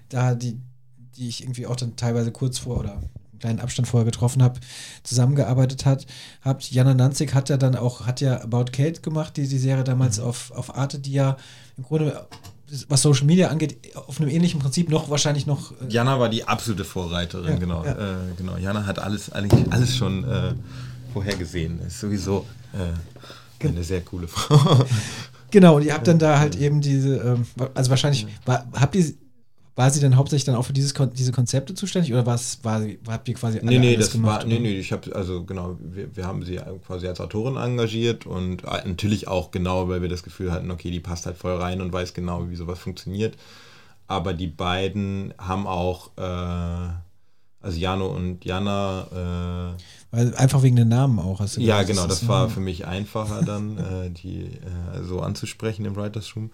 [0.07, 0.57] da die,
[1.17, 3.01] die ich irgendwie auch dann teilweise kurz vor oder
[3.45, 4.59] kleinen Abstand vorher getroffen habe,
[5.03, 6.05] zusammengearbeitet hat,
[6.41, 6.71] habt.
[6.71, 10.19] Jana Nanzig hat ja dann auch, hat ja About Kate gemacht, die, die Serie damals
[10.19, 10.25] mhm.
[10.25, 11.37] auf, auf Arte, die ja
[11.77, 12.25] im Grunde
[12.87, 15.71] was Social Media angeht, auf einem ähnlichen Prinzip noch wahrscheinlich noch.
[15.73, 17.85] Äh Jana war die absolute Vorreiterin, ja, genau.
[17.85, 17.91] Ja.
[17.91, 18.57] Äh, genau.
[18.57, 20.55] Jana hat alles, eigentlich alles schon äh,
[21.13, 21.79] vorhergesehen.
[21.85, 24.83] Ist sowieso äh, eine sehr coole Frau.
[25.51, 29.13] Genau, und ihr habt dann da halt eben diese, ähm, also wahrscheinlich, war, habt ihr
[29.75, 33.27] war sie dann hauptsächlich dann auch für dieses, diese Konzepte zuständig oder was, war, habt
[33.27, 34.41] ihr quasi nee, nee, das gemacht?
[34.41, 38.25] War, nee, nee, ich habe, also genau, wir, wir haben sie quasi als Autorin engagiert
[38.25, 41.55] und äh, natürlich auch genau, weil wir das Gefühl hatten, okay, die passt halt voll
[41.55, 43.35] rein und weiß genau, wie sowas funktioniert.
[44.07, 46.93] Aber die beiden haben auch, äh,
[47.65, 49.73] also Jano und Jana.
[49.73, 51.39] Äh, Weil einfach wegen den Namen auch.
[51.39, 55.03] Hast du ja, gesagt, genau, das, das war für mich einfacher dann, äh, die äh,
[55.03, 56.51] so anzusprechen im Writers Room.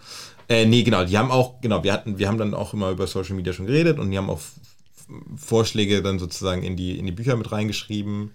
[0.51, 3.07] Äh, nee, genau, die haben auch, genau, wir hatten, wir haben dann auch immer über
[3.07, 4.41] Social Media schon geredet und die haben auch
[5.37, 8.31] Vorschläge dann sozusagen in die, in die Bücher mit reingeschrieben.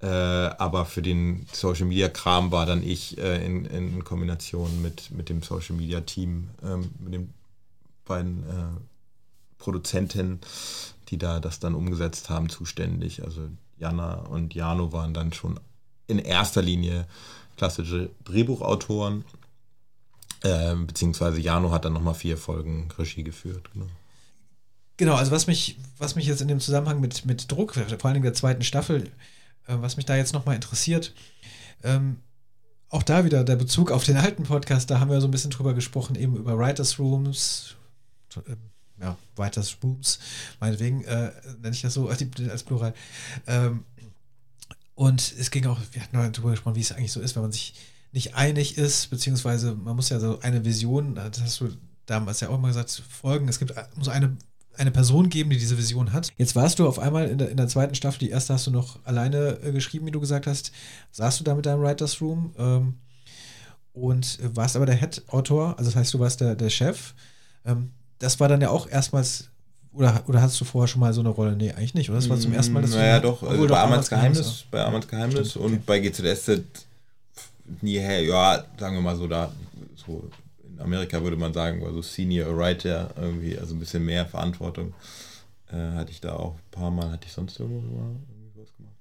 [0.00, 5.10] Äh, aber für den Social Media Kram war dann ich äh, in, in Kombination mit,
[5.10, 7.34] mit dem Social Media Team, ähm, mit den
[8.04, 8.80] beiden äh,
[9.58, 10.38] Produzentinnen
[11.08, 13.24] die da das dann umgesetzt haben, zuständig.
[13.24, 13.48] Also
[13.78, 15.58] Jana und Jano waren dann schon
[16.06, 17.06] in erster Linie
[17.56, 19.24] klassische Drehbuchautoren,
[20.42, 23.70] äh, beziehungsweise Jano hat dann nochmal vier Folgen Regie geführt.
[23.72, 23.86] Genau.
[24.98, 28.22] Genau, also was mich, was mich jetzt in dem Zusammenhang mit, mit Druck, vor allem
[28.22, 29.04] der zweiten Staffel,
[29.68, 31.14] äh, was mich da jetzt nochmal interessiert,
[31.84, 32.18] ähm,
[32.90, 35.52] auch da wieder der Bezug auf den alten Podcast, da haben wir so ein bisschen
[35.52, 37.76] drüber gesprochen, eben über Writers Rooms,
[38.36, 38.56] äh,
[39.00, 40.18] ja, Writers Rooms,
[40.58, 41.30] meinetwegen äh,
[41.60, 42.08] nenne ich das so
[42.50, 42.92] als Plural.
[43.46, 43.84] Ähm,
[44.96, 47.52] und es ging auch, wir hatten darüber gesprochen, wie es eigentlich so ist, wenn man
[47.52, 47.74] sich
[48.12, 51.68] nicht einig ist, beziehungsweise man muss ja so eine Vision, das hast du
[52.06, 53.48] damals ja auch mal gesagt, folgen.
[53.48, 54.36] Es gibt, muss eine,
[54.76, 56.30] eine Person geben, die diese Vision hat.
[56.36, 58.70] Jetzt warst du auf einmal in der, in der zweiten Staffel, die erste hast du
[58.70, 60.72] noch alleine äh, geschrieben, wie du gesagt hast.
[61.12, 62.94] Saßt du da mit deinem Writers Room ähm,
[63.92, 67.14] und warst aber der Head-Autor, also das heißt, du warst der, der Chef.
[67.64, 69.50] Ähm, das war dann ja auch erstmals
[69.92, 71.56] oder, oder hattest du vorher schon mal so eine Rolle?
[71.56, 72.18] Nee, eigentlich nicht, oder?
[72.18, 75.08] Das war zum ersten Mal, dass Naja, doch, also bei Amans Geheimnis, Geheimnis bei Amans
[75.08, 75.74] Geheimnis Stimmt, okay.
[75.74, 76.87] und bei GZSZ
[77.82, 79.52] nie her, ja, sagen wir mal so, da,
[79.94, 80.28] so
[80.62, 84.94] in Amerika würde man sagen, war so Senior Writer irgendwie, also ein bisschen mehr Verantwortung.
[85.70, 88.16] Äh, hatte ich da auch ein paar Mal, hatte ich sonst irgendwo mal
[88.54, 88.94] was gemacht?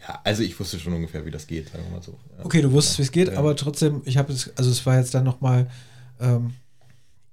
[0.00, 2.18] Ja, also ich wusste schon ungefähr, wie das geht, sagen wir mal so.
[2.38, 2.44] Ja.
[2.44, 3.38] Okay, du wusstest, wie es geht, ja.
[3.38, 5.70] aber trotzdem, ich habe es, also es war jetzt dann nochmal,
[6.18, 6.54] ähm,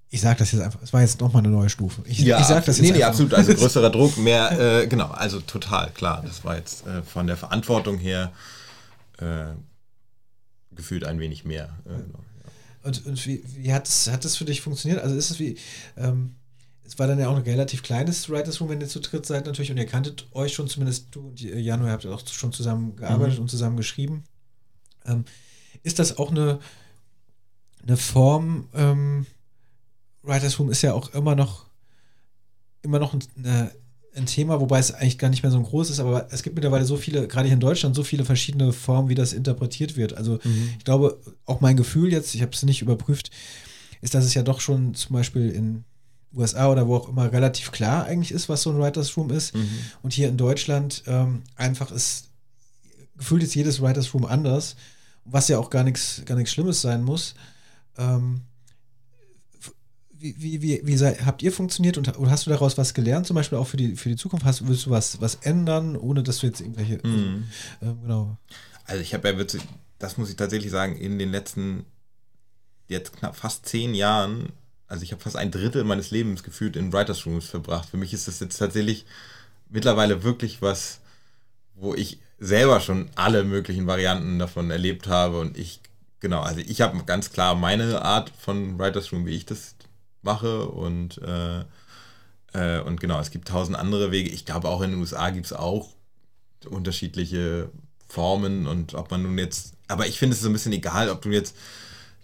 [0.09, 2.01] ich sage das jetzt einfach, es war jetzt nochmal eine neue Stufe.
[2.05, 3.34] Ich, ja, ich sag das jetzt nee, nee, absolut.
[3.34, 6.21] Also größerer Druck, mehr, äh, genau, also total, klar.
[6.25, 8.32] Das war jetzt äh, von der Verantwortung her
[9.19, 9.51] äh,
[10.78, 11.78] gefühlt ein wenig mehr.
[11.86, 12.51] Äh, genau, ja.
[12.84, 15.01] Und, und wie, wie, hat es hat das für dich funktioniert?
[15.01, 15.57] Also ist es wie,
[15.97, 16.36] ähm,
[16.84, 19.45] es war dann ja auch ein relativ kleines Writers Room, wenn ihr zu dritt seid
[19.45, 22.53] natürlich und ihr kanntet euch schon, zumindest du und Janu, ihr habt ja auch schon
[22.53, 23.41] zusammen gearbeitet mhm.
[23.41, 24.23] und zusammen geschrieben.
[25.05, 25.25] Ähm,
[25.84, 26.59] ist das auch eine,
[27.84, 29.25] eine Form, ähm,
[30.23, 31.67] Writers Room ist ja auch immer noch
[32.82, 33.71] immer noch ein, eine,
[34.18, 36.86] ein, Thema, wobei es eigentlich gar nicht mehr so groß ist, aber es gibt mittlerweile
[36.86, 40.18] so viele, gerade hier in Deutschland, so viele verschiedene Formen, wie das interpretiert wird.
[40.18, 40.74] Also mhm.
[40.78, 43.32] ich glaube, auch mein Gefühl jetzt, ich habe es nicht überprüft,
[44.01, 45.84] ist, dass es ja doch schon zum Beispiel in
[46.36, 49.55] USA oder wo auch immer relativ klar eigentlich ist, was so ein Writers Room ist.
[49.55, 49.70] Mhm.
[50.01, 52.30] Und hier in Deutschland ähm, einfach ist,
[53.18, 54.76] gefühlt ist jedes Writers Room anders,
[55.26, 57.36] was ja auch gar nichts gar nichts Schlimmes sein muss.
[57.97, 58.41] Ähm,
[60.20, 63.36] wie, wie, wie, sei, habt ihr funktioniert und, und, hast du daraus was gelernt, zum
[63.36, 64.45] Beispiel auch für die, für die Zukunft?
[64.45, 66.95] Hast, willst du was, was ändern, ohne dass du jetzt irgendwelche.
[66.97, 67.45] Mm.
[67.82, 68.38] Äh, genau.
[68.86, 69.61] Also, ich habe ja wirklich,
[69.99, 71.86] das muss ich tatsächlich sagen, in den letzten
[72.88, 74.53] jetzt knapp fast zehn Jahren,
[74.88, 77.89] also ich habe fast ein Drittel meines Lebens gefühlt in Writers Rooms verbracht.
[77.89, 79.05] Für mich ist das jetzt tatsächlich
[79.70, 80.99] mittlerweile wirklich was,
[81.76, 85.82] wo ich selber schon alle möglichen Varianten davon erlebt habe und ich
[86.20, 89.76] genau, also ich habe ganz klar meine Art von Writers Room, wie ich das
[90.28, 91.61] mache und, äh,
[92.53, 94.30] äh, und genau, es gibt tausend andere Wege.
[94.30, 95.89] Ich glaube, auch in den USA gibt es auch
[96.69, 97.69] unterschiedliche
[98.07, 101.21] Formen und ob man nun jetzt, aber ich finde es so ein bisschen egal, ob
[101.21, 101.55] du jetzt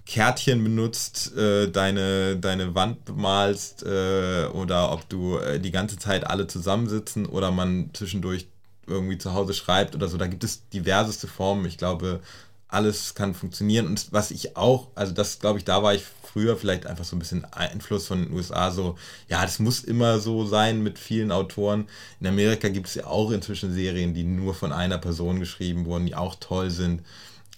[0.05, 6.27] Kärtchen benutzt, äh, deine, deine Wand bemalst äh, oder ob du äh, die ganze Zeit
[6.27, 8.47] alle zusammensitzen oder man zwischendurch
[8.85, 10.17] irgendwie zu Hause schreibt oder so.
[10.17, 11.65] Da gibt es diverseste Formen.
[11.65, 12.19] Ich glaube,
[12.67, 13.87] alles kann funktionieren.
[13.87, 17.15] Und was ich auch, also das glaube ich, da war ich früher vielleicht einfach so
[17.15, 18.97] ein bisschen Einfluss von den USA, so,
[19.29, 21.87] ja, das muss immer so sein mit vielen Autoren.
[22.19, 26.07] In Amerika gibt es ja auch inzwischen Serien, die nur von einer Person geschrieben wurden,
[26.07, 27.03] die auch toll sind.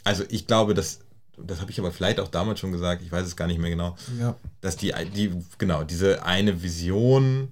[0.04, 1.00] Also ich glaube, dass
[1.38, 3.70] das habe ich aber vielleicht auch damals schon gesagt, ich weiß es gar nicht mehr
[3.70, 4.36] genau, Ja.
[4.62, 7.50] dass die, die genau, diese eine Vision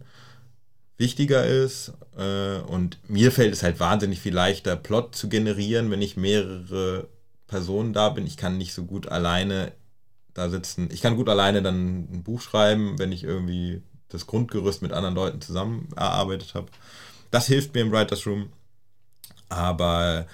[0.97, 6.01] wichtiger ist äh, und mir fällt es halt wahnsinnig viel leichter, Plot zu generieren, wenn
[6.01, 7.07] ich mehrere
[7.47, 8.25] Personen da bin.
[8.25, 9.73] Ich kann nicht so gut alleine
[10.33, 10.89] da sitzen.
[10.91, 15.15] Ich kann gut alleine dann ein Buch schreiben, wenn ich irgendwie das Grundgerüst mit anderen
[15.15, 16.67] Leuten zusammen erarbeitet habe.
[17.31, 18.49] Das hilft mir im Writers Room.
[19.49, 20.27] Aber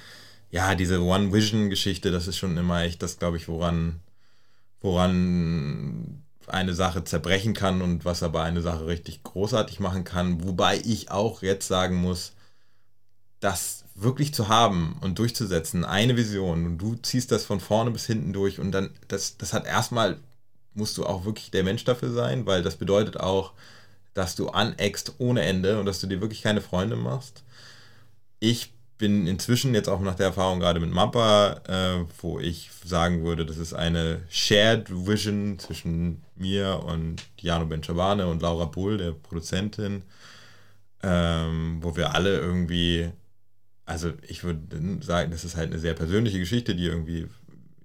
[0.52, 4.00] ja, diese One Vision Geschichte, das ist schon immer echt das, glaube ich, woran,
[4.82, 10.44] woran eine Sache zerbrechen kann und was aber eine Sache richtig großartig machen kann.
[10.44, 12.34] Wobei ich auch jetzt sagen muss,
[13.40, 18.06] das wirklich zu haben und durchzusetzen, eine Vision und du ziehst das von vorne bis
[18.06, 20.18] hinten durch und dann, das, das hat erstmal,
[20.74, 23.54] musst du auch wirklich der Mensch dafür sein, weil das bedeutet auch,
[24.14, 27.44] dass du aneckst ohne Ende und dass du dir wirklich keine Freunde machst.
[28.40, 33.24] Ich bin inzwischen jetzt auch nach der Erfahrung gerade mit Mappa, äh, wo ich sagen
[33.24, 39.14] würde, das ist eine Shared Vision zwischen mir und Jano Benchabane und Laura Bull, der
[39.14, 40.04] Produzentin,
[41.02, 43.10] ähm, wo wir alle irgendwie,
[43.90, 44.60] also ich würde
[45.02, 47.28] sagen, das ist halt eine sehr persönliche Geschichte, die irgendwie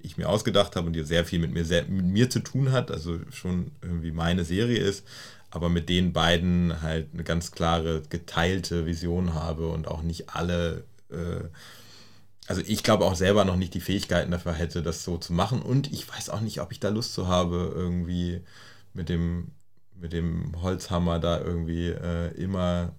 [0.00, 2.72] ich mir ausgedacht habe und die sehr viel mit mir, sehr, mit mir zu tun
[2.72, 5.06] hat, also schon irgendwie meine Serie ist,
[5.50, 10.84] aber mit den beiden halt eine ganz klare geteilte Vision habe und auch nicht alle
[11.10, 11.44] äh,
[12.46, 15.62] also ich glaube auch selber noch nicht die Fähigkeiten dafür hätte, das so zu machen.
[15.62, 18.42] Und ich weiß auch nicht, ob ich da Lust zu habe, irgendwie
[18.92, 19.52] mit dem,
[19.98, 22.92] mit dem Holzhammer da irgendwie äh, immer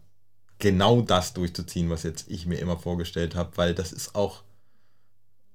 [0.59, 4.43] genau das durchzuziehen, was jetzt ich mir immer vorgestellt habe, weil das ist auch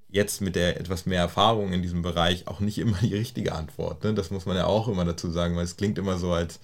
[0.09, 4.03] jetzt mit der etwas mehr Erfahrung in diesem Bereich auch nicht immer die richtige Antwort.
[4.05, 4.15] Ne?
[4.15, 6.61] Das muss man ja auch immer dazu sagen, weil es klingt immer so, als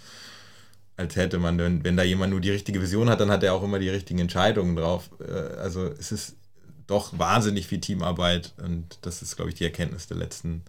[0.97, 3.53] als hätte man, wenn, wenn da jemand nur die richtige Vision hat, dann hat er
[3.53, 5.11] auch immer die richtigen Entscheidungen drauf.
[5.20, 6.37] Äh, also es ist
[6.87, 10.62] doch wahnsinnig viel Teamarbeit und das ist, glaube ich, die Erkenntnis der letzten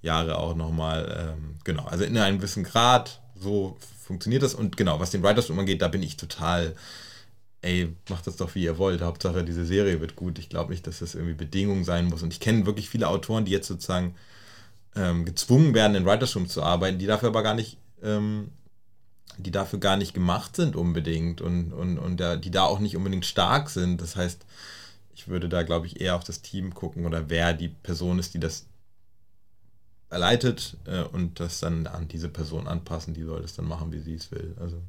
[0.00, 1.34] Jahre auch nochmal.
[1.36, 5.50] Ähm, genau, also in einem gewissen Grad, so funktioniert das und genau, was den Writers
[5.50, 6.74] angeht, da bin ich total,
[7.66, 10.38] ey, macht das doch wie ihr wollt, Hauptsache diese Serie wird gut.
[10.38, 13.44] Ich glaube nicht, dass das irgendwie Bedingung sein muss und ich kenne wirklich viele Autoren,
[13.44, 14.14] die jetzt sozusagen
[14.94, 18.50] ähm, gezwungen werden, in Writers Room zu arbeiten, die dafür aber gar nicht ähm,
[19.38, 22.96] die dafür gar nicht gemacht sind unbedingt und, und, und da, die da auch nicht
[22.96, 24.00] unbedingt stark sind.
[24.00, 24.46] Das heißt,
[25.14, 28.34] ich würde da, glaube ich, eher auf das Team gucken oder wer die Person ist,
[28.34, 28.66] die das
[30.08, 34.00] erleitet äh, und das dann an diese Person anpassen, die soll das dann machen, wie
[34.00, 34.54] sie es will.
[34.60, 34.80] Also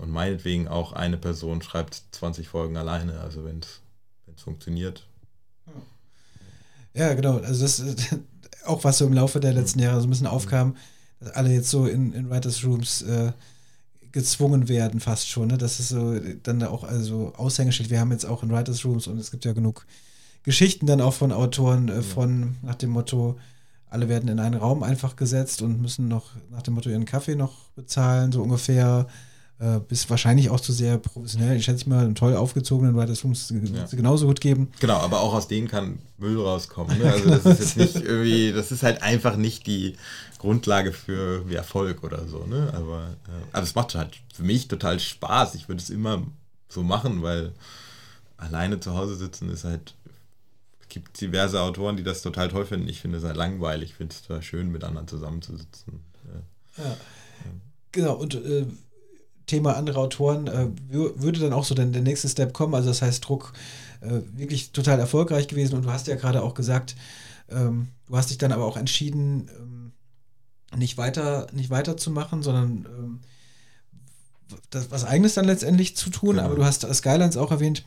[0.00, 5.06] und meinetwegen auch eine Person schreibt 20 Folgen alleine, also wenn es funktioniert.
[6.94, 7.38] Ja, genau.
[7.38, 8.16] Also das ist
[8.64, 10.76] auch was so im Laufe der letzten Jahre so ein bisschen aufkam,
[11.20, 13.32] dass alle jetzt so in, in Writers Rooms äh,
[14.12, 15.48] gezwungen werden, fast schon.
[15.48, 15.58] Ne?
[15.58, 17.90] Das ist so dann auch also Aushängeschild.
[17.90, 19.86] Wir haben jetzt auch in Writers Rooms und es gibt ja genug
[20.42, 23.38] Geschichten dann auch von Autoren äh, von nach dem Motto,
[23.90, 27.34] alle werden in einen Raum einfach gesetzt und müssen noch nach dem Motto ihren Kaffee
[27.34, 29.06] noch bezahlen, so ungefähr.
[29.58, 31.56] Äh, bis wahrscheinlich auch zu sehr professionell.
[31.56, 33.86] Ich schätze mal, einen toll aufgezogenen Writers Rooms ja.
[33.86, 34.70] genauso gut geben.
[34.80, 36.98] Genau, aber auch aus denen kann Müll rauskommen.
[36.98, 37.04] Ne?
[37.12, 39.96] Also das ist jetzt nicht irgendwie, das ist halt einfach nicht die
[40.38, 42.44] Grundlage für Erfolg oder so.
[42.44, 42.70] Ne?
[42.74, 45.54] Aber äh, also es macht halt für mich total Spaß.
[45.54, 46.22] Ich würde es immer
[46.68, 47.52] so machen, weil
[48.36, 49.94] alleine zu Hause sitzen ist halt
[50.80, 52.88] es gibt diverse Autoren, die das total toll finden.
[52.88, 53.90] Ich finde es halt langweilig.
[53.90, 56.00] Ich finde es total schön, mit anderen zusammenzusitzen.
[56.76, 56.84] Ja.
[56.84, 56.96] ja.
[57.92, 58.66] Genau, und äh,
[59.46, 62.74] Thema andere Autoren, äh, würde dann auch so dann der nächste Step kommen.
[62.74, 63.52] Also das heißt, Druck
[64.00, 66.96] äh, wirklich total erfolgreich gewesen und du hast ja gerade auch gesagt,
[67.48, 69.92] ähm, du hast dich dann aber auch entschieden, ähm,
[70.76, 73.20] nicht weiter, nicht weiterzumachen, sondern ähm,
[74.70, 76.36] das, was eigenes dann letztendlich zu tun.
[76.36, 76.44] Genau.
[76.44, 77.84] Aber du hast Skylines auch erwähnt.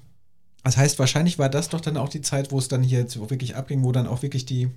[0.63, 3.17] Das heißt, wahrscheinlich war das doch dann auch die Zeit, wo es dann hier jetzt
[3.29, 4.69] wirklich abging, wo dann auch wirklich die,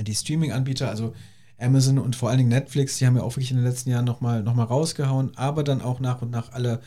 [0.00, 1.14] die Streaming-Anbieter, also
[1.58, 4.04] Amazon und vor allen Dingen Netflix, die haben ja auch wirklich in den letzten Jahren
[4.04, 6.80] nochmal noch mal rausgehauen, aber dann auch nach und nach alle,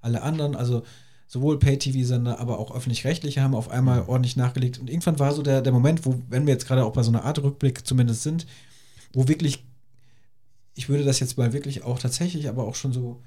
[0.00, 0.82] alle anderen, also
[1.28, 4.08] sowohl Pay-TV-Sender, aber auch öffentlich-rechtliche haben auf einmal mhm.
[4.08, 4.78] ordentlich nachgelegt.
[4.78, 7.10] Und irgendwann war so der, der Moment, wo, wenn wir jetzt gerade auch bei so
[7.10, 8.46] einer Art Rückblick zumindest sind,
[9.12, 9.64] wo wirklich,
[10.74, 13.22] ich würde das jetzt mal wirklich auch tatsächlich, aber auch schon so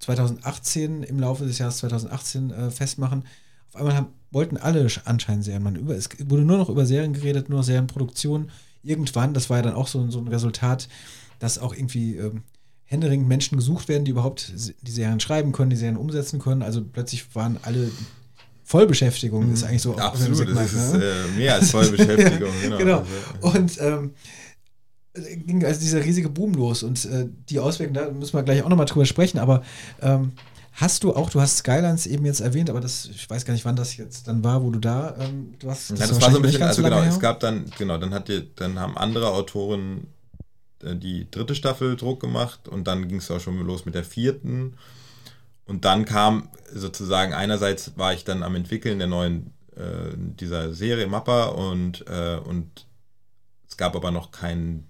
[0.00, 3.24] 2018, im Laufe des Jahres 2018 äh, festmachen,
[3.68, 5.62] auf einmal haben, wollten alle anscheinend Serien.
[5.62, 8.50] Man über, es wurde nur noch über Serien geredet, nur Serienproduktion
[8.82, 10.88] irgendwann, das war ja dann auch so, so ein Resultat,
[11.38, 12.42] dass auch irgendwie ähm,
[12.84, 14.52] händeringend Menschen gesucht werden, die überhaupt
[14.82, 16.62] die Serien schreiben können, die Serien umsetzen können.
[16.62, 17.90] Also plötzlich waren alle
[18.64, 19.54] Vollbeschäftigung mhm.
[19.54, 19.96] ist eigentlich so.
[19.96, 21.04] Absolut, Segment, das ist ne?
[21.04, 22.50] äh, mehr als Vollbeschäftigung.
[22.62, 22.78] genau.
[22.78, 23.04] genau.
[23.42, 24.14] Also, und ähm,
[25.44, 28.68] ging also dieser riesige Boom los und äh, die Auswirkungen, da müssen wir gleich auch
[28.68, 29.64] nochmal drüber sprechen, aber
[30.00, 30.32] ähm,
[30.72, 33.64] Hast du auch, du hast Skylines eben jetzt erwähnt, aber das, ich weiß gar nicht,
[33.64, 36.30] wann das jetzt dann war, wo du da, ähm, du hast, das, ja, das war
[36.30, 39.30] so ein bisschen, also genau, es gab dann, genau, dann hat die, dann haben andere
[39.30, 40.06] Autoren
[40.82, 44.04] äh, die dritte Staffel Druck gemacht und dann ging es auch schon los mit der
[44.04, 44.76] vierten.
[45.66, 51.06] Und dann kam sozusagen, einerseits war ich dann am Entwickeln der neuen, äh, dieser Serie
[51.06, 52.86] Mappa und, äh, und
[53.68, 54.89] es gab aber noch keinen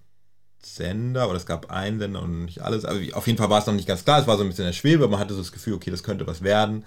[0.63, 2.85] Sender oder es gab einen Sender und nicht alles.
[2.85, 4.21] Aber auf jeden Fall war es noch nicht ganz klar.
[4.21, 5.09] Es war so ein bisschen der Schwebe.
[5.09, 6.85] Man hatte so das Gefühl, okay, das könnte was werden.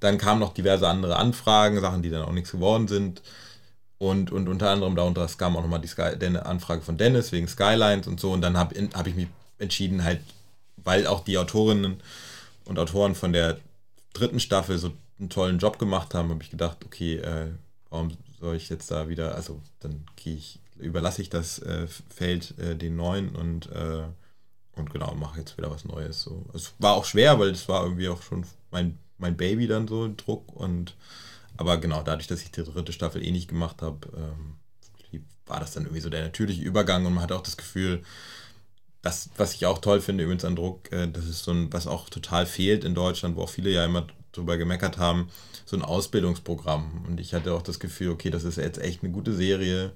[0.00, 3.22] Dann kamen noch diverse andere Anfragen, Sachen, die dann auch nichts geworden sind.
[3.98, 6.14] Und, und unter anderem darunter kam auch nochmal die Sky,
[6.44, 8.32] Anfrage von Dennis wegen Skylines und so.
[8.32, 9.26] Und dann habe hab ich mich
[9.58, 10.20] entschieden, halt,
[10.76, 12.00] weil auch die Autorinnen
[12.64, 13.58] und Autoren von der
[14.12, 17.48] dritten Staffel so einen tollen Job gemacht haben, habe ich gedacht, okay, äh,
[17.90, 22.58] warum soll ich jetzt da wieder, also dann gehe ich überlasse ich das äh, Feld
[22.58, 24.04] äh, den neuen und, äh,
[24.76, 26.22] und genau, mache jetzt wieder was Neues.
[26.22, 26.46] So.
[26.54, 30.12] Es war auch schwer, weil es war irgendwie auch schon mein, mein Baby dann so,
[30.16, 30.94] Druck und
[31.56, 34.58] aber genau, dadurch, dass ich die dritte Staffel eh nicht gemacht habe, ähm,
[35.48, 38.02] war das dann irgendwie so der natürliche Übergang und man hat auch das Gefühl,
[39.02, 41.86] das, was ich auch toll finde übrigens an Druck, äh, das ist so ein, was
[41.86, 45.30] auch total fehlt in Deutschland, wo auch viele ja immer drüber gemeckert haben,
[45.64, 47.04] so ein Ausbildungsprogramm.
[47.06, 49.92] Und ich hatte auch das Gefühl, okay, das ist jetzt echt eine gute Serie,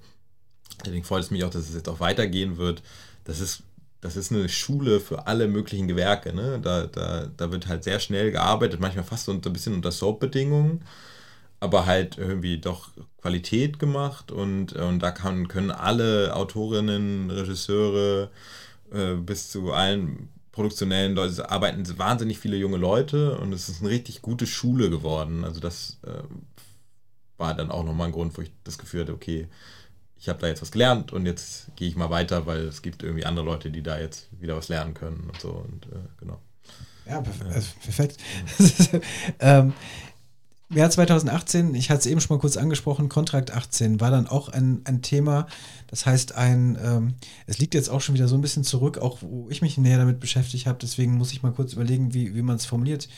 [0.84, 2.82] Deswegen freut es mich auch, dass es jetzt auch weitergehen wird.
[3.24, 3.62] Das ist,
[4.00, 6.34] das ist eine Schule für alle möglichen Gewerke.
[6.34, 6.60] Ne?
[6.60, 10.82] Da, da, da wird halt sehr schnell gearbeitet, manchmal fast so ein bisschen unter Soap-Bedingungen,
[11.60, 12.90] aber halt irgendwie doch
[13.20, 18.30] Qualität gemacht und, und da kann, können alle Autorinnen, Regisseure
[18.92, 23.90] äh, bis zu allen produktionellen Leute arbeiten wahnsinnig viele junge Leute und es ist eine
[23.90, 25.44] richtig gute Schule geworden.
[25.44, 26.22] Also das äh,
[27.38, 29.48] war dann auch nochmal ein Grund, wo ich das Gefühl hatte, okay,
[30.22, 33.02] ich habe da jetzt was gelernt und jetzt gehe ich mal weiter, weil es gibt
[33.02, 36.38] irgendwie andere Leute, die da jetzt wieder was lernen können und so und äh, genau.
[37.06, 38.18] Ja, also perfekt.
[39.40, 39.72] ähm,
[40.70, 44.48] Jahr 2018, ich hatte es eben schon mal kurz angesprochen, Kontrakt 18 war dann auch
[44.48, 45.48] ein, ein Thema.
[45.88, 47.14] Das heißt, ein, ähm,
[47.48, 49.98] es liegt jetzt auch schon wieder so ein bisschen zurück, auch wo ich mich näher
[49.98, 50.78] damit beschäftigt habe.
[50.80, 53.08] Deswegen muss ich mal kurz überlegen, wie, wie man es formuliert.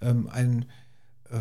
[0.00, 0.64] Ähm, ein,
[1.30, 1.38] äh,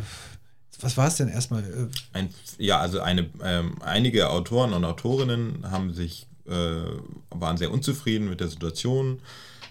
[0.81, 1.63] was war es denn erstmal?
[1.63, 6.83] Äh, Ein, ja, also eine, ähm, einige Autoren und Autorinnen haben sich, äh,
[7.29, 9.19] waren sehr unzufrieden mit der Situation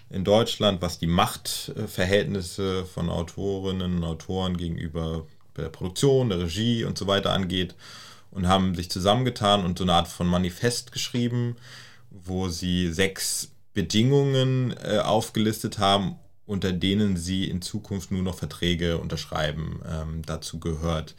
[0.09, 5.25] in Deutschland, was die Machtverhältnisse von Autorinnen und Autoren gegenüber
[5.57, 7.75] der Produktion, der Regie und so weiter angeht
[8.31, 11.55] und haben sich zusammengetan und so eine Art von Manifest geschrieben,
[12.11, 16.15] wo sie sechs Bedingungen äh, aufgelistet haben,
[16.47, 19.81] unter denen sie in Zukunft nur noch Verträge unterschreiben.
[19.87, 21.13] Ähm, dazu gehört,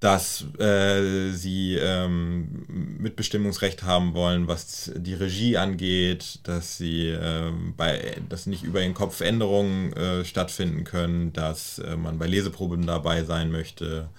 [0.00, 2.66] dass äh, sie ähm,
[2.98, 8.92] Mitbestimmungsrecht haben wollen, was die Regie angeht, dass sie äh, bei, dass nicht über ihren
[8.94, 14.10] Kopf Änderungen äh, stattfinden können, dass äh, man bei Leseproben dabei sein möchte.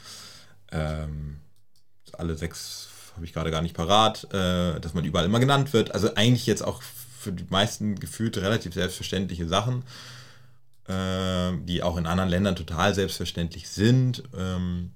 [0.71, 1.37] Ähm,
[2.13, 5.91] alle sechs habe ich gerade gar nicht parat, äh, dass man überall immer genannt wird.
[5.93, 6.81] Also eigentlich jetzt auch
[7.27, 9.83] für die meisten gefühlt relativ selbstverständliche Sachen,
[10.87, 14.23] äh, die auch in anderen Ländern total selbstverständlich sind.
[14.37, 14.91] Ähm,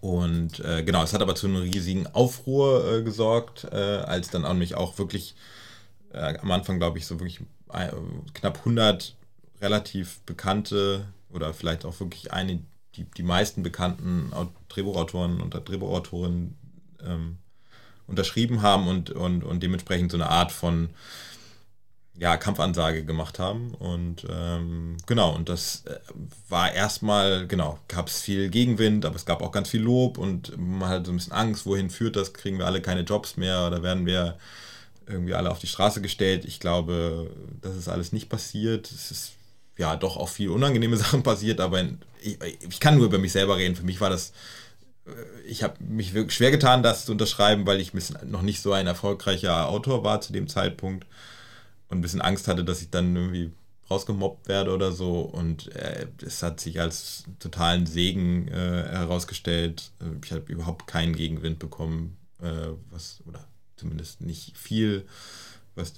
[0.00, 4.44] und äh, genau, es hat aber zu einem riesigen Aufruhr äh, gesorgt, äh, als dann
[4.44, 5.34] auch mich auch wirklich
[6.12, 7.40] äh, am Anfang, glaube ich, so wirklich
[7.72, 7.90] äh,
[8.34, 9.16] knapp 100
[9.60, 12.60] relativ bekannte oder vielleicht auch wirklich eine,
[12.94, 14.30] die, die meisten bekannten
[14.68, 16.56] Drehbuchautoren und Drehbuchautorinnen
[17.04, 17.38] ähm,
[18.06, 20.90] unterschrieben haben und, und, und dementsprechend so eine Art von
[22.18, 23.74] ja, Kampfansage gemacht haben.
[23.74, 25.98] Und ähm, genau, und das äh,
[26.48, 30.56] war erstmal, genau, gab es viel Gegenwind, aber es gab auch ganz viel Lob und
[30.58, 33.66] man hatte so ein bisschen Angst, wohin führt das, kriegen wir alle keine Jobs mehr
[33.66, 34.36] oder werden wir
[35.06, 36.44] irgendwie alle auf die Straße gestellt.
[36.44, 37.30] Ich glaube,
[37.60, 38.90] das ist alles nicht passiert.
[38.90, 39.32] Es ist
[39.78, 41.82] ja doch auch viel unangenehme Sachen passiert, aber
[42.20, 43.74] ich, ich kann nur über mich selber reden.
[43.74, 44.32] Für mich war das
[45.48, 47.92] ich habe mich wirklich schwer getan, das zu unterschreiben, weil ich
[48.24, 51.06] noch nicht so ein erfolgreicher Autor war zu dem Zeitpunkt
[51.92, 53.52] und ein bisschen Angst hatte, dass ich dann irgendwie
[53.90, 55.20] rausgemobbt werde oder so.
[55.20, 59.92] Und äh, es hat sich als totalen Segen äh, herausgestellt.
[60.24, 63.46] Ich habe überhaupt keinen Gegenwind bekommen, äh, was, oder
[63.76, 65.06] zumindest nicht viel,
[65.74, 65.92] was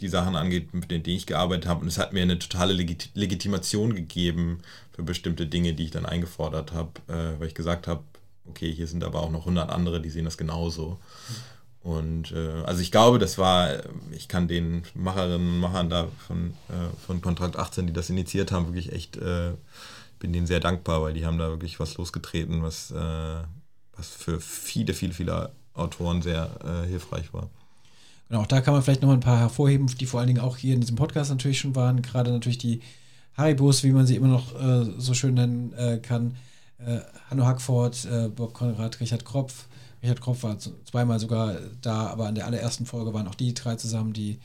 [0.00, 1.80] die Sachen angeht, mit denen ich gearbeitet habe.
[1.80, 4.58] Und es hat mir eine totale Legit Legitimation gegeben
[4.92, 8.04] für bestimmte Dinge, die ich dann eingefordert habe, äh, weil ich gesagt habe,
[8.46, 11.00] okay, hier sind aber auch noch 100 andere, die sehen das genauso.
[11.82, 13.70] Und äh, also ich glaube, das war,
[14.12, 18.52] ich kann den Macherinnen und Machern da von, äh, von Kontrakt 18, die das initiiert
[18.52, 19.52] haben, wirklich echt äh,
[20.20, 23.42] bin denen sehr dankbar, weil die haben da wirklich was losgetreten, was, äh,
[23.96, 27.48] was für viele, viele, viele Autoren sehr äh, hilfreich war.
[28.28, 30.56] Genau, auch da kann man vielleicht noch ein paar hervorheben, die vor allen Dingen auch
[30.56, 32.02] hier in diesem Podcast natürlich schon waren.
[32.02, 32.80] Gerade natürlich die
[33.36, 36.36] Haribos, wie man sie immer noch äh, so schön nennen kann.
[37.28, 39.66] Hanno Hackford, Bob Konrad, Richard Kropf.
[40.02, 43.76] Richard Kropf war zweimal sogar da, aber in der allerersten Folge waren auch die drei
[43.76, 44.38] zusammen, die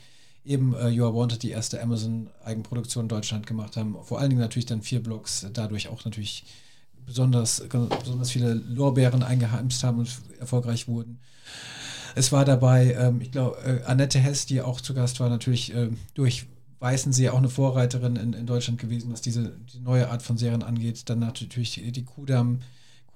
[0.44, 3.96] eben äh, You Are Wanted, die erste Amazon-Eigenproduktion in Deutschland gemacht haben.
[4.04, 6.44] Vor allen Dingen natürlich dann vier Blogs, dadurch auch natürlich
[7.06, 11.18] besonders, besonders viele Lorbeeren eingeheimst haben und erfolgreich wurden.
[12.14, 15.74] Es war dabei, ähm, ich glaube, äh, Annette Hess, die auch zu Gast war, natürlich
[15.74, 20.22] äh, durchweisen sie auch eine Vorreiterin in, in Deutschland gewesen, was diese die neue Art
[20.22, 21.08] von Serien angeht.
[21.08, 22.60] Dann natürlich die Kudam,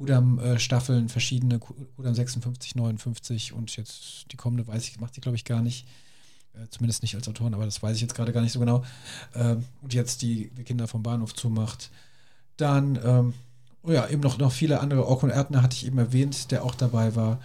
[0.01, 5.37] Kudam-Staffeln, äh, verschiedene, Kudam 56, 59 und jetzt die kommende, weiß ich, macht sie, glaube
[5.37, 5.87] ich, gar nicht.
[6.55, 8.83] Äh, zumindest nicht als Autorin, aber das weiß ich jetzt gerade gar nicht so genau.
[9.35, 11.91] Ähm, und jetzt die, die Kinder vom Bahnhof zumacht.
[12.57, 13.35] Dann, ähm,
[13.83, 15.07] oh ja, eben noch, noch viele andere.
[15.07, 17.39] Orkun Erdner hatte ich eben erwähnt, der auch dabei war.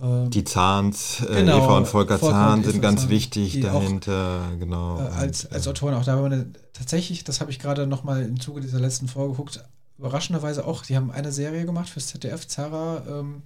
[0.00, 4.48] Ähm, die Zahns, äh, genau, Eva und Volker, Volker Zahn sind ganz Zahn, wichtig dahinter,
[4.54, 4.96] auch, genau.
[4.96, 8.78] Als, als Autoren auch da eine, tatsächlich, das habe ich gerade nochmal im Zuge dieser
[8.78, 9.64] letzten Folge geguckt,
[10.00, 13.42] überraschenderweise auch, die haben eine Serie gemacht fürs ZDF, Zara, ähm,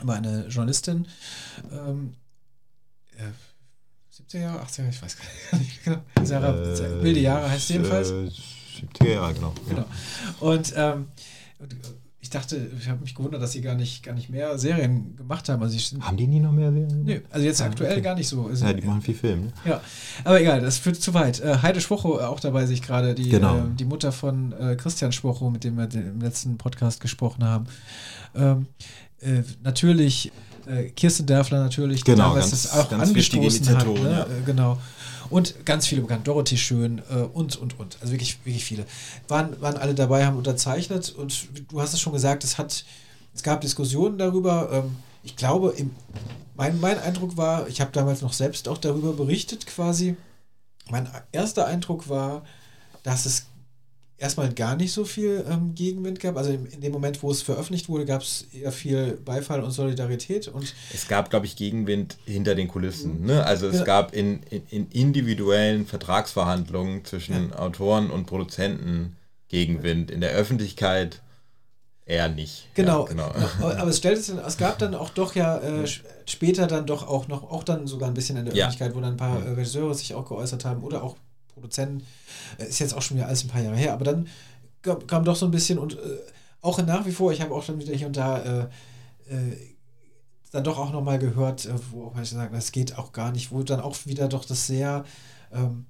[0.00, 1.06] war eine Journalistin,
[1.70, 2.14] ähm,
[3.18, 3.30] äh,
[4.10, 6.00] 70er Jahre, 80er Jahre, ich weiß gar nicht genau.
[6.24, 8.08] Sarah, äh, wilde Jahre heißt sie jedenfalls.
[8.08, 9.54] 70er Jahre, genau.
[9.68, 9.84] genau.
[10.40, 11.08] Und, ähm,
[11.58, 11.76] und
[12.22, 15.48] ich dachte, ich habe mich gewundert, dass sie gar nicht, gar nicht mehr Serien gemacht
[15.48, 15.62] haben.
[15.62, 17.04] Also ich, haben die nie noch mehr Serien?
[17.04, 18.02] Nee, also jetzt ah, aktuell okay.
[18.02, 18.46] gar nicht so.
[18.46, 19.46] Also, ja, die machen viel Film.
[19.46, 19.52] Ne?
[19.64, 19.80] Ja,
[20.24, 21.40] aber egal, das führt zu weit.
[21.40, 23.58] Äh, Heide Schwocho auch dabei, sich gerade die, genau.
[23.58, 27.66] äh, die Mutter von äh, Christian Schwocho, mit dem wir im letzten Podcast gesprochen haben.
[28.34, 28.66] Ähm,
[29.20, 30.30] äh, natürlich
[30.66, 33.86] äh, Kirsten Dörfler natürlich, genau, die ganz, das auch angestoßen hat.
[33.86, 34.10] Ne?
[34.10, 34.22] Ja.
[34.22, 34.78] Äh, genau.
[35.30, 36.26] Und ganz viele bekannt.
[36.26, 37.98] Dorothy Schön äh, und, und, und.
[38.00, 38.84] Also wirklich, wirklich viele.
[39.28, 42.84] Waren, waren alle dabei, haben unterzeichnet und du hast es schon gesagt, es hat,
[43.34, 44.70] es gab Diskussionen darüber.
[44.72, 45.92] Ähm, ich glaube, im,
[46.56, 50.16] mein, mein Eindruck war, ich habe damals noch selbst auch darüber berichtet quasi.
[50.90, 52.42] Mein erster Eindruck war,
[53.04, 53.46] dass es
[54.20, 56.36] erstmal gar nicht so viel ähm, Gegenwind gab.
[56.36, 60.46] Also in dem Moment, wo es veröffentlicht wurde, gab es eher viel Beifall und Solidarität.
[60.46, 63.24] Und es gab, glaube ich, Gegenwind hinter den Kulissen.
[63.24, 63.44] Ne?
[63.44, 63.84] Also es ja.
[63.84, 67.58] gab in, in, in, individuellen Vertragsverhandlungen zwischen ja.
[67.58, 69.16] Autoren und Produzenten
[69.48, 70.10] Gegenwind.
[70.10, 71.22] In der Öffentlichkeit
[72.04, 72.68] eher nicht.
[72.74, 73.06] Genau.
[73.06, 73.32] Ja, genau.
[73.60, 75.86] Aber es stellte sich, es gab dann auch doch ja äh,
[76.26, 79.14] später dann doch auch noch, auch dann sogar ein bisschen in der Öffentlichkeit, wo dann
[79.14, 81.16] ein paar äh, Regisseure sich auch geäußert haben oder auch
[81.60, 82.06] Produzenten.
[82.58, 84.28] Äh, ist jetzt auch schon wieder alles ein paar Jahre her, aber dann
[84.82, 86.18] kam, kam doch so ein bisschen und äh,
[86.62, 88.68] auch nach wie vor, ich habe auch dann wieder hier und da äh,
[89.28, 89.56] äh,
[90.50, 93.52] dann doch auch nochmal gehört, äh, wo auch manche sagen, das geht auch gar nicht,
[93.52, 95.04] wo dann auch wieder doch das sehr,
[95.52, 95.86] ähm,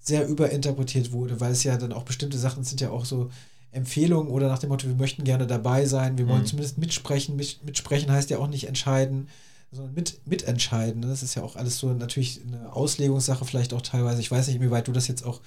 [0.00, 3.30] sehr überinterpretiert wurde, weil es ja dann auch bestimmte Sachen sind ja auch so
[3.72, 6.46] Empfehlungen oder nach dem Motto, wir möchten gerne dabei sein, wir wollen mhm.
[6.46, 7.36] zumindest mitsprechen.
[7.36, 9.28] Mit, mitsprechen heißt ja auch nicht entscheiden,
[9.76, 11.02] sondern mit, mitentscheiden.
[11.02, 14.20] Das ist ja auch alles so natürlich eine Auslegungssache, vielleicht auch teilweise.
[14.20, 15.40] Ich weiß nicht, inwieweit du das jetzt auch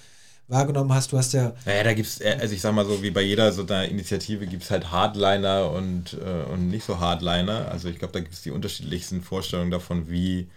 [0.50, 1.12] wahrgenommen hast.
[1.12, 1.54] Du hast ja.
[1.64, 4.46] Naja, da gibt es, also ich sag mal so, wie bei jeder so einer Initiative
[4.46, 7.70] gibt es halt Hardliner und, äh, und nicht so Hardliner.
[7.70, 10.48] Also ich glaube, da gibt es die unterschiedlichsten Vorstellungen davon, wie,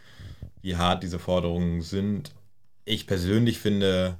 [0.61, 2.31] wie hart diese Forderungen sind.
[2.85, 4.17] Ich persönlich finde,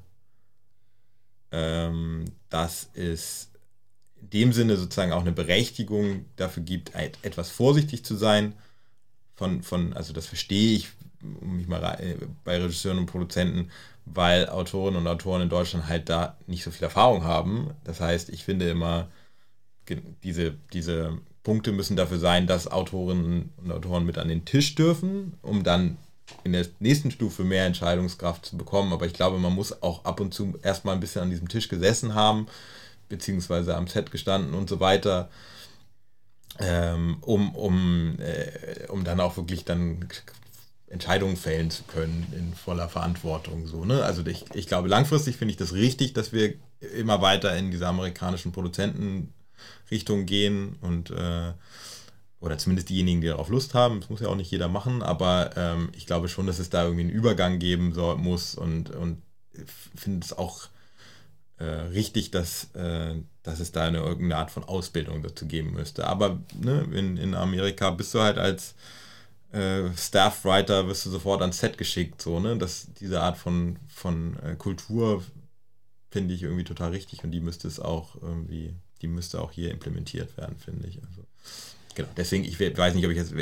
[1.52, 3.50] ähm, dass es
[4.22, 8.54] in dem Sinne sozusagen auch eine Berechtigung dafür gibt, etwas vorsichtig zu sein.
[9.36, 10.90] Von, von, also das verstehe ich,
[11.22, 13.72] mich mal äh, bei Regisseuren und Produzenten,
[14.06, 17.72] weil Autorinnen und Autoren in Deutschland halt da nicht so viel Erfahrung haben.
[17.84, 19.08] Das heißt, ich finde immer,
[20.24, 25.34] diese, diese Punkte müssen dafür sein, dass Autorinnen und Autoren mit an den Tisch dürfen,
[25.42, 25.98] um dann
[26.44, 28.94] in der nächsten Stufe mehr Entscheidungskraft zu bekommen.
[28.94, 31.68] Aber ich glaube, man muss auch ab und zu erstmal ein bisschen an diesem Tisch
[31.68, 32.48] gesessen haben,
[33.10, 35.30] beziehungsweise am Set gestanden und so weiter,
[36.60, 40.08] ähm, um, um, äh, um dann auch wirklich dann
[40.88, 43.68] Entscheidungen fällen zu können in voller Verantwortung.
[43.68, 44.04] So, ne?
[44.04, 46.54] Also ich, ich glaube, langfristig finde ich das richtig, dass wir
[46.96, 51.54] immer weiter in diese amerikanischen Produzentenrichtung gehen und äh,
[52.40, 54.02] oder zumindest diejenigen, die darauf Lust haben.
[54.02, 56.84] Das muss ja auch nicht jeder machen, aber ähm, ich glaube schon, dass es da
[56.84, 59.22] irgendwie einen Übergang geben soll, muss und, und
[59.96, 60.68] finde es auch
[61.58, 66.08] äh, richtig, dass, äh, dass es da eine irgendeine Art von Ausbildung dazu geben müsste.
[66.08, 68.74] Aber ne, in, in Amerika bist du halt als
[69.52, 72.58] äh, Staff-Writer wirst du sofort ans Set geschickt, so, ne?
[72.58, 75.24] Das, diese Art von, von äh, Kultur
[76.10, 79.72] finde ich irgendwie total richtig und die müsste es auch irgendwie, die müsste auch hier
[79.72, 81.00] implementiert werden, finde ich.
[81.04, 81.24] Also,
[81.96, 83.34] genau, deswegen, ich weiß nicht, ob ich jetzt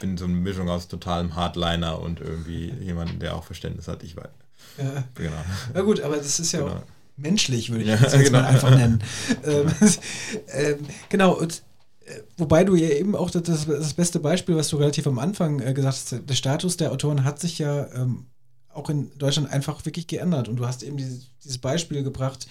[0.00, 4.16] bin so eine Mischung aus totalem Hardliner und irgendwie jemandem, der auch Verständnis hat, ich
[4.16, 4.30] weiß.
[4.78, 5.04] Ja.
[5.14, 5.44] Genau.
[5.72, 6.72] Na gut, aber das ist ja genau.
[6.72, 6.82] auch
[7.16, 8.40] menschlich, würde ich Ja, das jetzt genau.
[8.40, 9.02] mal einfach nennen.
[9.44, 9.66] ähm,
[10.52, 10.78] ähm,
[11.08, 11.62] genau, und,
[12.06, 15.60] äh, wobei du ja eben auch das, das, beste Beispiel, was du relativ am Anfang
[15.60, 18.26] äh, gesagt hast, der Status der Autoren hat sich ja ähm,
[18.72, 20.48] auch in Deutschland einfach wirklich geändert.
[20.48, 22.46] Und du hast eben dieses, dieses Beispiel gebracht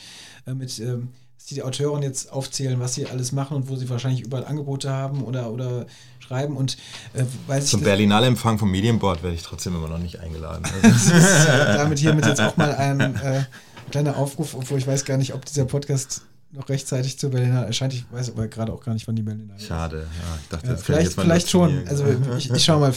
[0.48, 3.90] äh, mit, ähm, dass die Autoren jetzt aufzählen, was sie alles machen und wo sie
[3.90, 5.85] wahrscheinlich überall Angebote haben oder, oder
[6.19, 6.56] schreiben.
[6.56, 6.77] Und
[7.14, 7.26] äh,
[7.60, 10.64] sich Zum das- Berlinale Empfang vom Medienboard werde ich trotzdem immer noch nicht eingeladen.
[10.81, 13.44] Also, das ist äh, damit hiermit jetzt auch mal ein äh,
[13.93, 17.93] kleiner Aufruf, obwohl ich weiß gar nicht, ob dieser Podcast noch rechtzeitig zur Berliner erscheint.
[17.93, 19.67] Ich weiß aber gerade auch gar nicht, wann die Berliner ist.
[19.67, 19.99] Schade.
[19.99, 21.87] Ja, ich dachte, Ja, vielleicht jetzt vielleicht schon.
[21.87, 22.03] Also
[22.35, 22.93] ich, ich schaue mal.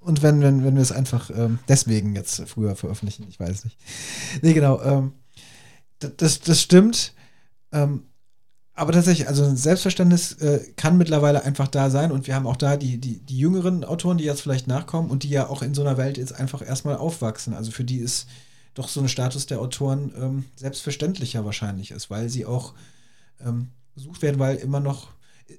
[0.00, 3.76] Und wenn, wenn, wenn wir es einfach ähm, deswegen jetzt früher veröffentlichen, ich weiß nicht.
[4.40, 4.80] Nee, genau.
[4.82, 5.14] Ähm,
[5.98, 7.12] das, das, das stimmt.
[7.72, 8.04] Ähm,
[8.74, 12.56] aber tatsächlich, also ein Selbstverständnis äh, kann mittlerweile einfach da sein und wir haben auch
[12.56, 15.74] da die, die, die jüngeren Autoren, die jetzt vielleicht nachkommen und die ja auch in
[15.74, 17.52] so einer Welt jetzt einfach erstmal aufwachsen.
[17.52, 18.28] Also für die ist
[18.74, 22.74] doch so ein Status der Autoren ähm, selbstverständlicher wahrscheinlich ist, weil sie auch
[23.44, 25.08] ähm, gesucht werden, weil immer noch,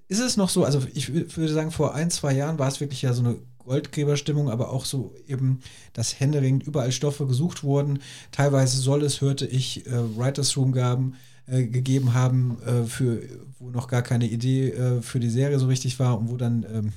[0.08, 2.80] ist es noch so, also ich wü- würde sagen, vor ein, zwei Jahren war es
[2.80, 5.60] wirklich ja so eine Goldgräberstimmung, aber auch so eben,
[5.94, 8.00] dass händeringend überall Stoffe gesucht wurden.
[8.32, 11.16] Teilweise soll es, hörte ich, äh, Writers Room gaben,
[11.46, 13.22] äh, gegeben haben, äh, für,
[13.60, 16.66] wo noch gar keine Idee äh, für die Serie so richtig war und wo dann
[16.74, 16.94] ähm,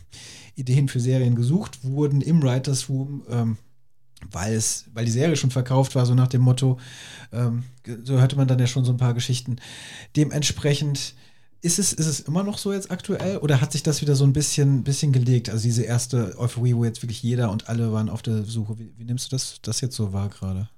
[0.54, 3.56] Ideen für Serien gesucht wurden im Writers Room.
[4.30, 6.78] Weil es, weil die Serie schon verkauft war, so nach dem Motto,
[7.32, 7.64] ähm,
[8.04, 9.56] so hörte man dann ja schon so ein paar Geschichten.
[10.16, 11.14] Dementsprechend
[11.64, 14.24] ist es, ist es immer noch so jetzt aktuell oder hat sich das wieder so
[14.24, 15.48] ein bisschen, bisschen gelegt?
[15.48, 18.78] Also diese erste Euphorie, wo jetzt wirklich jeder und alle waren auf der Suche.
[18.78, 20.68] Wie, wie nimmst du das, das jetzt so wahr gerade?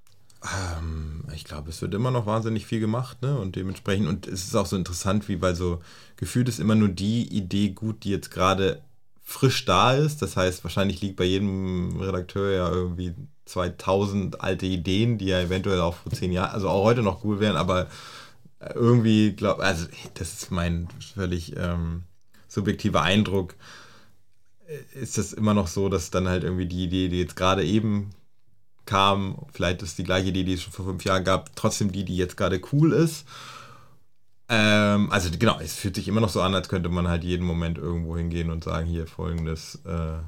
[0.79, 3.37] Ähm, ich glaube, es wird immer noch wahnsinnig viel gemacht, ne?
[3.37, 5.81] Und dementsprechend, und es ist auch so interessant, wie bei so
[6.17, 8.83] gefühlt ist immer nur die Idee gut, die jetzt gerade
[9.25, 10.23] frisch da ist.
[10.23, 13.13] Das heißt, wahrscheinlich liegt bei jedem Redakteur ja irgendwie
[13.47, 17.41] 2000 alte Ideen, die ja eventuell auch vor zehn Jahren, also auch heute noch cool
[17.41, 17.87] wären, aber
[18.75, 22.03] irgendwie, glaube also das ist mein völlig ähm,
[22.49, 23.55] subjektiver Eindruck,
[24.95, 28.11] ist das immer noch so, dass dann halt irgendwie die Idee, die jetzt gerade eben
[28.85, 32.05] kam, vielleicht ist die gleiche Idee, die es schon vor fünf Jahren gab, trotzdem die,
[32.05, 33.27] die jetzt gerade cool ist.
[34.49, 37.45] Ähm, also genau, es fühlt sich immer noch so an, als könnte man halt jeden
[37.45, 40.19] Moment irgendwo hingehen und sagen, hier folgendes, äh,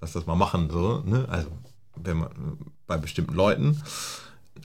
[0.00, 1.26] lass das mal machen, so, ne?
[1.30, 1.48] Also
[1.96, 2.30] wenn man
[2.86, 3.82] bei bestimmten Leuten.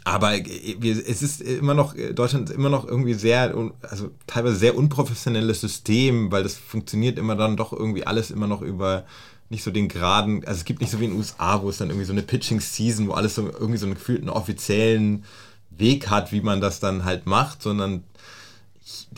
[0.04, 5.62] Aber es ist immer noch, Deutschland ist immer noch irgendwie sehr, also teilweise sehr unprofessionelles
[5.62, 9.06] System, weil das funktioniert immer dann doch irgendwie alles immer noch über
[9.50, 11.78] nicht so den geraden, also es gibt nicht so wie in den USA, wo es
[11.78, 15.26] dann irgendwie so eine Pitching-Season, wo alles so irgendwie so einen gefühlten offiziellen
[15.72, 18.04] Weg hat, wie man das dann halt macht, sondern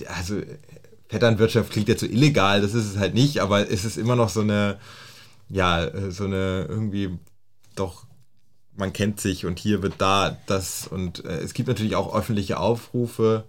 [0.08, 0.42] also
[1.10, 4.30] Vetternwirtschaft klingt jetzt so illegal, das ist es halt nicht, aber es ist immer noch
[4.30, 4.80] so eine,
[5.50, 7.20] ja, so eine irgendwie
[7.76, 8.06] doch,
[8.76, 12.60] man kennt sich und hier wird da das und äh, es gibt natürlich auch öffentliche
[12.60, 13.44] Aufrufe.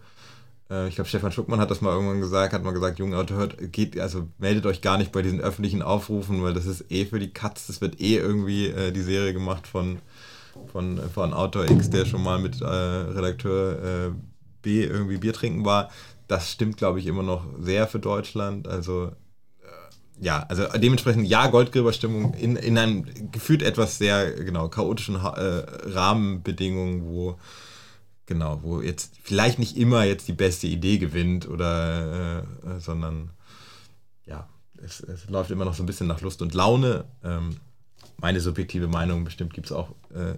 [0.70, 3.34] Äh, ich glaube, Stefan Schuckmann hat das mal irgendwann gesagt, hat mal gesagt, junge Leute,
[3.34, 7.04] hört, geht, also meldet euch gar nicht bei diesen öffentlichen Aufrufen, weil das ist eh
[7.04, 10.00] für die Katz, das wird eh irgendwie äh, die Serie gemacht von,
[10.72, 14.10] von, von Autor X, der schon mal mit äh, Redakteur äh,
[14.62, 15.90] B irgendwie Bier trinken war.
[16.28, 18.66] Das stimmt, glaube ich, immer noch sehr für Deutschland.
[18.66, 19.12] Also
[20.22, 25.90] ja, also dementsprechend ja, Goldgräberstimmung in, in einem gefühlt etwas sehr genau chaotischen Ha- äh,
[25.90, 27.36] Rahmenbedingungen, wo
[28.26, 33.30] genau, wo jetzt vielleicht nicht immer jetzt die beste Idee gewinnt oder äh, äh, sondern
[34.24, 34.48] ja,
[34.80, 37.04] es, es läuft immer noch so ein bisschen nach Lust und Laune.
[37.24, 37.56] Ähm,
[38.18, 40.36] meine subjektive Meinung, bestimmt gibt es auch äh,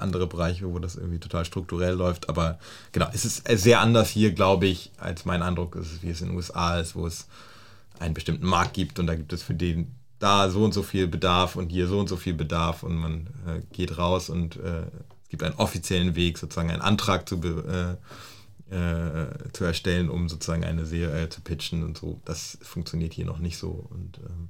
[0.00, 2.58] andere Bereiche, wo das irgendwie total strukturell läuft, aber
[2.90, 6.30] genau, es ist sehr anders hier, glaube ich, als mein Eindruck ist, wie es in
[6.30, 7.28] den USA ist, wo es
[8.02, 11.08] einen bestimmten Markt gibt und da gibt es für den da so und so viel
[11.08, 14.82] Bedarf und hier so und so viel Bedarf und man äh, geht raus und äh,
[14.82, 17.96] es gibt einen offiziellen Weg, sozusagen einen Antrag zu, äh,
[18.72, 22.20] äh, zu erstellen, um sozusagen eine Serie äh, zu pitchen und so.
[22.24, 24.48] Das funktioniert hier noch nicht so und ähm,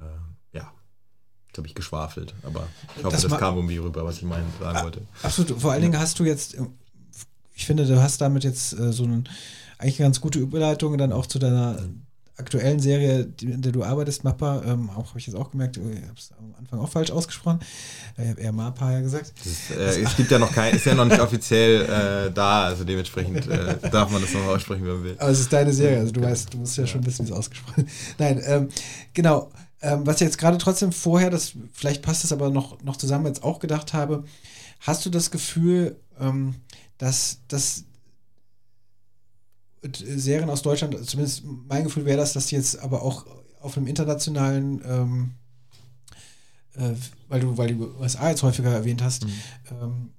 [0.00, 0.70] äh, ja,
[1.48, 4.52] jetzt habe ich geschwafelt, aber ich hoffe, Das das, kam irgendwie rüber, was ich meinen
[4.60, 5.00] sagen wollte.
[5.22, 5.58] Absolut.
[5.58, 6.66] Vor allen Dingen hast du jetzt, äh,
[7.54, 9.26] ich finde, du hast damit jetzt so ein,
[9.78, 11.78] eigentlich eine ganz gute Überleitung dann auch zu deiner
[12.40, 14.62] aktuellen Serie, in der du arbeitest, Mappa.
[14.64, 17.60] Ähm, auch habe ich jetzt auch gemerkt, ich habe es am Anfang auch falsch ausgesprochen.
[18.18, 19.32] Äh, Ich habe eher Mappa ja gesagt.
[19.44, 21.82] Das, äh, es gibt ja noch kein, ist ja noch nicht offiziell
[22.28, 25.16] äh, da, also dementsprechend äh, darf man das noch aussprechen, wie man will.
[25.18, 27.36] Aber es ist deine Serie, also du weißt, du musst ja schon wissen, wie es
[27.36, 27.94] ausgesprochen ist.
[28.18, 28.68] Nein, ähm,
[29.14, 29.50] genau.
[29.82, 33.26] Ähm, was ich jetzt gerade trotzdem vorher, das, vielleicht passt es aber noch, noch zusammen,
[33.26, 34.24] jetzt auch gedacht habe,
[34.80, 36.56] hast du das Gefühl, ähm,
[36.98, 37.84] dass, dass
[39.82, 43.26] Serien aus Deutschland, zumindest mein Gefühl wäre das, dass die jetzt aber auch
[43.60, 45.30] auf einem internationalen, ähm,
[46.74, 46.94] äh,
[47.28, 49.24] weil du, weil du USA jetzt häufiger erwähnt hast,
[49.70, 50.10] ähm,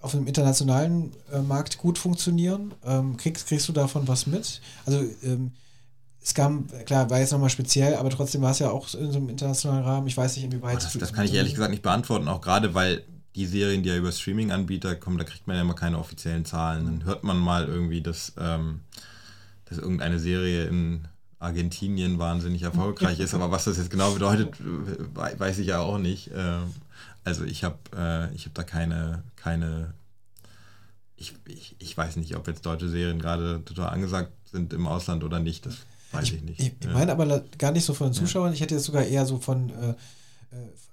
[0.00, 2.74] auf einem internationalen äh, Markt gut funktionieren?
[2.84, 4.60] Ähm, kriegst, kriegst du davon was mit?
[4.84, 5.52] Also ähm,
[6.22, 9.18] es kam, klar, war jetzt nochmal speziell, aber trotzdem war es ja auch in so
[9.18, 10.06] einem internationalen Rahmen.
[10.06, 10.76] Ich weiß nicht, inwieweit.
[10.76, 13.04] Das, das kann ich ehrlich gesagt nicht beantworten, auch gerade weil
[13.34, 16.84] die Serien, die ja über Streaming-Anbieter kommen, da kriegt man ja immer keine offiziellen Zahlen.
[16.84, 18.80] Dann hört man mal irgendwie, dass, ähm,
[19.64, 21.08] dass irgendeine Serie in
[21.38, 26.30] Argentinien wahnsinnig erfolgreich ist, aber was das jetzt genau bedeutet, weiß ich ja auch nicht.
[26.34, 26.72] Ähm,
[27.24, 29.94] also ich habe äh, hab da keine, keine
[31.16, 35.24] ich, ich, ich weiß nicht, ob jetzt deutsche Serien gerade total angesagt sind im Ausland
[35.24, 35.66] oder nicht.
[35.66, 35.78] Das
[36.12, 36.60] weiß ich, ich nicht.
[36.60, 39.26] Ich, ich meine aber gar nicht so von den Zuschauern, ich hätte jetzt sogar eher
[39.26, 39.94] so von äh,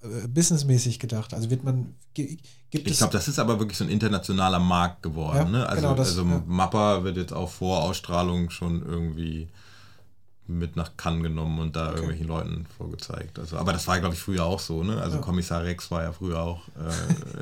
[0.04, 1.34] äh, businessmäßig gedacht.
[1.34, 1.96] Also wird man.
[2.14, 5.54] Gibt ich glaube, das ist aber wirklich so ein internationaler Markt geworden.
[5.54, 5.70] Ja, ne?
[5.70, 6.44] Also, genau das, also ja.
[6.48, 9.48] Mappa wird jetzt auch vor Ausstrahlung schon irgendwie
[10.48, 11.96] mit nach Cannes genommen und da okay.
[11.96, 13.40] irgendwelchen Leuten vorgezeigt.
[13.40, 15.02] Also, aber das war, glaube ich, früher auch so, ne?
[15.02, 15.22] Also ja.
[15.22, 16.62] Kommissar Rex war ja früher auch.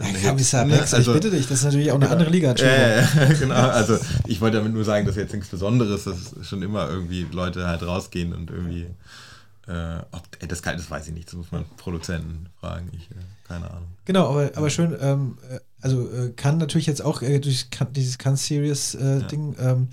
[0.02, 0.80] Äh, Kommissar ne?
[0.80, 2.52] Rex, also, ich bitte dich, das ist natürlich auch eine andere Liga.
[2.54, 3.04] Äh,
[3.40, 7.26] genau, also ich wollte damit nur sagen, dass jetzt nichts Besonderes, dass schon immer irgendwie
[7.32, 8.88] Leute halt rausgehen und irgendwie.
[9.70, 12.90] Äh, ob, ey, das, kann, das weiß ich nicht, das muss man Produzenten fragen.
[12.92, 13.16] Ich, äh,
[13.48, 13.90] keine Ahnung.
[14.06, 18.18] Genau, aber, aber schön, ähm, äh, also äh, kann natürlich jetzt auch äh, durch dieses
[18.18, 19.74] Can Series äh, Ding ja.
[19.74, 19.90] ähm,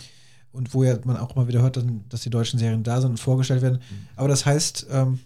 [0.53, 1.79] und wo ja man auch mal wieder hört,
[2.09, 3.79] dass die deutschen Serien da sind und vorgestellt werden.
[3.79, 4.09] Mhm.
[4.17, 5.19] Aber das heißt, ähm,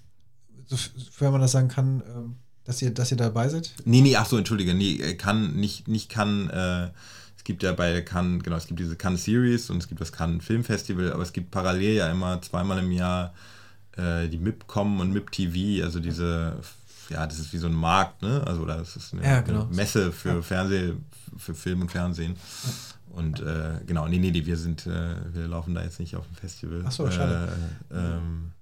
[0.66, 3.72] sofern man das sagen kann, ähm, dass ihr, dass ihr dabei seid?
[3.84, 6.88] Nee, nee, ach so, entschuldige, nee, kann, nicht, nicht kann, äh,
[7.36, 10.10] es gibt ja bei Cannes, genau, es gibt diese Cannes Series und es gibt das
[10.10, 13.32] Cannes Filmfestival, aber es gibt parallel ja immer zweimal im Jahr
[13.96, 16.56] äh, die MIPCOM und MIP-TV, also diese,
[17.08, 18.42] ja, das ist wie so ein Markt, ne?
[18.46, 19.66] Also, oder das ist eine, ja, genau.
[19.66, 20.42] eine Messe für ja.
[20.42, 20.94] Fernseh,
[21.36, 22.36] für Film und Fernsehen.
[23.10, 26.36] Und äh, genau, nee, nee, wir sind, äh, wir laufen da jetzt nicht auf dem
[26.36, 26.86] Festival.
[26.86, 27.52] Achso, so, schade.
[27.90, 28.52] Äh, ähm,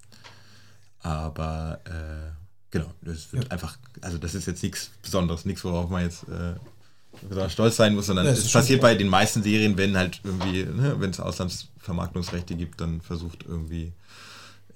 [1.03, 2.33] aber äh,
[2.71, 3.51] genau, das wird ja.
[3.51, 6.55] einfach, also das ist jetzt nichts Besonderes, nichts, worauf man jetzt äh,
[7.23, 10.97] besonders stolz sein muss, sondern es passiert bei den meisten Serien, wenn halt irgendwie, ne,
[10.99, 13.93] wenn es Auslandsvermarktungsrechte gibt, dann versucht irgendwie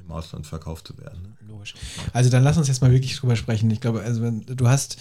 [0.05, 1.23] im Ausland verkauft zu werden.
[1.23, 1.29] Ne?
[1.49, 1.75] Logisch.
[2.13, 3.71] Also dann lass uns jetzt mal wirklich drüber sprechen.
[3.71, 4.97] Ich glaube, also wenn, du hast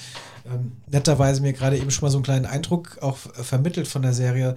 [0.46, 4.14] ähm, netterweise mir gerade eben schon mal so einen kleinen Eindruck auch vermittelt von der
[4.14, 4.56] Serie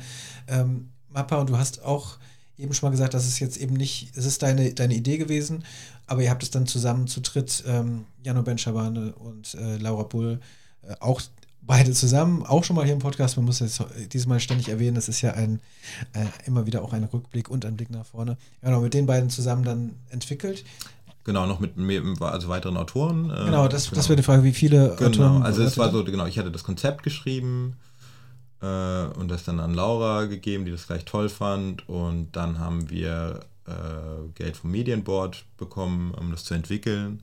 [0.49, 2.19] ähm, Mappa und du hast auch
[2.59, 5.65] eben schon mal gesagt, dass es jetzt eben nicht, es ist deine, deine Idee gewesen,
[6.07, 10.41] aber ihr habt es dann zusammen zu dritt, ähm, Jano Benschabane und äh, Laura Bull,
[10.83, 11.21] äh, auch
[11.67, 13.37] beide zusammen, auch schon mal hier im Podcast.
[13.37, 13.83] Man muss jetzt
[14.13, 15.61] diesmal ständig erwähnen, das ist ja ein
[16.13, 18.37] äh, immer wieder auch ein Rückblick und ein Blick nach vorne.
[18.63, 20.65] Genau, mit den beiden zusammen dann entwickelt.
[21.25, 23.31] Genau, noch mit mehr, also weiteren Autoren.
[23.31, 23.97] Äh, genau, das, genau.
[23.97, 25.43] das wäre die Frage, wie viele genau, Autoren.
[25.43, 27.77] Also es war so, genau, ich hatte das Konzept geschrieben
[28.61, 31.89] äh, und das dann an Laura gegeben, die das gleich toll fand.
[31.89, 37.23] Und dann haben wir äh, Geld vom Medienboard bekommen, um das zu entwickeln.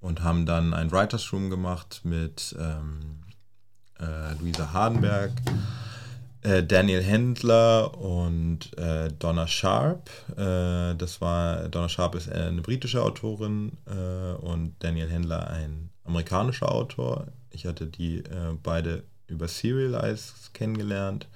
[0.00, 3.24] Und haben dann ein Writers Room gemacht mit ähm,
[4.00, 5.32] äh, Luisa Hardenberg,
[6.42, 10.10] äh, Daniel Händler und äh, Donna Sharp.
[10.36, 16.70] Äh, das war, Donna Sharp ist eine britische Autorin äh, und Daniel Händler ein amerikanischer
[16.70, 17.26] Autor.
[17.50, 21.26] Ich hatte die äh, beide über Serialize kennengelernt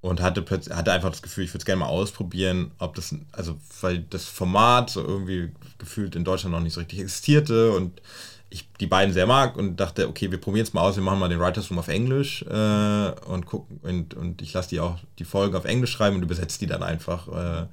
[0.00, 3.14] und hatte plötzlich hatte einfach das Gefühl, ich würde es gerne mal ausprobieren, ob das
[3.30, 8.02] also weil das Format so irgendwie gefühlt in Deutschland noch nicht so richtig existierte und
[8.52, 11.18] ich die beiden sehr mag und dachte, okay, wir probieren es mal aus, wir machen
[11.18, 14.98] mal den Writers Room auf Englisch äh, und gucken und, und ich lasse die auch
[15.18, 17.66] die Folge auf Englisch schreiben und übersetze die dann einfach, äh,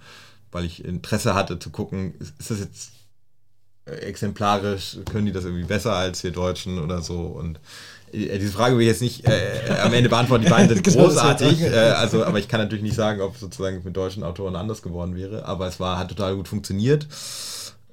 [0.51, 2.91] weil ich Interesse hatte zu gucken, ist, ist, das jetzt
[3.85, 7.59] äh, exemplarisch, können die das irgendwie besser als wir Deutschen oder so und
[8.13, 11.05] äh, diese Frage will ich jetzt nicht äh, am Ende beantworten, die beiden sind genau,
[11.05, 14.81] großartig, äh, also, aber ich kann natürlich nicht sagen, ob sozusagen mit deutschen Autoren anders
[14.81, 17.05] geworden wäre, aber es war, hat total gut funktioniert.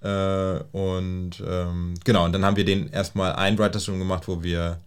[0.07, 4.43] Äh, und ähm, genau, und dann haben wir den erstmal ein Writers Room gemacht, wo
[4.43, 4.79] wir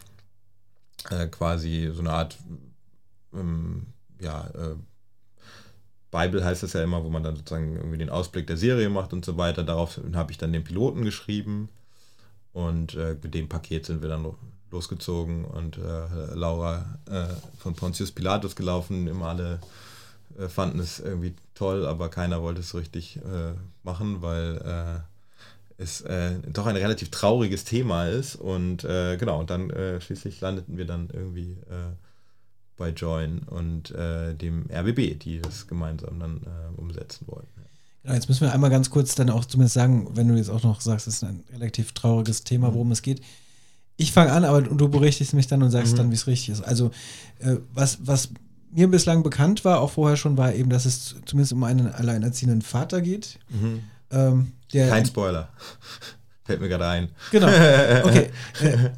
[1.09, 2.37] äh, quasi so eine Art,
[3.33, 3.87] ähm,
[4.21, 4.75] ja, äh,
[6.11, 9.11] Bible heißt das ja immer, wo man dann sozusagen irgendwie den Ausblick der Serie macht
[9.11, 9.63] und so weiter.
[9.63, 11.67] Darauf habe ich dann den Piloten geschrieben
[12.53, 14.25] und äh, mit dem Paket sind wir dann
[14.71, 17.27] losgezogen und äh, Laura äh,
[17.57, 19.59] von Pontius Pilatus gelaufen, immer alle
[20.47, 25.03] fanden es irgendwie toll, aber keiner wollte es richtig äh, machen, weil
[25.79, 28.35] es äh, doch ein relativ trauriges Thema ist.
[28.35, 31.57] Und äh, genau, und dann äh, schließlich landeten wir dann irgendwie
[32.77, 36.39] bei Join und dem RBB, die das gemeinsam dann
[36.77, 37.49] umsetzen wollten.
[38.03, 40.63] Genau, jetzt müssen wir einmal ganz kurz dann auch zumindest sagen, wenn du jetzt auch
[40.63, 42.73] noch sagst, es ist ein relativ trauriges Thema, mhm.
[42.75, 42.93] worum mhm.
[42.93, 43.19] es geht.
[43.97, 45.97] Ich fange an, aber du berichtest mich dann und sagst mhm.
[45.97, 46.61] dann, wie es richtig ist.
[46.61, 46.91] Also,
[47.73, 48.29] was, was
[48.71, 52.61] mir bislang bekannt war, auch vorher schon, war eben, dass es zumindest um einen alleinerziehenden
[52.61, 53.39] Vater geht.
[53.49, 53.81] Mhm.
[54.11, 55.49] Ähm, Kein Spoiler.
[56.45, 57.09] Fällt mir gerade ein.
[57.31, 57.47] Genau.
[58.03, 58.29] Okay.
[58.61, 58.89] Äh,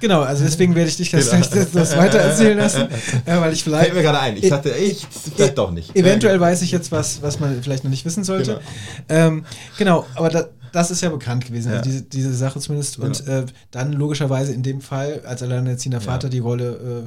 [0.00, 1.46] Genau, also deswegen werde ich dich das, genau.
[1.54, 2.88] das, das weiter erzählen lassen,
[3.24, 3.84] äh, weil ich vielleicht.
[3.84, 4.36] Fällt mir gerade ein.
[4.36, 5.96] Ich dachte, ich vielleicht doch nicht.
[5.96, 8.60] Eventuell weiß ich jetzt was, was man vielleicht noch nicht wissen sollte.
[9.08, 9.46] Genau, ähm,
[9.78, 11.78] genau aber da, das ist ja bekannt gewesen, also ja.
[11.78, 12.98] also diese, diese Sache zumindest.
[12.98, 16.32] Und äh, dann logischerweise in dem Fall als alleinerziehender Vater ja.
[16.32, 17.06] die Rolle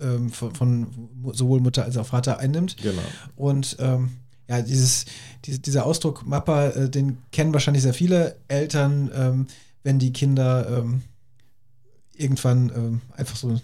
[0.00, 0.86] äh, ähm, von, von,
[1.32, 2.76] sowohl Mutter als auch Vater einnimmt.
[2.80, 3.02] Genau.
[3.34, 4.10] Und ähm,
[4.48, 5.04] ja, dieses,
[5.44, 9.46] diese, dieser Ausdruck Mappa, äh, den kennen wahrscheinlich sehr viele Eltern, ähm,
[9.82, 11.02] wenn die Kinder ähm,
[12.14, 13.60] irgendwann ähm, einfach so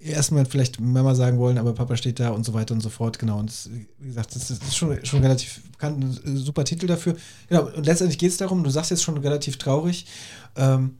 [0.00, 3.18] erstmal vielleicht Mama sagen wollen, aber Papa steht da und so weiter und so fort.
[3.18, 3.38] Genau.
[3.38, 3.68] Und das,
[3.98, 7.16] wie gesagt, das ist schon, schon relativ bekannt, ein super Titel dafür.
[7.48, 7.66] Genau.
[7.66, 10.06] Und letztendlich geht es darum, du sagst jetzt schon relativ traurig,
[10.56, 10.98] ähm,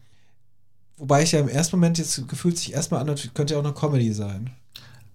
[0.96, 3.74] wobei ich ja im ersten Moment jetzt gefühlt sich erstmal an, könnte ja auch eine
[3.74, 4.50] Comedy sein.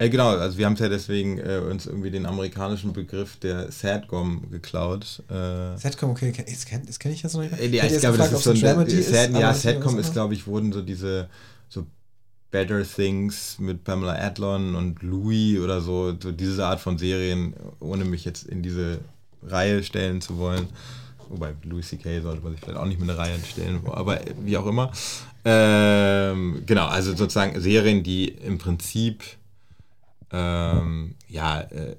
[0.04, 3.72] Äh, genau, also wir haben es ja deswegen äh, uns irgendwie den amerikanischen Begriff der
[3.72, 5.24] Sadcom geklaut.
[5.30, 7.58] Äh, Sadcom, okay, das kenne kenn ich jetzt noch nicht.
[7.58, 10.46] Äh, ja, ich glaube, das ist so ein Sad, ist, ja, Sadcom ist, glaube ich,
[10.46, 11.30] wurden so diese
[11.70, 11.86] so
[12.52, 18.04] Better Things mit Pamela Adlon und Louis oder so, so diese Art von Serien, ohne
[18.04, 19.00] mich jetzt in diese
[19.42, 20.68] Reihe stellen zu wollen.
[21.30, 22.22] Wobei Louis C.K.
[22.22, 24.92] sollte man sich vielleicht auch nicht mit einer Reihe stellen, aber wie auch immer.
[25.46, 29.24] Ähm, genau, also sozusagen Serien, die im Prinzip
[30.34, 31.96] ähm, ja, äh,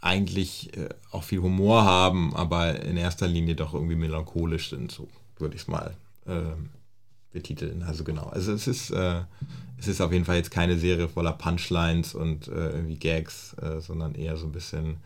[0.00, 5.08] eigentlich äh, auch viel Humor haben, aber in erster Linie doch irgendwie melancholisch sind, so
[5.38, 5.94] würde ich es mal
[6.26, 6.70] ähm,
[7.32, 7.82] betiteln.
[7.82, 8.26] Also genau.
[8.28, 9.22] Also es ist, äh,
[9.78, 13.80] es ist auf jeden Fall jetzt keine Serie voller Punchlines und äh, irgendwie Gags, äh,
[13.80, 14.96] sondern eher so ein bisschen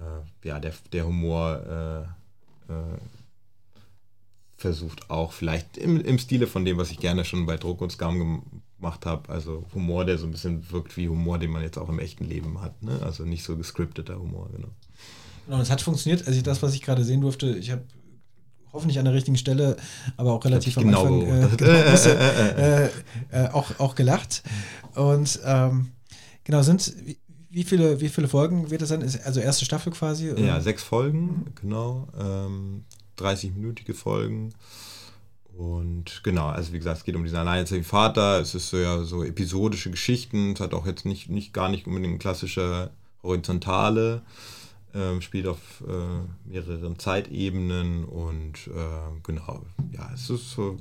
[0.00, 2.14] äh, ja, der, der Humor
[4.56, 7.92] versucht auch vielleicht im, im Stile von dem, was ich gerne schon bei Druck und
[7.92, 8.42] Scam
[8.84, 9.28] gemacht habe.
[9.30, 12.24] Also Humor, der so ein bisschen wirkt wie Humor, den man jetzt auch im echten
[12.24, 12.82] Leben hat.
[12.82, 13.00] Ne?
[13.02, 14.68] Also nicht so gescripteter Humor, genau.
[15.46, 16.26] Genau, es hat funktioniert.
[16.26, 17.82] Also das, was ich gerade sehen durfte, ich habe
[18.72, 19.76] hoffentlich an der richtigen Stelle,
[20.16, 21.70] aber auch relativ am genau Anfang äh, genau,
[22.08, 22.84] äh,
[23.30, 24.42] äh, auch, auch gelacht.
[24.94, 25.92] Und ähm,
[26.44, 26.92] genau, sind
[27.50, 29.02] wie viele, wie viele Folgen wird das sein?
[29.24, 30.28] Also erste Staffel quasi?
[30.36, 32.08] Ja, sechs Folgen, genau.
[32.18, 32.84] Ähm,
[33.18, 34.52] 30-minütige Folgen.
[35.56, 38.40] Und genau, also wie gesagt, es geht um diesen alleinerziehenden Vater.
[38.40, 40.52] Es ist so ja so episodische Geschichten.
[40.52, 42.90] Es hat auch jetzt nicht, nicht gar nicht unbedingt klassische
[43.22, 44.22] horizontale.
[44.94, 50.76] Ähm, spielt auf äh, mehreren Zeitebenen und äh, genau, ja, es ist so.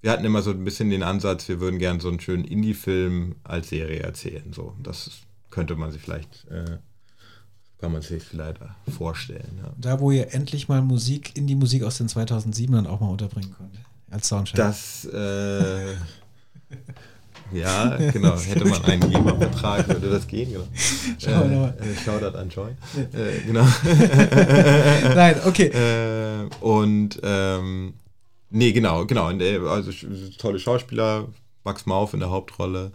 [0.00, 3.34] Wir hatten immer so ein bisschen den Ansatz, wir würden gerne so einen schönen Indie-Film
[3.42, 4.52] als Serie erzählen.
[4.52, 5.10] So, das
[5.50, 6.78] könnte man sich vielleicht äh,
[7.78, 8.58] kann man sich vielleicht
[8.96, 9.60] vorstellen.
[9.62, 9.72] Ja.
[9.76, 13.54] Da, wo ihr endlich mal Musik in die Musik aus den 2007ern auch mal unterbringen
[13.56, 13.78] könnt.
[14.10, 14.56] Als Soundtrack.
[14.56, 15.92] Das, äh,
[17.52, 18.38] ja, genau.
[18.38, 20.52] Hätte man einen GEMA-Vertrag, würde das gehen.
[20.52, 20.64] Genau.
[21.18, 21.76] Schau äh, mal.
[21.78, 22.70] Äh, Shoutout an Joy.
[23.12, 23.66] Äh, genau.
[25.14, 25.66] Nein, okay.
[25.66, 27.94] Äh, und, ähm,
[28.48, 29.26] nee, genau, genau.
[29.68, 29.92] Also
[30.38, 31.28] tolle Schauspieler,
[31.64, 32.92] Max Mauf in der Hauptrolle.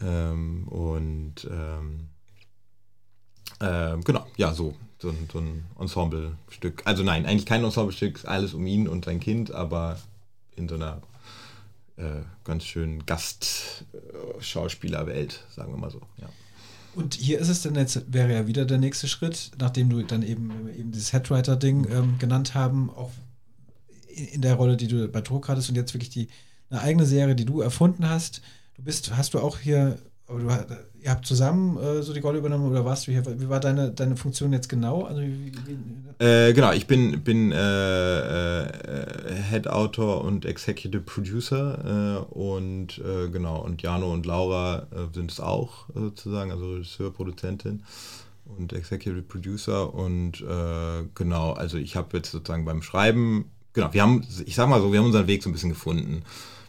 [0.00, 2.07] Ähm, und, ähm,
[3.60, 4.74] ähm, genau, ja, so.
[5.00, 6.82] So ein, so ein Ensemble-Stück.
[6.84, 9.96] Also nein, eigentlich kein Ensemble-Stück, alles um ihn und sein Kind, aber
[10.56, 11.00] in so einer
[11.96, 16.00] äh, ganz schönen Gastschauspielerwelt, sagen wir mal so.
[16.20, 16.28] Ja.
[16.96, 20.24] Und hier ist es dann jetzt, wäre ja wieder der nächste Schritt, nachdem du dann
[20.24, 23.12] eben, eben dieses Headwriter-Ding ähm, genannt haben, auch
[24.08, 26.26] in, in, der Rolle, die du bei Druck hattest und jetzt wirklich die
[26.70, 28.42] eine eigene Serie, die du erfunden hast.
[28.74, 32.38] Du bist, hast du auch hier aber du, ihr habt zusammen äh, so die Rolle
[32.38, 33.12] übernommen oder warst du?
[33.12, 35.04] Wie war deine, deine Funktion jetzt genau?
[35.04, 42.34] Also, wie, wie, äh, genau, ich bin, bin äh, äh Head-Autor und Executive Producer äh,
[42.34, 43.00] und
[43.32, 47.82] genau, und Jano und Laura sind es auch sozusagen, also Regisseur, Produzentin
[48.44, 50.44] und Executive Producer und
[51.14, 54.92] genau, also ich habe jetzt sozusagen beim Schreiben, genau, wir haben, ich sag mal so,
[54.92, 56.22] wir haben unseren Weg so ein bisschen gefunden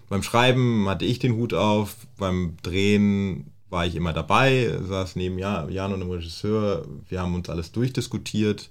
[0.10, 5.38] beim Schreiben hatte ich den Hut auf, beim Drehen war ich immer dabei, saß neben
[5.38, 6.86] Jan und dem Regisseur.
[7.08, 8.70] Wir haben uns alles durchdiskutiert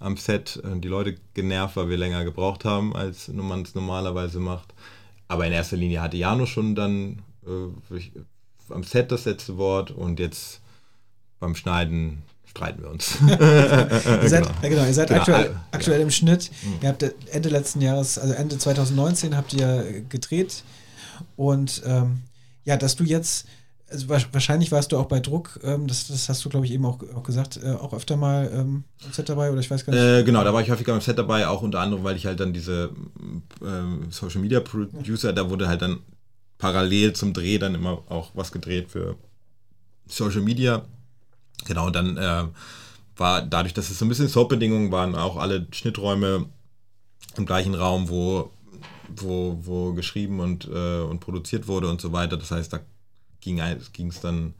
[0.00, 4.72] am Set, die Leute genervt, weil wir länger gebraucht haben, als man es normalerweise macht.
[5.26, 10.20] Aber in erster Linie hatte Jano schon dann äh, am Set das letzte Wort und
[10.20, 10.60] jetzt
[11.40, 13.18] beim Schneiden streiten wir uns.
[13.28, 14.54] ihr seid, genau.
[14.62, 15.20] Ja, genau, ihr seid genau.
[15.20, 16.50] Aktuell, aktuell, im Schnitt.
[16.62, 16.78] Mhm.
[16.82, 20.64] Ihr habt Ende letzten Jahres, also Ende 2019 habt ihr gedreht.
[21.36, 22.22] Und ähm,
[22.64, 23.46] ja, dass du jetzt,
[23.90, 26.84] also wahrscheinlich warst du auch bei Druck, ähm, das, das hast du, glaube ich, eben
[26.84, 29.92] auch, auch gesagt, äh, auch öfter mal ähm, am Set dabei oder ich weiß gar
[29.92, 30.02] nicht.
[30.02, 32.40] Äh, genau, da war ich häufiger am Set dabei, auch unter anderem, weil ich halt
[32.40, 32.90] dann diese
[33.62, 36.00] äh, Social Media Producer, da wurde halt dann
[36.58, 39.16] parallel zum Dreh dann immer auch was gedreht für
[40.06, 40.84] Social Media.
[41.66, 42.44] Genau, dann äh,
[43.16, 46.46] war dadurch, dass es so ein bisschen Soap-Bedingungen waren, auch alle Schnitträume
[47.36, 48.50] im gleichen Raum, wo
[49.16, 52.36] wo, wo geschrieben und, äh, und produziert wurde und so weiter.
[52.36, 52.80] Das heißt, da
[53.56, 54.54] ging es dann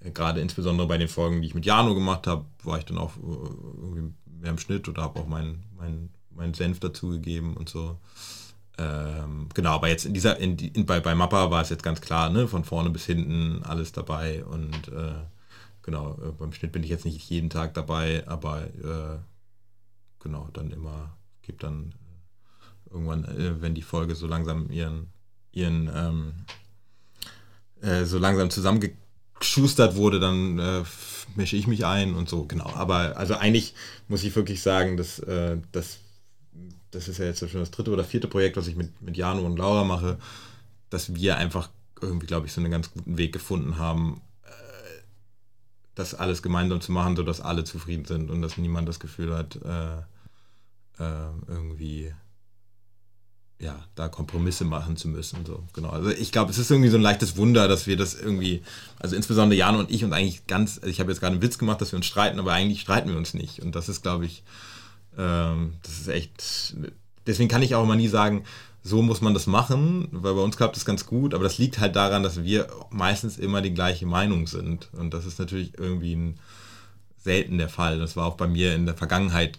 [0.00, 2.98] äh, gerade insbesondere bei den Folgen, die ich mit Jano gemacht habe, war ich dann
[2.98, 7.68] auch äh, irgendwie mehr im Schnitt oder habe auch meinen mein, mein Senf dazugegeben und
[7.68, 7.98] so.
[8.78, 12.00] Ähm, genau, aber jetzt in dieser, in, in, bei, bei Mappa war es jetzt ganz
[12.00, 15.14] klar, ne, von vorne bis hinten alles dabei und äh,
[15.82, 19.18] genau, äh, beim Schnitt bin ich jetzt nicht jeden Tag dabei, aber äh,
[20.20, 21.92] genau, dann immer, gibt dann
[22.88, 25.12] irgendwann, äh, wenn die Folge so langsam ihren,
[25.50, 26.34] ihren ähm,
[27.82, 30.82] äh, so langsam zusammengeschustert wurde, dann äh,
[31.36, 32.70] mische ich mich ein und so, genau.
[32.74, 33.74] Aber also eigentlich
[34.08, 35.98] muss ich wirklich sagen, dass äh, das,
[36.90, 39.42] das ist ja jetzt schon das dritte oder vierte Projekt, was ich mit, mit Jano
[39.42, 40.18] und Laura mache,
[40.90, 41.68] dass wir einfach
[42.00, 44.22] irgendwie, glaube ich, so einen ganz guten Weg gefunden haben,
[45.98, 49.56] das alles gemeinsam zu machen, sodass alle zufrieden sind und dass niemand das Gefühl hat,
[49.56, 49.98] äh,
[51.02, 52.14] äh, irgendwie
[53.60, 55.44] ja, da Kompromisse machen zu müssen.
[55.44, 55.90] So, genau.
[55.90, 58.62] Also ich glaube, es ist irgendwie so ein leichtes Wunder, dass wir das irgendwie,
[59.00, 61.58] also insbesondere Jan und ich und eigentlich ganz, also ich habe jetzt gerade einen Witz
[61.58, 63.60] gemacht, dass wir uns streiten, aber eigentlich streiten wir uns nicht.
[63.60, 64.44] Und das ist, glaube ich,
[65.16, 66.76] ähm, das ist echt,
[67.26, 68.44] deswegen kann ich auch immer nie sagen,
[68.84, 71.80] so muss man das machen, weil bei uns klappt das ganz gut, aber das liegt
[71.80, 74.88] halt daran, dass wir meistens immer die gleiche Meinung sind.
[74.92, 76.38] Und das ist natürlich irgendwie ein,
[77.18, 77.98] selten der Fall.
[77.98, 79.58] Das war auch bei mir in der Vergangenheit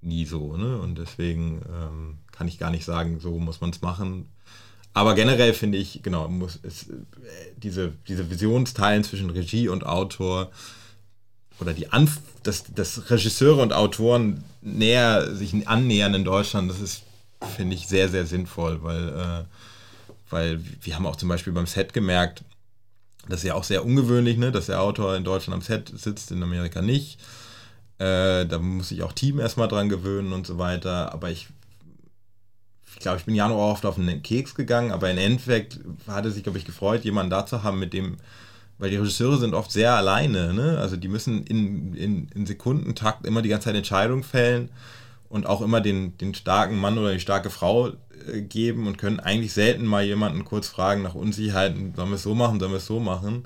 [0.00, 0.56] nie so.
[0.56, 0.78] Ne?
[0.78, 4.28] Und deswegen ähm, kann ich gar nicht sagen, so muss man es machen.
[4.94, 6.70] Aber generell finde ich, genau, muss äh,
[7.56, 10.50] diese, diese Visionsteilen zwischen Regie und Autor
[11.60, 17.02] oder die Anf dass, dass Regisseure und Autoren näher sich annähern in Deutschland, das ist
[17.56, 19.44] finde ich sehr, sehr sinnvoll, weil, äh,
[20.30, 22.42] weil wir haben auch zum Beispiel beim Set gemerkt,
[23.28, 26.30] das ist ja auch sehr ungewöhnlich, ne, dass der Autor in Deutschland am Set sitzt,
[26.30, 27.20] in Amerika nicht.
[27.98, 31.12] Äh, da muss sich auch Team erstmal dran gewöhnen und so weiter.
[31.12, 31.61] Aber ich, ich
[33.02, 36.42] glaube, ich bin Januar oft auf einen Keks gegangen, aber im Endeffekt hat er sich,
[36.42, 38.16] glaube ich, gefreut, jemanden da zu haben, mit dem,
[38.78, 40.78] weil die Regisseure sind oft sehr alleine, ne?
[40.78, 44.70] Also die müssen in, in, in Sekundentakt immer die ganze Zeit Entscheidungen fällen
[45.28, 49.20] und auch immer den, den starken Mann oder die starke Frau äh, geben und können
[49.20, 52.78] eigentlich selten mal jemanden kurz fragen nach Unsicherheiten, sollen wir es so machen, sollen wir
[52.78, 53.44] es so machen.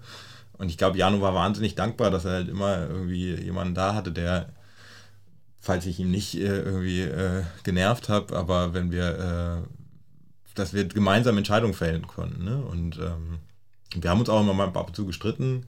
[0.58, 4.10] Und ich glaube, Jano war wahnsinnig dankbar, dass er halt immer irgendwie jemanden da hatte,
[4.10, 4.48] der,
[5.66, 10.86] falls ich ihn nicht äh, irgendwie äh, genervt habe, aber wenn wir, äh, dass wir
[10.86, 12.44] gemeinsam Entscheidungen fällen konnten.
[12.44, 12.56] Ne?
[12.64, 13.38] Und ähm,
[13.94, 15.66] wir haben uns auch immer mal ab und zu gestritten,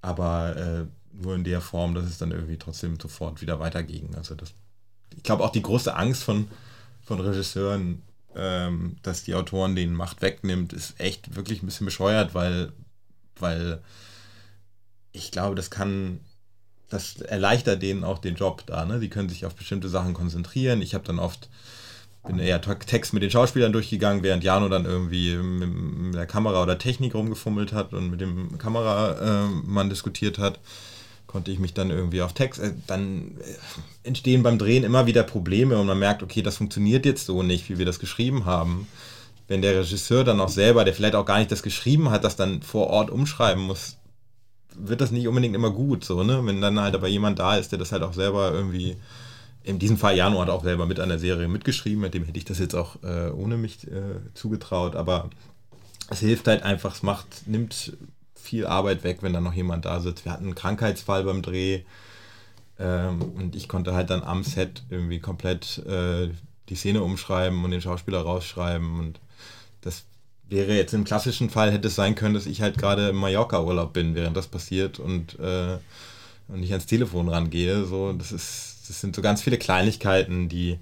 [0.00, 4.14] aber äh, nur in der Form, dass es dann irgendwie trotzdem sofort wieder weiterging.
[4.14, 4.54] Also das
[5.16, 6.48] ich glaube auch die große Angst von,
[7.02, 8.02] von Regisseuren,
[8.34, 12.72] ähm, dass die Autoren den Macht wegnimmt, ist echt wirklich ein bisschen bescheuert, weil,
[13.38, 13.82] weil
[15.12, 16.20] ich glaube, das kann,
[16.92, 18.84] das erleichtert denen auch den Job da.
[18.84, 19.00] Ne?
[19.00, 20.82] Die können sich auf bestimmte Sachen konzentrieren.
[20.82, 21.48] Ich habe dann oft
[22.24, 26.78] bin eher Text mit den Schauspielern durchgegangen, während Jano dann irgendwie mit der Kamera oder
[26.78, 30.60] Technik rumgefummelt hat und mit dem Kameramann diskutiert hat
[31.32, 35.22] konnte ich mich dann irgendwie auf Text, äh, dann äh, entstehen beim Drehen immer wieder
[35.22, 38.86] Probleme und man merkt, okay, das funktioniert jetzt so nicht, wie wir das geschrieben haben.
[39.48, 42.36] Wenn der Regisseur dann auch selber, der vielleicht auch gar nicht das geschrieben hat, das
[42.36, 43.96] dann vor Ort umschreiben muss,
[44.78, 46.44] wird das nicht unbedingt immer gut, so, ne?
[46.44, 48.96] Wenn dann halt aber jemand da ist, der das halt auch selber irgendwie,
[49.64, 52.38] in diesem Fall Jano hat auch selber mit an der Serie mitgeschrieben, mit dem hätte
[52.38, 55.30] ich das jetzt auch äh, ohne mich äh, zugetraut, aber
[56.10, 57.96] es hilft halt einfach, es macht, nimmt
[58.34, 60.24] viel Arbeit weg, wenn da noch jemand da sitzt.
[60.24, 61.82] Wir hatten einen Krankheitsfall beim Dreh
[62.78, 66.30] ähm, und ich konnte halt dann am Set irgendwie komplett äh,
[66.68, 69.20] die Szene umschreiben und den Schauspieler rausschreiben und
[69.80, 70.04] das
[70.52, 73.92] wäre jetzt im klassischen Fall hätte es sein können, dass ich halt gerade im Mallorca-Urlaub
[73.92, 75.78] bin, während das passiert und, äh,
[76.48, 77.84] und nicht ans Telefon rangehe.
[77.84, 80.78] So, das ist, das sind so ganz viele Kleinigkeiten, die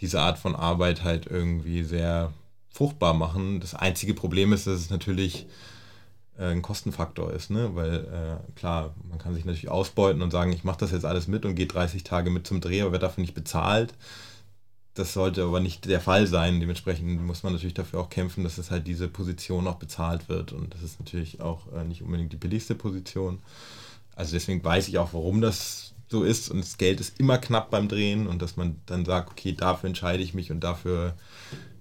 [0.00, 2.32] diese Art von Arbeit halt irgendwie sehr
[2.70, 3.60] fruchtbar machen.
[3.60, 5.46] Das einzige Problem ist, dass es natürlich
[6.38, 7.70] äh, ein Kostenfaktor ist, ne?
[7.74, 11.28] weil äh, klar, man kann sich natürlich ausbeuten und sagen, ich mache das jetzt alles
[11.28, 13.94] mit und gehe 30 Tage mit zum Dreh, aber werde dafür nicht bezahlt.
[14.94, 16.60] Das sollte aber nicht der Fall sein.
[16.60, 20.52] Dementsprechend muss man natürlich dafür auch kämpfen, dass es halt diese Position auch bezahlt wird.
[20.52, 23.38] Und das ist natürlich auch äh, nicht unbedingt die billigste Position.
[24.14, 26.50] Also deswegen weiß ich auch, warum das so ist.
[26.50, 29.88] Und das Geld ist immer knapp beim Drehen und dass man dann sagt, okay, dafür
[29.88, 31.14] entscheide ich mich und dafür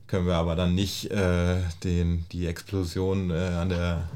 [0.07, 4.09] können wir aber dann nicht äh, den, die Explosion äh, an der,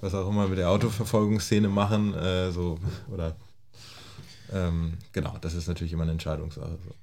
[0.00, 2.14] was auch immer, mit der Autoverfolgungsszene machen.
[2.14, 2.78] Äh, so,
[3.10, 3.36] oder
[4.52, 6.78] ähm, genau, das ist natürlich immer eine Entscheidungssache.
[6.84, 6.94] So.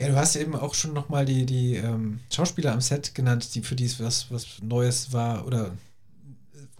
[0.00, 3.62] Ja, du hast eben auch schon nochmal die, die ähm, Schauspieler am Set genannt, die
[3.62, 5.72] für die es was, was Neues war oder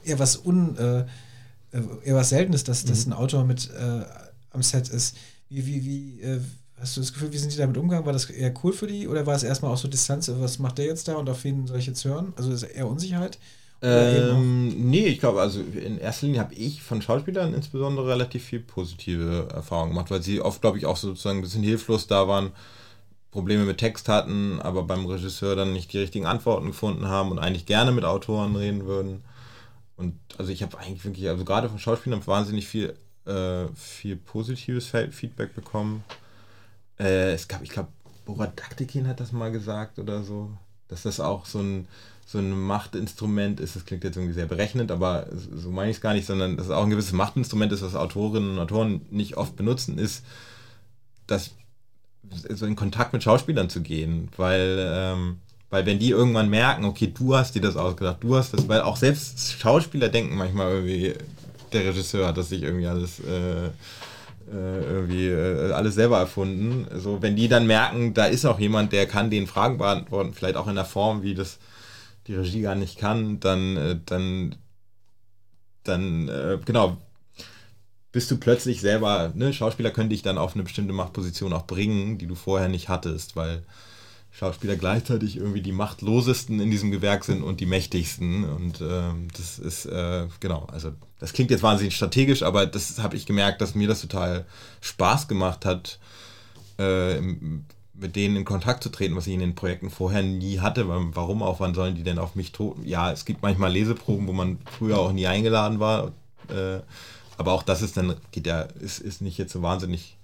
[0.02, 1.00] eher was un äh,
[1.72, 2.88] äh eher was Seltenes, dass, mhm.
[2.88, 4.04] dass ein Autor mit äh,
[4.50, 5.16] am Set ist.
[5.50, 6.40] Wie, wie, wie
[6.80, 8.06] hast du das Gefühl, wie sind die damit umgegangen?
[8.06, 10.78] War das eher cool für die oder war es erstmal auch so Distanz, was macht
[10.78, 12.32] der jetzt da und auf wen soll ich jetzt hören?
[12.36, 13.38] Also ist eher Unsicherheit?
[13.82, 18.60] Ähm, nee, ich glaube, also in erster Linie habe ich von Schauspielern insbesondere relativ viel
[18.60, 22.52] positive Erfahrungen gemacht, weil sie oft, glaube ich, auch sozusagen ein bisschen hilflos da waren,
[23.30, 27.38] Probleme mit Text hatten, aber beim Regisseur dann nicht die richtigen Antworten gefunden haben und
[27.38, 29.22] eigentlich gerne mit Autoren reden würden.
[29.96, 32.94] Und also ich habe eigentlich wirklich, also gerade von Schauspielern wahnsinnig viel,
[33.26, 36.02] äh, viel positives Feedback bekommen.
[36.98, 37.90] Äh, es gab, ich glaube,
[38.24, 40.50] Borat Daktikin hat das mal gesagt oder so,
[40.88, 41.86] dass das auch so ein,
[42.26, 43.76] so ein Machtinstrument ist.
[43.76, 46.66] Das klingt jetzt irgendwie sehr berechnend, aber so meine ich es gar nicht, sondern dass
[46.66, 50.24] es auch ein gewisses Machtinstrument ist, was Autorinnen und Autoren nicht oft benutzen, ist,
[51.26, 51.52] dass
[52.30, 55.38] so in Kontakt mit Schauspielern zu gehen, weil ähm,
[55.70, 58.80] weil wenn die irgendwann merken, okay, du hast dir das ausgedacht, du hast das, weil
[58.80, 61.14] auch selbst Schauspieler denken manchmal irgendwie,
[61.72, 66.86] der Regisseur hat das sich irgendwie alles äh, äh, irgendwie äh, alles selber erfunden.
[66.98, 70.56] So, wenn die dann merken, da ist auch jemand, der kann den Fragen beantworten, vielleicht
[70.56, 71.58] auch in der Form, wie das
[72.26, 74.56] die Regie gar nicht kann, dann, äh, dann,
[75.84, 76.98] dann, genau,
[78.12, 82.18] bist du plötzlich selber, ne, Schauspieler können dich dann auf eine bestimmte Machtposition auch bringen,
[82.18, 83.62] die du vorher nicht hattest, weil
[84.32, 88.44] Schauspieler gleichzeitig irgendwie die machtlosesten in diesem Gewerk sind und die mächtigsten.
[88.44, 93.16] Und ähm, das ist, äh, genau, also das klingt jetzt wahnsinnig strategisch, aber das habe
[93.16, 94.46] ich gemerkt, dass mir das total
[94.80, 95.98] Spaß gemacht hat,
[96.78, 100.86] äh, mit denen in Kontakt zu treten, was ich in den Projekten vorher nie hatte.
[100.88, 102.86] Warum auch, wann sollen die denn auf mich toten?
[102.86, 106.12] Ja, es gibt manchmal Leseproben, wo man früher auch nie eingeladen war.
[106.48, 106.80] Äh,
[107.40, 110.18] aber auch das ist dann, geht ja, ist, ist nicht jetzt so wahnsinnig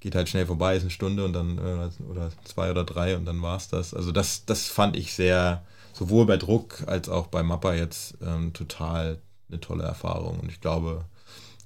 [0.00, 3.24] geht halt schnell vorbei, ist eine Stunde und dann äh, oder zwei oder drei und
[3.24, 3.94] dann war es das.
[3.94, 5.62] Also das, das fand ich sehr,
[5.92, 9.18] sowohl bei Druck als auch bei Mappa jetzt ähm, total
[9.48, 10.40] eine tolle Erfahrung.
[10.40, 11.04] Und ich glaube,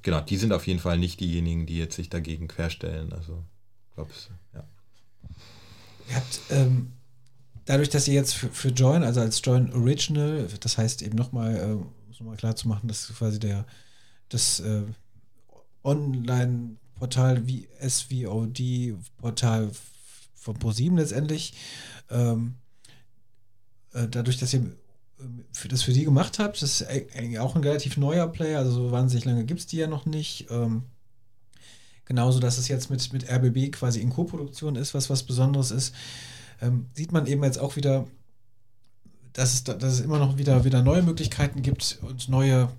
[0.03, 3.13] genau, die sind auf jeden Fall nicht diejenigen, die jetzt sich dagegen querstellen.
[3.13, 3.43] Also
[3.89, 4.11] ich glaube,
[4.53, 4.65] ja.
[6.11, 6.93] Ihr habt ähm,
[7.65, 11.57] dadurch, dass ihr jetzt für, für, Join, also als Join Original, das heißt eben nochmal,
[11.57, 13.65] äh, um es nochmal klar zu machen, dass quasi der
[14.35, 14.83] das äh,
[15.83, 19.71] Online Portal wie SVOD, Portal
[20.35, 21.55] von ProSieben letztendlich.
[22.11, 22.55] Ähm,
[23.93, 24.61] äh, dadurch, dass ihr
[25.21, 28.73] ähm, für das für die gemacht habt, das ist auch ein relativ neuer Player, also
[28.73, 30.47] so wahnsinnig lange gibt es die ja noch nicht.
[30.51, 30.83] Ähm,
[32.05, 35.95] genauso, dass es jetzt mit, mit RBB quasi in Co-Produktion ist, was was Besonderes ist,
[36.61, 38.07] ähm, sieht man eben jetzt auch wieder,
[39.33, 42.71] dass es, dass es immer noch wieder, wieder neue Möglichkeiten gibt und neue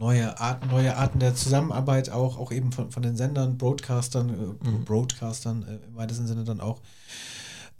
[0.00, 4.68] neue Arten, neue Arten der Zusammenarbeit auch, auch eben von, von den Sendern, Broadcastern, äh,
[4.68, 4.84] mhm.
[4.84, 6.80] Broadcastern äh, im weitesten Sinne dann auch.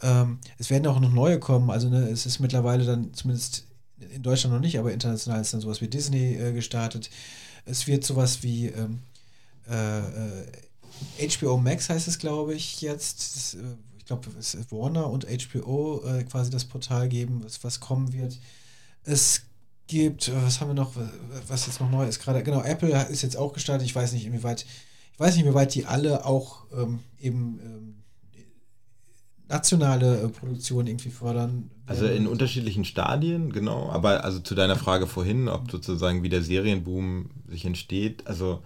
[0.01, 3.67] Ähm, es werden auch noch neue kommen, also ne, es ist mittlerweile dann zumindest
[3.97, 7.09] in Deutschland noch nicht, aber international ist dann sowas wie Disney äh, gestartet.
[7.65, 8.99] Es wird sowas wie ähm,
[9.67, 13.35] HBO äh, Max heißt es, glaube ich, jetzt.
[13.35, 17.63] Das, äh, ich glaube, es ist Warner und HBO äh, quasi das Portal geben, was,
[17.63, 18.39] was kommen wird.
[19.03, 19.43] Es
[19.91, 20.93] gibt, äh, was haben wir noch,
[21.47, 24.25] was jetzt noch neu ist gerade, genau, Apple ist jetzt auch gestartet, ich weiß nicht,
[24.25, 24.65] inwieweit,
[25.13, 27.95] ich weiß nicht, inwieweit die alle auch ähm, eben ähm,
[29.49, 31.69] nationale äh, Produktion irgendwie fördern.
[31.85, 36.41] Also in unterschiedlichen Stadien, genau, aber also zu deiner Frage vorhin, ob sozusagen wie der
[36.41, 38.63] Serienboom sich entsteht, also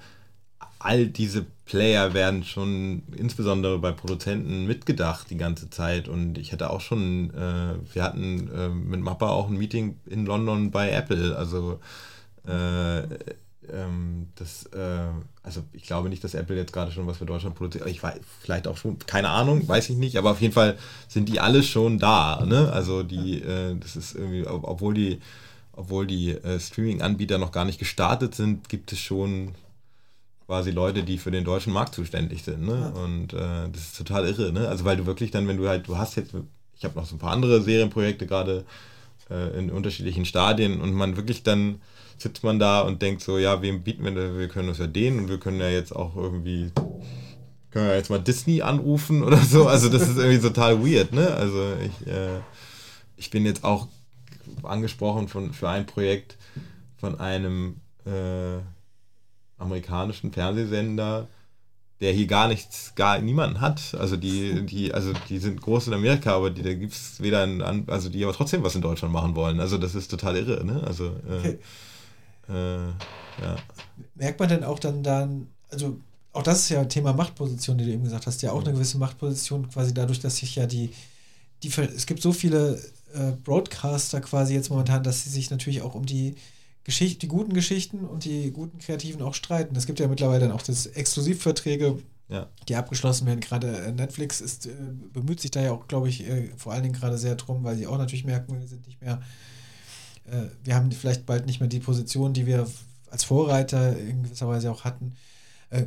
[0.78, 6.08] all diese Player werden schon insbesondere bei Produzenten mitgedacht die ganze Zeit.
[6.08, 10.26] Und ich hatte auch schon, äh, wir hatten äh, mit Mappa auch ein Meeting in
[10.26, 11.36] London bei Apple.
[11.36, 11.80] Also
[12.48, 13.02] äh,
[13.74, 15.08] ähm, das, äh,
[15.42, 17.88] also ich glaube nicht, dass Apple jetzt gerade schon was für Deutschland produziert.
[17.88, 20.78] Ich weiß, vielleicht auch schon, keine Ahnung, weiß ich nicht, aber auf jeden Fall
[21.08, 22.46] sind die alle schon da.
[22.46, 22.72] Ne?
[22.72, 25.20] Also die, äh, das ist irgendwie, obwohl die,
[25.74, 29.56] obwohl die äh, Streaming-Anbieter noch gar nicht gestartet sind, gibt es schon
[30.46, 32.66] quasi Leute, die für den deutschen Markt zuständig sind.
[32.66, 32.92] Ne?
[32.94, 33.02] Ja.
[33.02, 34.52] Und äh, das ist total irre.
[34.52, 34.68] Ne?
[34.68, 36.34] Also weil du wirklich dann, wenn du halt, du hast jetzt,
[36.78, 38.66] ich habe noch so ein paar andere Serienprojekte gerade
[39.30, 41.82] äh, in unterschiedlichen Stadien und man wirklich dann
[42.18, 44.38] sitzt man da und denkt so, ja, wem bieten wir denn?
[44.38, 46.72] Wir können uns ja den und wir können ja jetzt auch irgendwie
[47.72, 49.68] können wir jetzt mal Disney anrufen oder so.
[49.68, 51.28] Also das ist irgendwie total weird, ne?
[51.32, 52.40] Also ich, äh,
[53.18, 53.90] ich bin jetzt auch
[54.64, 56.38] angesprochen von, für ein Projekt
[56.98, 58.62] von einem äh,
[59.58, 61.28] amerikanischen Fernsehsender,
[62.02, 63.96] der hier gar nichts, gar niemanden hat.
[63.96, 67.44] Also die, die, also die sind groß in Amerika, aber die, da gibt es weder
[67.44, 69.60] ein, also die aber trotzdem was in Deutschland machen wollen.
[69.60, 70.84] Also das ist total irre, ne?
[70.86, 71.58] Also äh,
[72.50, 72.88] äh,
[73.42, 73.56] ja.
[74.16, 76.00] Merkt man denn auch dann dann, also
[76.34, 78.72] auch das ist ja ein Thema Machtposition, die du eben gesagt hast, ja auch eine
[78.72, 78.76] mhm.
[78.76, 80.92] gewisse Machtposition, quasi dadurch, dass sich ja die,
[81.64, 82.76] die es gibt so viele
[83.14, 86.36] äh, Broadcaster quasi jetzt momentan, dass sie sich natürlich auch um die
[86.86, 89.76] Geschichte, die guten Geschichten und die guten Kreativen auch streiten.
[89.76, 91.98] Es gibt ja mittlerweile dann auch das Exklusivverträge
[92.30, 92.48] ja.
[92.68, 93.40] die abgeschlossen werden.
[93.40, 94.74] Gerade äh, Netflix ist, äh,
[95.14, 97.76] bemüht sich da ja auch, glaube ich, äh, vor allen Dingen gerade sehr drum, weil
[97.76, 99.22] sie auch natürlich merken, wir sind nicht mehr,
[100.26, 102.68] äh, wir haben vielleicht bald nicht mehr die Position, die wir
[103.10, 105.16] als Vorreiter in gewisser Weise auch hatten.
[105.70, 105.86] Äh,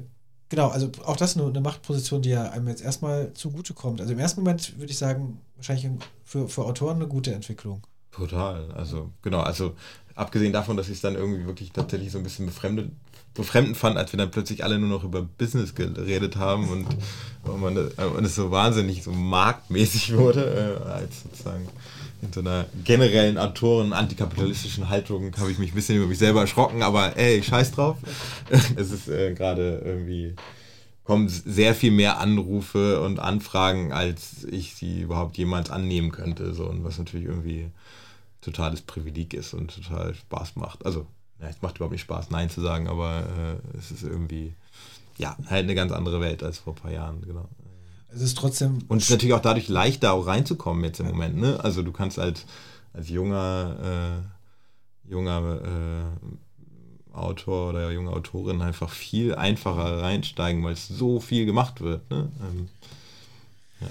[0.48, 4.00] genau, also auch das eine, eine Machtposition, die ja einem jetzt erstmal zugutekommt.
[4.00, 5.88] Also im ersten Moment würde ich sagen, wahrscheinlich
[6.24, 7.86] für, für Autoren eine gute Entwicklung.
[8.12, 8.70] Total.
[8.72, 9.74] Also, genau, also
[10.14, 12.90] abgesehen davon, dass ich es dann irgendwie wirklich tatsächlich so ein bisschen befremdet,
[13.34, 16.86] befremdend fand, als wir dann plötzlich alle nur noch über Business geredet haben und,
[17.44, 21.68] und, man, und es so wahnsinnig so marktmäßig wurde, äh, als sozusagen
[22.20, 26.82] in so einer generellen Autoren-antikapitalistischen Haltung habe ich mich ein bisschen über mich selber erschrocken,
[26.82, 27.96] aber ey, scheiß drauf.
[28.76, 30.34] es ist äh, gerade irgendwie
[31.04, 36.52] kommen sehr viel mehr Anrufe und Anfragen, als ich sie überhaupt jemals annehmen könnte.
[36.52, 37.70] So, und was natürlich irgendwie
[38.50, 40.84] totales Privileg ist und total Spaß macht.
[40.86, 41.06] Also,
[41.40, 44.54] ja, es macht überhaupt nicht Spaß, Nein zu sagen, aber äh, es ist irgendwie,
[45.16, 47.48] ja, halt eine ganz andere Welt als vor ein paar Jahren, genau.
[48.10, 48.78] Es ist trotzdem.
[48.88, 51.12] Und es ist natürlich auch dadurch leichter, auch reinzukommen jetzt im ja.
[51.12, 51.62] Moment, ne?
[51.62, 52.46] Also du kannst als,
[52.94, 54.22] als junger,
[55.06, 61.46] äh, junger äh, Autor oder junge Autorin einfach viel einfacher reinsteigen, weil es so viel
[61.46, 62.08] gemacht wird.
[62.10, 62.30] Ne?
[62.40, 62.68] Ähm,
[63.80, 63.88] ja.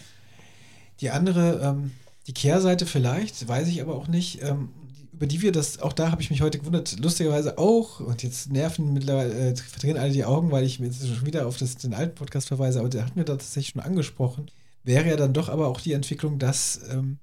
[1.02, 1.92] Die andere, ähm,
[2.28, 4.70] die Kehrseite vielleicht, weiß ich aber auch nicht, ähm,
[5.14, 8.52] über die wir das, auch da habe ich mich heute gewundert, lustigerweise auch, und jetzt
[8.52, 11.78] nerven mittlerweile, äh, verdrehen alle die Augen, weil ich mir jetzt schon wieder auf das,
[11.78, 14.52] den alten Podcast verweise, aber der hat mir da tatsächlich schon angesprochen,
[14.84, 17.18] wäre ja dann doch aber auch die Entwicklung, dass ähm,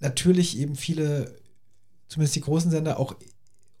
[0.00, 1.34] natürlich eben viele,
[2.08, 3.16] zumindest die großen Sender, auch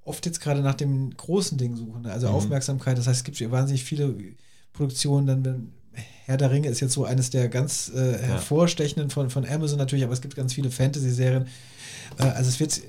[0.04, 2.12] oft jetzt gerade nach dem großen Ding suchen, ne?
[2.12, 2.34] also mhm.
[2.34, 4.14] Aufmerksamkeit, das heißt, es gibt wahnsinnig viele
[4.72, 5.72] Produktionen, dann, wenn
[6.26, 10.04] Herr der Ringe ist jetzt so eines der ganz äh, hervorstechenden von, von Amazon natürlich,
[10.04, 11.46] aber es gibt ganz viele Fantasy-Serien.
[12.18, 12.80] Äh, also es wird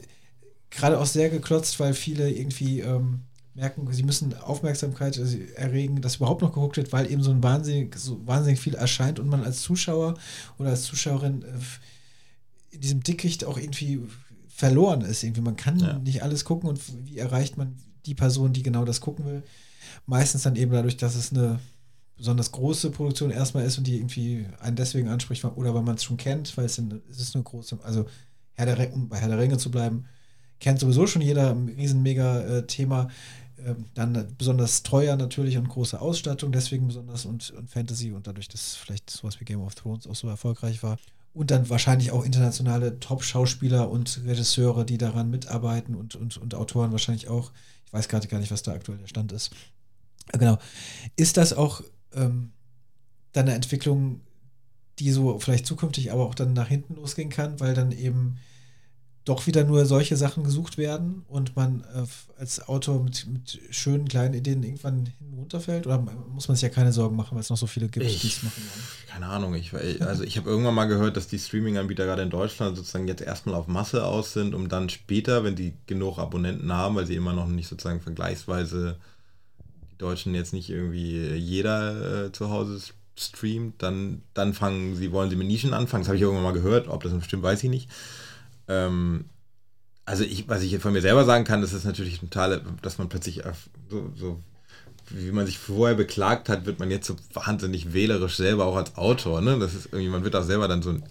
[0.72, 3.22] gerade auch sehr geklotzt, weil viele irgendwie ähm,
[3.54, 5.20] merken, sie müssen Aufmerksamkeit
[5.56, 9.20] erregen, dass überhaupt noch geguckt wird, weil eben so ein wahnsinnig, so wahnsinnig viel erscheint
[9.20, 10.14] und man als Zuschauer
[10.60, 14.02] oder als Zuschauerin äh, in diesem Dickicht auch irgendwie
[14.48, 15.24] verloren ist.
[15.24, 16.00] Irgendwie man kann ja.
[16.00, 17.76] nicht alles gucken und wie erreicht man
[18.06, 19.44] die Person, die genau das gucken will?
[20.06, 21.60] Meistens dann eben dadurch, dass es eine
[22.18, 26.04] besonders große Produktion erstmal ist und die irgendwie einen deswegen anspricht oder weil man es
[26.04, 28.06] schon kennt, weil es, in, es ist eine große, also
[28.54, 30.06] Herr der, um bei Herr der Ringe zu bleiben,
[30.60, 33.10] kennt sowieso schon jeder ein riesen mega äh, Thema.
[33.64, 38.48] Ähm, dann besonders teuer natürlich und große Ausstattung, deswegen besonders und, und Fantasy und dadurch,
[38.48, 40.98] dass vielleicht sowas wie Game of Thrones auch so erfolgreich war.
[41.34, 46.92] Und dann wahrscheinlich auch internationale Top-Schauspieler und Regisseure, die daran mitarbeiten und, und, und Autoren
[46.92, 47.52] wahrscheinlich auch.
[47.86, 49.52] Ich weiß gerade gar nicht, was da aktuell der Stand ist.
[50.34, 50.58] Genau.
[51.16, 51.82] Ist das auch
[52.14, 52.52] ähm,
[53.34, 54.22] dann eine Entwicklung,
[55.00, 58.38] die so vielleicht zukünftig aber auch dann nach hinten losgehen kann, weil dann eben
[59.28, 62.06] doch wieder nur solche Sachen gesucht werden und man äh,
[62.40, 65.86] als Autor mit, mit, schönen kleinen Ideen irgendwann hin runterfällt?
[65.86, 68.28] Oder muss man sich ja keine Sorgen machen, weil es noch so viele gibt, die
[68.28, 68.84] es machen wollen?
[69.08, 69.54] Keine Ahnung.
[69.56, 73.22] Ich, also ich habe irgendwann mal gehört, dass die Streaming-Anbieter gerade in Deutschland sozusagen jetzt
[73.22, 77.16] erstmal auf Masse aus sind, um dann später, wenn die genug Abonnenten haben, weil sie
[77.16, 78.96] immer noch nicht sozusagen vergleichsweise
[79.98, 82.80] Deutschen jetzt nicht irgendwie jeder äh, zu Hause
[83.20, 86.04] streamt, dann, dann fangen sie, wollen sie mit Nischen anfangen.
[86.04, 87.90] Das habe ich irgendwann mal gehört, ob das stimmt, weiß ich nicht.
[88.68, 89.26] Ähm,
[90.06, 93.10] also ich, was ich von mir selber sagen kann, das ist natürlich total, dass man
[93.10, 93.42] plötzlich
[93.90, 94.40] so, so
[95.10, 98.98] wie man sich vorher beklagt hat, wird man jetzt so wahnsinnig wählerisch selber auch als
[98.98, 99.42] Autor.
[99.42, 99.58] Ne?
[99.60, 101.04] Das ist irgendwie, man wird auch selber dann so ein,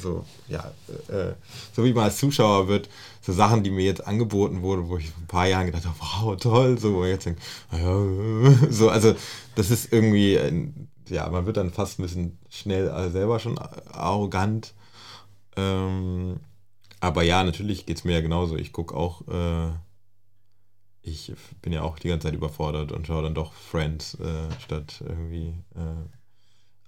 [0.00, 0.72] so, ja,
[1.08, 1.32] äh,
[1.72, 2.88] so wie man als Zuschauer wird,
[3.20, 5.96] so Sachen, die mir jetzt angeboten wurden, wo ich vor ein paar Jahren gedacht habe,
[5.98, 7.40] wow, toll, so, wo ich jetzt denke,
[7.72, 9.14] ja, so, also
[9.56, 10.38] das ist irgendwie,
[11.08, 14.74] ja, man wird dann fast ein bisschen schnell also selber schon arrogant.
[15.56, 16.36] Ähm,
[17.00, 18.56] aber ja, natürlich geht es mir ja genauso.
[18.56, 19.72] Ich gucke auch äh,
[21.04, 25.02] ich bin ja auch die ganze Zeit überfordert und schaue dann doch Friends äh, statt
[25.06, 25.54] irgendwie.
[25.74, 26.08] Äh.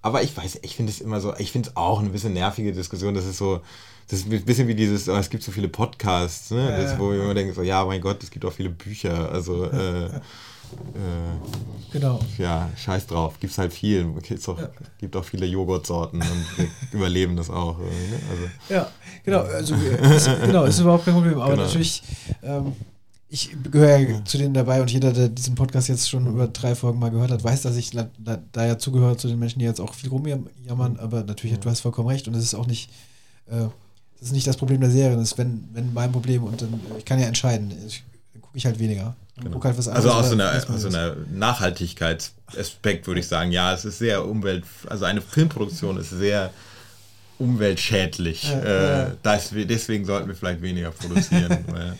[0.00, 2.72] Aber ich weiß, ich finde es immer so, ich finde es auch eine bisschen nervige
[2.72, 3.14] Diskussion.
[3.14, 3.60] Das ist so,
[4.08, 6.70] das ist ein bisschen wie dieses, oh, es gibt so viele Podcasts, ne?
[6.70, 9.30] Ja, das, wo ich immer denke, so, ja, mein Gott, es gibt auch viele Bücher.
[9.30, 10.10] Also, äh, äh,
[11.92, 12.18] genau.
[12.38, 14.14] Ja, scheiß drauf, gibt es halt viel.
[14.30, 14.70] Es auch, ja.
[14.98, 17.78] gibt auch viele Joghurtsorten und wir überleben das auch.
[17.78, 17.84] Ne?
[18.30, 18.90] Also, ja,
[19.24, 21.38] genau, also, ist, genau, ist überhaupt kein Problem.
[21.38, 21.64] Aber genau.
[21.64, 22.02] natürlich.
[22.42, 22.72] Ähm,
[23.36, 26.74] ich gehöre ja zu denen dabei und jeder, der diesen Podcast jetzt schon über drei
[26.74, 28.08] Folgen mal gehört hat, weiß, dass ich da,
[28.50, 30.98] da ja zugehöre zu den Menschen, die jetzt auch viel rumjammern, mhm.
[30.98, 32.90] aber natürlich, du hast vollkommen recht und es ist auch nicht,
[33.46, 33.66] äh,
[34.18, 36.80] das ist nicht das Problem der Serie, das ist wenn, wenn mein Problem und dann,
[36.96, 39.14] ich kann ja entscheiden, ich, dann gucke ich halt weniger.
[39.42, 39.62] Genau.
[39.62, 43.84] Halt was also aus so einer, aus so einer Nachhaltigkeitsaspekt würde ich sagen, ja, es
[43.84, 46.50] ist sehr umwelt, also eine Filmproduktion ist sehr
[47.38, 48.44] umweltschädlich.
[48.44, 49.12] Ja, äh, ja.
[49.22, 51.64] Das, deswegen sollten wir vielleicht weniger produzieren.
[51.66, 51.98] weil,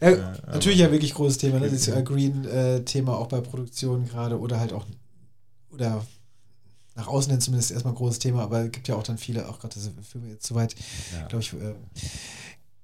[0.00, 1.70] ja, ja, natürlich ja wirklich großes Thema, ne?
[1.70, 4.86] das Green-Thema auch bei Produktionen gerade oder halt auch
[5.70, 6.04] oder
[6.98, 9.60] nach außen hin zumindest erstmal großes Thema, aber es gibt ja auch dann viele, auch
[9.60, 10.74] gerade das für jetzt soweit,
[11.12, 11.26] ja.
[11.28, 11.74] glaube ich, äh,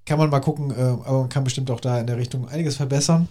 [0.06, 2.76] kann man mal gucken, äh, aber man kann bestimmt auch da in der Richtung einiges
[2.76, 3.28] verbessern.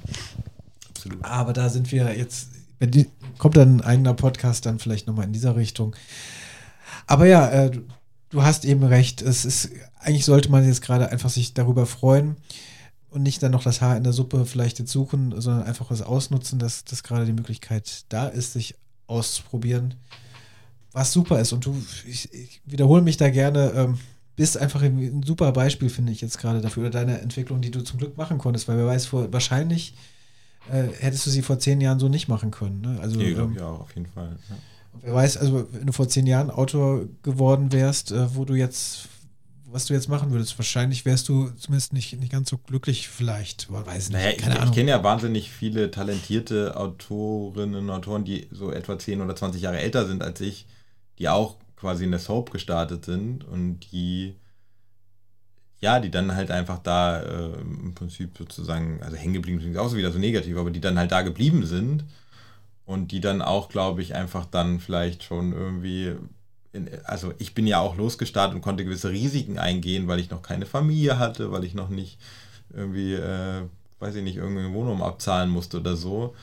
[0.90, 1.24] Absolut.
[1.24, 2.50] Aber da sind wir jetzt,
[2.82, 5.96] die, kommt dann ein eigener Podcast dann vielleicht nochmal in dieser Richtung.
[7.08, 7.82] Aber ja, äh, du,
[8.30, 9.70] du hast eben recht, es ist,
[10.00, 12.36] eigentlich sollte man jetzt gerade einfach sich darüber freuen
[13.14, 16.02] und nicht dann noch das Haar in der Suppe vielleicht jetzt suchen, sondern einfach was
[16.02, 18.76] ausnutzen, dass, dass gerade die Möglichkeit da ist, sich
[19.08, 19.96] auszuprobieren,
[20.92, 21.54] was super ist.
[21.54, 21.76] Und du,
[22.08, 24.00] ich, ich wiederhole mich da gerne, ähm,
[24.36, 27.84] bist einfach ein super Beispiel, finde ich jetzt gerade dafür, oder deine Entwicklung, die du
[27.84, 29.96] zum Glück machen konntest, weil wer weiß, vor, wahrscheinlich
[30.72, 32.82] äh, hättest du sie vor zehn Jahren so nicht machen können.
[32.82, 32.98] Ne?
[33.02, 34.38] Also, nee, ähm, ja, auf jeden Fall.
[34.50, 34.56] Ja.
[35.02, 39.08] Wer weiß, also wenn du vor zehn Jahren Autor geworden wärst, äh, wo du jetzt,
[39.74, 43.72] was du jetzt machen würdest, wahrscheinlich wärst du zumindest nicht, nicht ganz so glücklich, vielleicht.
[43.72, 48.72] Weiß nicht, naja, ich, ich kenne ja wahnsinnig viele talentierte Autorinnen und Autoren, die so
[48.72, 50.66] etwa 10 oder 20 Jahre älter sind als ich,
[51.20, 54.36] die auch quasi in der Soap gestartet sind und die
[55.84, 59.90] ja, die dann halt einfach da äh, im Prinzip sozusagen, also hängen geblieben sind auch
[59.90, 62.06] so wieder so negativ, aber die dann halt da geblieben sind
[62.86, 66.16] und die dann auch, glaube ich, einfach dann vielleicht schon irgendwie,
[67.04, 70.66] also ich bin ja auch losgestartet und konnte gewisse Risiken eingehen, weil ich noch keine
[70.66, 72.18] Familie hatte, weil ich noch nicht
[72.74, 73.62] irgendwie, äh,
[74.00, 76.36] weiß ich nicht, irgendeine Wohnung abzahlen musste oder so.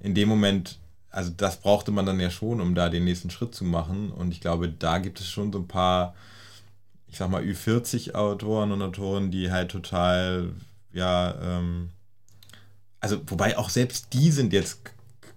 [0.00, 0.78] In dem Moment
[1.10, 4.10] also das brauchte man dann ja schon, um da den nächsten Schritt zu machen.
[4.10, 6.14] Und ich glaube, da gibt es schon so ein paar,
[7.08, 10.52] ich sag mal, Ü40-Autoren und Autoren, die halt total,
[10.92, 11.90] ja, ähm,
[13.00, 14.80] also wobei auch selbst die sind jetzt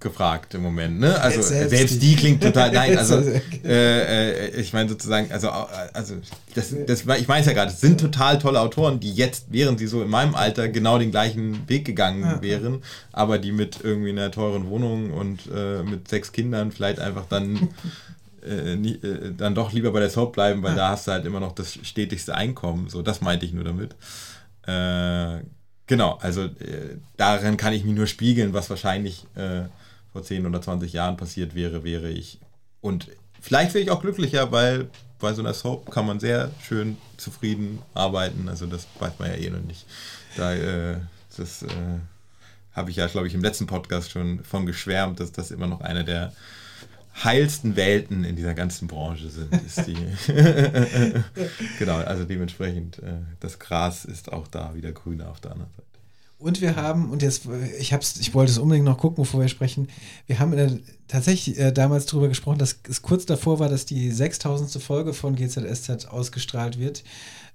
[0.01, 1.19] gefragt im Moment, ne?
[1.21, 2.15] Also selbst, selbst die.
[2.15, 3.15] klingt total, nein, also
[3.63, 6.15] äh, äh, ich meine sozusagen, also, also
[6.55, 9.79] das, das, ich meine es ja gerade, es sind total tolle Autoren, die jetzt, während
[9.79, 12.41] sie so in meinem Alter genau den gleichen Weg gegangen ja.
[12.41, 12.83] wären,
[13.13, 17.69] aber die mit irgendwie einer teuren Wohnung und äh, mit sechs Kindern vielleicht einfach dann
[18.45, 20.77] äh, nie, äh, dann doch lieber bei der Soap bleiben, weil ja.
[20.77, 22.89] da hast du halt immer noch das stetigste Einkommen.
[22.89, 23.95] So, das meinte ich nur damit.
[24.65, 25.43] Äh,
[25.85, 26.49] genau, also
[27.17, 29.25] daran kann ich mich nur spiegeln, was wahrscheinlich
[30.11, 32.39] vor 10 oder 20 Jahren passiert wäre, wäre ich.
[32.81, 33.09] Und
[33.39, 34.89] vielleicht wäre ich auch glücklicher, weil
[35.19, 38.49] bei so einer Soap kann man sehr schön zufrieden arbeiten.
[38.49, 39.85] Also das weiß man ja eh noch nicht.
[40.35, 40.97] Da, äh,
[41.37, 41.67] das äh,
[42.73, 45.81] habe ich ja, glaube ich, im letzten Podcast schon von geschwärmt, dass das immer noch
[45.81, 46.33] eine der
[47.23, 49.53] heilsten Welten in dieser ganzen Branche sind.
[49.53, 49.95] Ist die
[51.79, 55.90] genau, also dementsprechend, äh, das Gras ist auch da wieder grüner auf der anderen Seite.
[56.41, 57.43] Und wir haben, und jetzt,
[57.79, 59.89] ich hab's, ich wollte es unbedingt noch gucken, bevor wir sprechen,
[60.25, 64.11] wir haben äh, tatsächlich äh, damals darüber gesprochen, dass es kurz davor war, dass die
[64.11, 64.81] 6000.
[64.81, 67.03] Folge von GZSZ ausgestrahlt wird.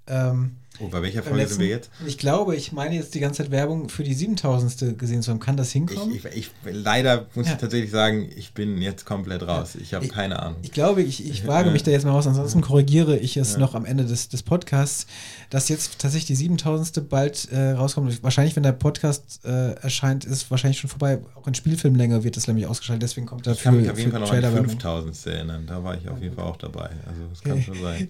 [0.06, 1.90] Ähm, Oh, bei welcher Folge letzten, sind wir jetzt?
[2.06, 4.98] Ich glaube, ich meine jetzt die ganze Zeit Werbung für die 7000.
[4.98, 5.40] gesehen zu haben.
[5.40, 6.14] Kann das hinkommen?
[6.14, 7.52] Ich, ich, ich leider muss ja.
[7.52, 9.74] ich tatsächlich sagen, ich bin jetzt komplett raus.
[9.74, 9.80] Ja.
[9.80, 10.56] Ich habe keine Ahnung.
[10.62, 12.26] Ich glaube, ich, ich wage mich da jetzt mal raus.
[12.26, 13.58] Ansonsten korrigiere ich es ja.
[13.58, 15.06] noch am Ende des, des Podcasts,
[15.50, 17.08] dass jetzt tatsächlich die 7000.
[17.08, 18.22] bald äh, rauskommt.
[18.22, 21.20] Wahrscheinlich, wenn der Podcast äh, erscheint, ist wahrscheinlich schon vorbei.
[21.34, 23.02] Auch in Spielfilmlänge wird das nämlich ausgeschaltet.
[23.02, 25.26] Deswegen kommt da Ich kann mich auf jeden Fall noch an die 5000.
[25.26, 25.64] erinnern.
[25.66, 26.90] Da war ich auf jeden Fall auch dabei.
[27.06, 28.08] Also das kann schon sein.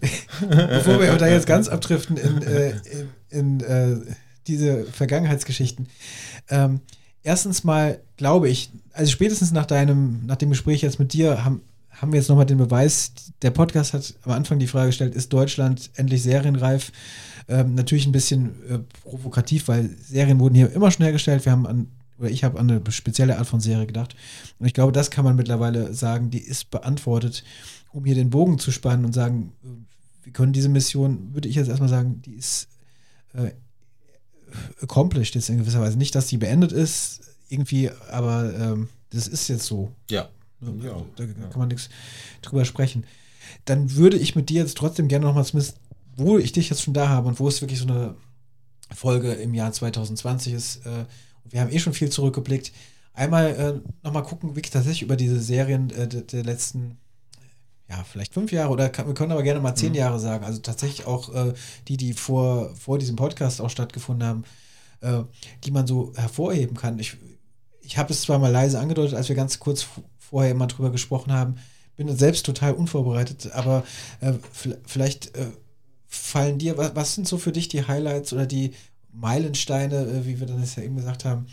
[0.49, 3.97] Bevor wir da jetzt ganz abdriften in, äh, in in äh,
[4.47, 5.89] diese Vergangenheitsgeschichten.
[6.49, 6.81] Ähm,
[7.23, 11.63] erstens mal glaube ich, also spätestens nach deinem, nach dem Gespräch jetzt mit dir haben,
[11.91, 13.13] haben wir jetzt nochmal den Beweis,
[13.43, 16.93] der Podcast hat am Anfang die Frage gestellt, ist Deutschland endlich serienreif?
[17.49, 21.45] Ähm, natürlich ein bisschen äh, provokativ, weil Serien wurden hier immer schon hergestellt.
[21.45, 21.87] Wir haben an,
[22.19, 24.17] oder ich habe an eine spezielle Art von Serie gedacht.
[24.59, 27.45] Und ich glaube, das kann man mittlerweile sagen, die ist beantwortet,
[27.93, 29.69] um hier den Bogen zu spannen und sagen, äh,
[30.27, 32.67] wir können diese Mission, würde ich jetzt erstmal sagen, die ist
[33.33, 33.53] äh,
[34.83, 35.97] accomplished jetzt in gewisser Weise.
[35.97, 39.93] Nicht, dass die beendet ist, irgendwie, aber ähm, das ist jetzt so.
[40.11, 40.29] Ja.
[40.61, 41.07] ja.
[41.15, 41.91] Da, kann man nichts
[42.43, 43.05] drüber sprechen.
[43.67, 45.77] Dann würde ich mit dir jetzt trotzdem gerne nochmal zumindest,
[46.17, 48.17] wo ich dich jetzt schon da habe und wo es wirklich so eine
[48.93, 51.05] Folge im Jahr 2020 ist, äh,
[51.49, 52.73] wir haben eh schon viel zurückgeblickt,
[53.15, 56.99] einmal äh, nochmal gucken, wirklich tatsächlich über diese Serien äh, der, der letzten
[57.89, 59.97] ja, vielleicht fünf Jahre oder kann, wir können aber gerne mal zehn mhm.
[59.97, 60.45] Jahre sagen.
[60.45, 61.53] Also tatsächlich auch äh,
[61.89, 64.45] die, die vor, vor diesem Podcast auch stattgefunden haben,
[65.01, 65.23] äh,
[65.65, 66.99] die man so hervorheben kann.
[66.99, 67.17] Ich,
[67.81, 69.87] ich habe es zwar mal leise angedeutet, als wir ganz kurz
[70.19, 71.57] vorher immer drüber gesprochen haben,
[71.97, 73.85] bin selbst total unvorbereitet, aber
[74.21, 74.35] äh,
[74.85, 75.47] vielleicht äh,
[76.07, 78.75] fallen dir, was, was sind so für dich die Highlights oder die
[79.13, 81.47] Meilensteine, äh, wie wir das ja eben gesagt haben,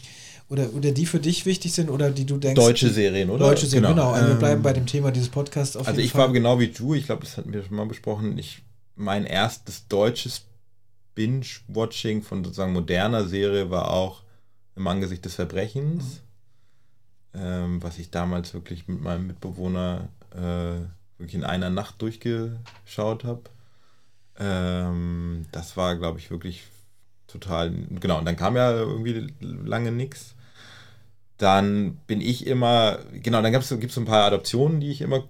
[0.54, 2.62] oder, oder die für dich wichtig sind oder die du denkst.
[2.62, 3.48] Deutsche Serien, oder?
[3.48, 4.12] Deutsche Serien, genau.
[4.12, 4.14] genau.
[4.14, 6.22] Also wir bleiben ähm, bei dem Thema dieses Podcasts auf Also ich Fall.
[6.22, 8.38] war genau wie du, ich glaube, das hatten wir schon mal besprochen.
[8.38, 8.62] Ich,
[8.96, 10.44] mein erstes deutsches
[11.16, 14.22] Binge-Watching von sozusagen moderner Serie war auch
[14.76, 16.22] im Angesicht des Verbrechens.
[17.36, 20.86] ähm, was ich damals wirklich mit meinem Mitbewohner äh,
[21.18, 23.42] wirklich in einer Nacht durchgeschaut habe.
[24.40, 26.64] Ähm, das war, glaube ich, wirklich
[27.28, 27.72] total.
[28.00, 30.36] Genau, und dann kam ja irgendwie lange nichts.
[31.44, 35.26] Dann bin ich immer, genau, dann gibt es so ein paar Adoptionen, die ich immer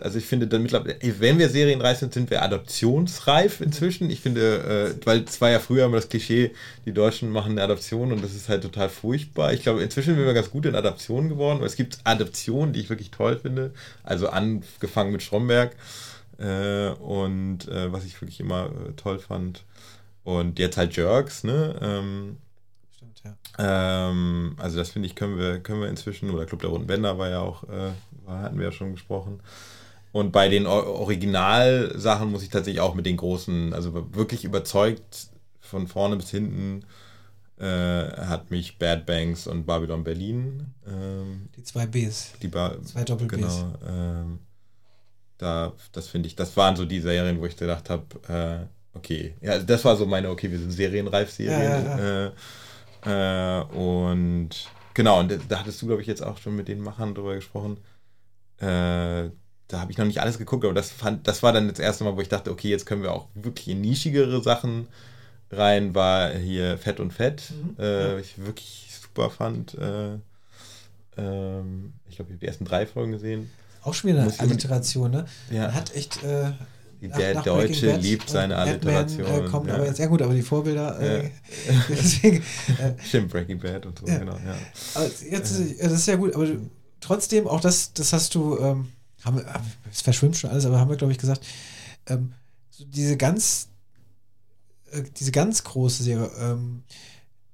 [0.00, 4.10] also ich finde dann mittlerweile, wenn wir serienreif sind, sind wir adoptionsreif inzwischen.
[4.10, 6.52] Ich finde, äh, weil es war ja früher immer das Klischee,
[6.86, 9.52] die Deutschen machen eine Adoption und das ist halt total furchtbar.
[9.52, 11.62] Ich glaube, inzwischen sind wir ganz gut in Adoptionen geworden.
[11.62, 13.72] Es gibt Adoptionen, die ich wirklich toll finde.
[14.02, 15.76] Also angefangen mit Stromberg
[16.38, 19.64] äh, und äh, was ich wirklich immer äh, toll fand.
[20.24, 21.78] Und jetzt halt Jerks, ne?
[21.82, 22.36] Ähm,
[23.20, 24.10] Stimmt, ja.
[24.10, 27.18] Ähm, also das finde ich, können wir, können wir inzwischen, oder Club der Runden Bänder
[27.18, 27.92] war ja auch, äh,
[28.26, 29.40] hatten wir ja schon gesprochen.
[30.12, 35.28] Und bei den Originalsachen muss ich tatsächlich auch mit den großen, also wirklich überzeugt
[35.60, 36.84] von vorne bis hinten
[37.60, 40.74] äh, hat mich Bad Banks und Babylon Berlin.
[40.86, 42.32] Ähm, die zwei Bs.
[42.42, 43.36] Die ba zwei Doppel-Bs.
[43.36, 43.72] Genau.
[43.86, 44.38] Ähm,
[45.38, 49.34] da, das finde ich, das waren so die Serien, wo ich gedacht habe, äh, okay,
[49.40, 51.60] ja, das war so meine, okay, wir sind Serienreif-Serien.
[51.62, 52.26] Ja, ja, ja.
[52.26, 52.30] äh,
[53.04, 54.50] äh und
[54.94, 57.78] genau, und da hattest du, glaube ich, jetzt auch schon mit den Machern drüber gesprochen.
[58.58, 59.30] Äh,
[59.68, 62.04] da habe ich noch nicht alles geguckt, aber das fand, das war dann das erste
[62.04, 64.88] Mal, wo ich dachte, okay, jetzt können wir auch wirklich in nischigere Sachen
[65.50, 67.76] rein, war hier Fett und Fett, mhm.
[67.78, 69.74] äh, ich wirklich super fand.
[69.74, 70.18] Äh,
[71.16, 73.50] ähm, ich glaube, ich habe die ersten drei Folgen gesehen.
[73.82, 75.26] Auch schon wieder eine Alliteration, ne?
[75.50, 75.62] Ja.
[75.62, 76.22] Man hat echt.
[76.22, 76.52] Äh,
[77.00, 79.26] der nach Deutsche liebt seine Alliteration.
[79.26, 79.74] Äh, kommt ja.
[79.74, 81.00] aber jetzt, ja gut, aber die Vorbilder.
[81.00, 81.30] Äh,
[81.88, 84.18] deswegen, äh, Stimmt, Breaking Bad und so, ja.
[84.18, 84.34] genau.
[84.34, 84.56] Ja.
[84.94, 86.46] Aber jetzt, das ist ja gut, aber
[87.00, 88.58] trotzdem, auch das, das hast du.
[88.58, 88.88] Ähm,
[89.24, 89.44] haben wir,
[89.90, 91.44] es verschwimmt schon alles, aber haben wir, glaube ich, gesagt,
[92.06, 92.32] ähm,
[92.70, 93.68] so diese ganz,
[94.92, 96.82] äh, diese ganz große Serie, ähm,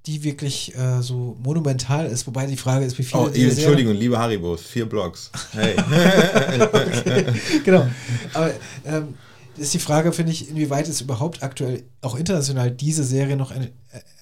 [0.05, 3.23] die wirklich äh, so monumental ist, wobei die Frage ist, wie viele.
[3.23, 5.29] Oh, Entschuldigung, liebe Haribos, vier Blogs.
[5.51, 5.75] Hey.
[6.71, 7.25] okay,
[7.65, 7.87] genau.
[8.33, 8.51] Aber
[8.85, 9.15] ähm,
[9.57, 13.71] ist die Frage, finde ich, inwieweit es überhaupt aktuell, auch international, diese Serie noch äh,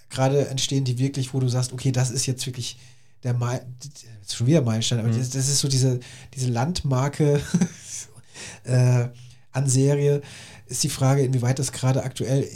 [0.09, 2.77] gerade entstehen, die wirklich, wo du sagst, okay, das ist jetzt wirklich
[3.23, 3.61] der Mai,
[4.27, 5.17] schon wieder Meilenstein, aber mhm.
[5.17, 5.99] das, das, ist so diese,
[6.33, 7.41] diese Landmarke
[8.63, 9.07] äh,
[9.51, 10.21] an Serie,
[10.67, 12.47] ist die Frage, inwieweit das gerade aktuell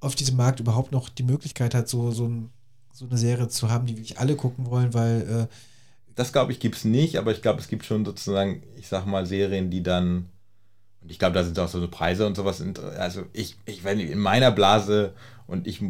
[0.00, 2.50] auf diesem Markt überhaupt noch die Möglichkeit hat, so, so, ein,
[2.92, 5.54] so eine Serie zu haben, die wirklich alle gucken wollen, weil äh,
[6.14, 9.06] das glaube ich gibt es nicht, aber ich glaube, es gibt schon sozusagen, ich sag
[9.06, 10.28] mal, Serien, die dann,
[11.02, 12.62] und ich glaube, da sind auch so Preise und sowas,
[12.98, 15.12] also ich, ich wenn in meiner Blase
[15.46, 15.82] und ich,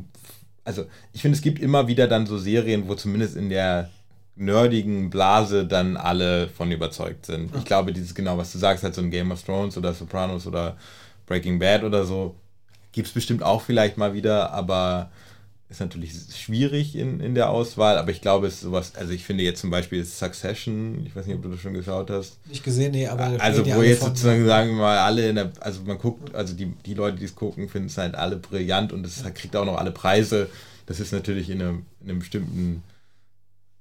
[0.64, 3.90] also ich finde, es gibt immer wieder dann so Serien, wo zumindest in der
[4.34, 7.54] nerdigen Blase dann alle von überzeugt sind.
[7.56, 10.46] Ich glaube, dieses genau, was du sagst, halt so ein Game of Thrones oder Sopranos
[10.46, 10.76] oder
[11.26, 12.34] Breaking Bad oder so,
[12.92, 15.10] gibt es bestimmt auch vielleicht mal wieder, aber
[15.72, 19.24] ist natürlich schwierig in, in der Auswahl, aber ich glaube, es ist sowas, also ich
[19.24, 22.38] finde jetzt zum Beispiel Succession, ich weiß nicht, ob du das schon geschaut hast.
[22.46, 23.40] Nicht gesehen, nee, aber.
[23.40, 26.66] Also, wo jetzt sozusagen, sagen wir mal, alle in der, also man guckt, also die,
[26.86, 29.78] die Leute, die es gucken, finden es halt alle brillant und es kriegt auch noch
[29.78, 30.48] alle Preise.
[30.86, 32.82] Das ist natürlich in einem, in einem bestimmten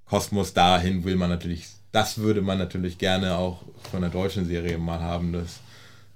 [0.06, 4.78] Kosmos dahin will man natürlich, das würde man natürlich gerne auch von der deutschen Serie
[4.78, 5.60] mal haben, dass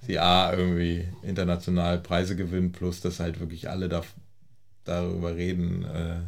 [0.05, 4.03] sie A irgendwie international Preise gewinnt, plus dass halt wirklich alle da,
[4.85, 5.85] darüber reden.
[5.85, 6.19] Äh,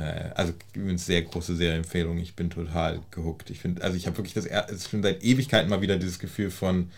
[0.00, 2.18] äh, also eine sehr große Serienempfehlung.
[2.18, 3.50] Ich bin total gehuckt.
[3.50, 6.50] Ich finde, also ich habe wirklich das, es schon seit Ewigkeiten mal wieder dieses Gefühl
[6.50, 6.90] von,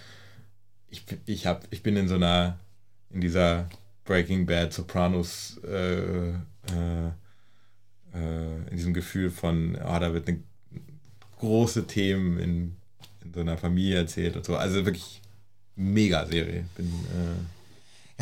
[0.88, 2.58] ich, ich, hab, ich bin in so einer,
[3.10, 3.68] in dieser
[4.04, 7.08] Breaking Bad Sopranos äh, äh,
[8.14, 10.40] äh, in diesem Gefühl von, ah, da wird eine
[11.38, 12.76] große Themen in,
[13.24, 14.56] in so einer Familie erzählt und so.
[14.56, 15.20] Also wirklich
[15.76, 16.64] mega Serie.
[16.76, 17.51] Bin, äh,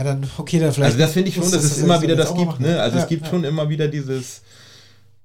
[0.00, 0.92] ja, dann, okay, dann vielleicht.
[0.92, 2.80] Also das finde ich schon, dass es immer wieder das gibt, ne?
[2.80, 3.30] Also ja, es gibt ja.
[3.30, 4.40] schon immer wieder dieses,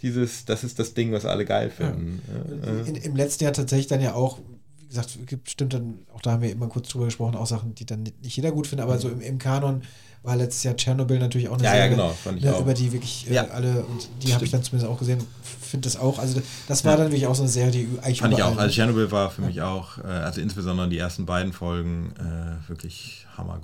[0.01, 2.21] dieses, das ist das Ding, was alle geil finden.
[2.61, 2.83] Ja.
[2.85, 4.39] In, Im letzten Jahr tatsächlich dann ja auch,
[4.79, 7.73] wie gesagt, gibt bestimmt dann, auch da haben wir immer kurz drüber gesprochen, auch Sachen,
[7.73, 9.81] die dann nicht jeder gut findet, aber so im, im Kanon
[10.23, 12.61] war letztes Jahr Tschernobyl natürlich auch eine ja, Serie, ja, genau, fand ich ne, auch.
[12.61, 15.19] über die wirklich äh, alle, und die habe ich dann zumindest auch gesehen,
[15.61, 16.97] finde das auch, also das war ja.
[16.97, 19.43] dann wirklich auch so eine Serie, die eigentlich Fand ich auch, also Tschernobyl war für
[19.43, 23.59] mich auch, äh, also insbesondere die ersten beiden Folgen, äh, wirklich Hammer.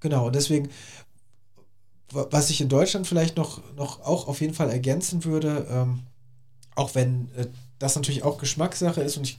[0.00, 0.70] Genau, und deswegen,
[2.12, 6.00] was ich in Deutschland vielleicht noch, noch auch auf jeden Fall ergänzen würde, ähm,
[6.74, 7.46] auch wenn äh,
[7.78, 9.38] das natürlich auch Geschmackssache ist und ich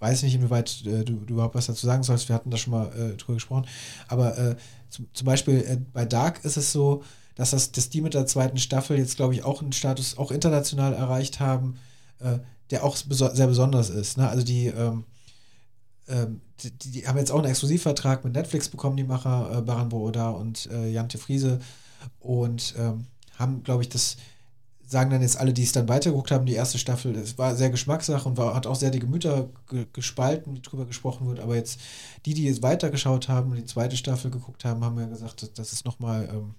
[0.00, 2.28] weiß nicht, inwieweit äh, du, du, überhaupt was dazu sagen sollst.
[2.28, 3.66] Wir hatten da schon mal äh, drüber gesprochen.
[4.08, 4.56] Aber äh,
[4.88, 8.26] zum, zum, Beispiel äh, bei Dark ist es so, dass, das, dass die mit der
[8.26, 11.78] zweiten Staffel jetzt, glaube ich, auch einen Status auch international erreicht haben,
[12.18, 12.38] äh,
[12.70, 14.16] der auch beso sehr besonders ist.
[14.16, 14.28] Ne?
[14.28, 15.04] Also die, ähm,
[16.10, 19.88] ähm, die, die, haben jetzt auch einen Exklusivvertrag mit Netflix bekommen, die Macher äh, Baran
[19.88, 21.60] Booda und äh, Jante Friese
[22.18, 23.06] und ähm,
[23.38, 24.16] haben, glaube ich, das
[24.90, 27.70] sagen dann jetzt alle, die es dann weitergeguckt haben, die erste Staffel, es war sehr
[27.70, 31.38] Geschmackssache und war, hat auch sehr die Gemüter ge gespalten, wie drüber gesprochen wird.
[31.38, 31.80] Aber jetzt
[32.26, 35.52] die, die jetzt weitergeschaut haben und die zweite Staffel geguckt haben, haben ja gesagt, das,
[35.52, 36.54] das ist nochmal ähm,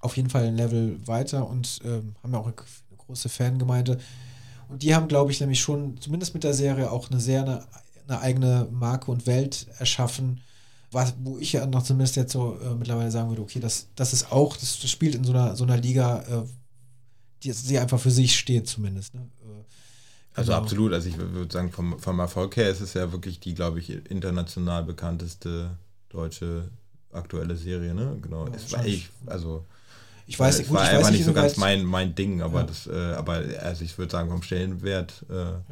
[0.00, 3.98] auf jeden Fall ein Level weiter und ähm, haben ja auch eine, eine, große Fangemeinde.
[4.68, 7.64] Und die haben, glaube ich, nämlich schon, zumindest mit der Serie, auch eine sehr eine,
[8.08, 10.40] eine eigene Marke und Welt erschaffen,
[10.92, 14.12] was, wo ich ja noch zumindest jetzt so äh, mittlerweile sagen würde, okay, das, das
[14.12, 16.42] ist auch, das, spielt in so einer, so einer Liga, äh,
[17.42, 19.14] die, die einfach für sich steht zumindest.
[19.14, 19.28] Ne?
[19.42, 19.64] Äh,
[20.34, 20.62] also genau.
[20.62, 23.80] absolut, also ich würde sagen, vom, vom Erfolg her ist es ja wirklich die, glaube
[23.80, 25.76] ich, international bekannteste
[26.08, 26.70] deutsche
[27.12, 28.16] aktuelle Serie, ne?
[28.20, 28.46] Genau.
[28.46, 29.64] Ja, es war ich, also
[30.26, 32.66] ich weiß, es gut, war ich weiß nicht so ganz mein, mein Ding, aber ja.
[32.66, 35.62] das, äh, aber also ich würde sagen, vom Stellenwert äh, ja.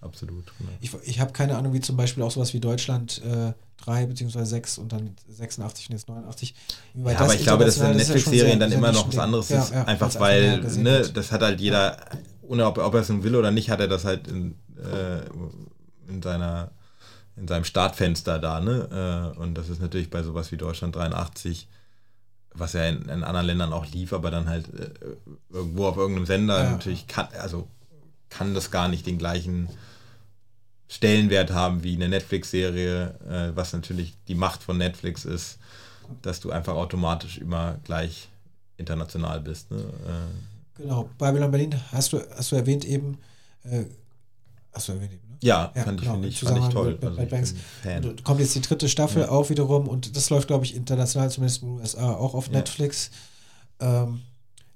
[0.00, 0.44] Absolut.
[0.58, 0.70] Genau.
[0.80, 3.52] Ich, ich habe keine Ahnung, wie zum Beispiel auch sowas wie Deutschland äh,
[3.84, 4.44] 3 bzw.
[4.44, 6.54] 6 und dann 86 und jetzt 89.
[6.94, 9.72] Ja, aber ich glaube, dass in Netflix-Serien dann immer noch was anderes ist.
[9.72, 11.98] Ja, einfach weil, ne, das hat halt jeder,
[12.42, 15.20] ohne ob, ob er es nun will oder nicht, hat er das halt in, äh,
[16.08, 16.70] in seiner
[17.38, 19.32] in seinem Startfenster da, ne?
[19.36, 21.68] Äh, und das ist natürlich bei sowas wie Deutschland 83,
[22.54, 24.90] was ja in, in anderen Ländern auch lief, aber dann halt äh,
[25.50, 26.70] irgendwo auf irgendeinem Sender ja.
[26.72, 27.68] natürlich kann, also
[28.30, 29.68] kann das gar nicht den gleichen
[30.88, 35.58] Stellenwert haben wie eine Netflix-Serie, äh, was natürlich die Macht von Netflix ist,
[36.22, 38.28] dass du einfach automatisch immer gleich
[38.78, 39.70] international bist.
[39.70, 39.78] Ne?
[39.78, 43.18] Äh, genau, Babylon Berlin hast du, hast du erwähnt eben,
[43.64, 43.84] äh,
[44.72, 45.36] hast du erwähnt eben, ne?
[45.42, 46.98] Ja, ja fand, genau, ich, fand ich toll.
[47.00, 47.54] Mit, mit, also
[48.10, 49.28] ich kommt jetzt die dritte Staffel ja.
[49.28, 52.54] auch wiederum und das läuft, glaube ich, international, zumindest in den USA, auch auf ja.
[52.54, 53.10] Netflix.
[53.80, 54.22] Ähm,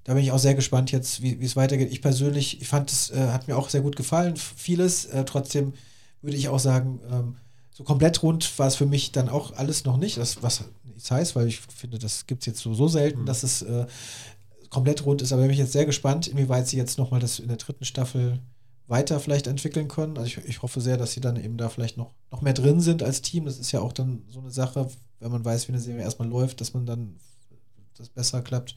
[0.05, 1.93] da bin ich auch sehr gespannt jetzt, wie es weitergeht.
[1.93, 5.05] Ich persönlich, ich fand es, äh, hat mir auch sehr gut gefallen, vieles.
[5.07, 5.75] Äh, trotzdem
[6.23, 7.37] würde ich auch sagen, ähm,
[7.71, 10.17] so komplett rund war es für mich dann auch alles noch nicht.
[10.17, 10.65] Das, was
[11.03, 13.27] nichts heißt, weil ich finde, das gibt es jetzt so, so selten, mhm.
[13.27, 13.87] dass es äh,
[14.71, 15.33] komplett rund ist.
[15.33, 18.39] Aber ich bin jetzt sehr gespannt, inwieweit sie jetzt nochmal das in der dritten Staffel
[18.89, 20.19] weiter vielleicht entwickeln können.
[20.19, 22.81] Also ich, ich hoffe sehr, dass sie dann eben da vielleicht noch, noch mehr drin
[22.81, 23.45] sind als Team.
[23.45, 24.89] Das ist ja auch dann so eine Sache,
[25.21, 27.17] wenn man weiß, wie eine Serie erstmal läuft, dass man dann
[27.97, 28.75] das besser klappt.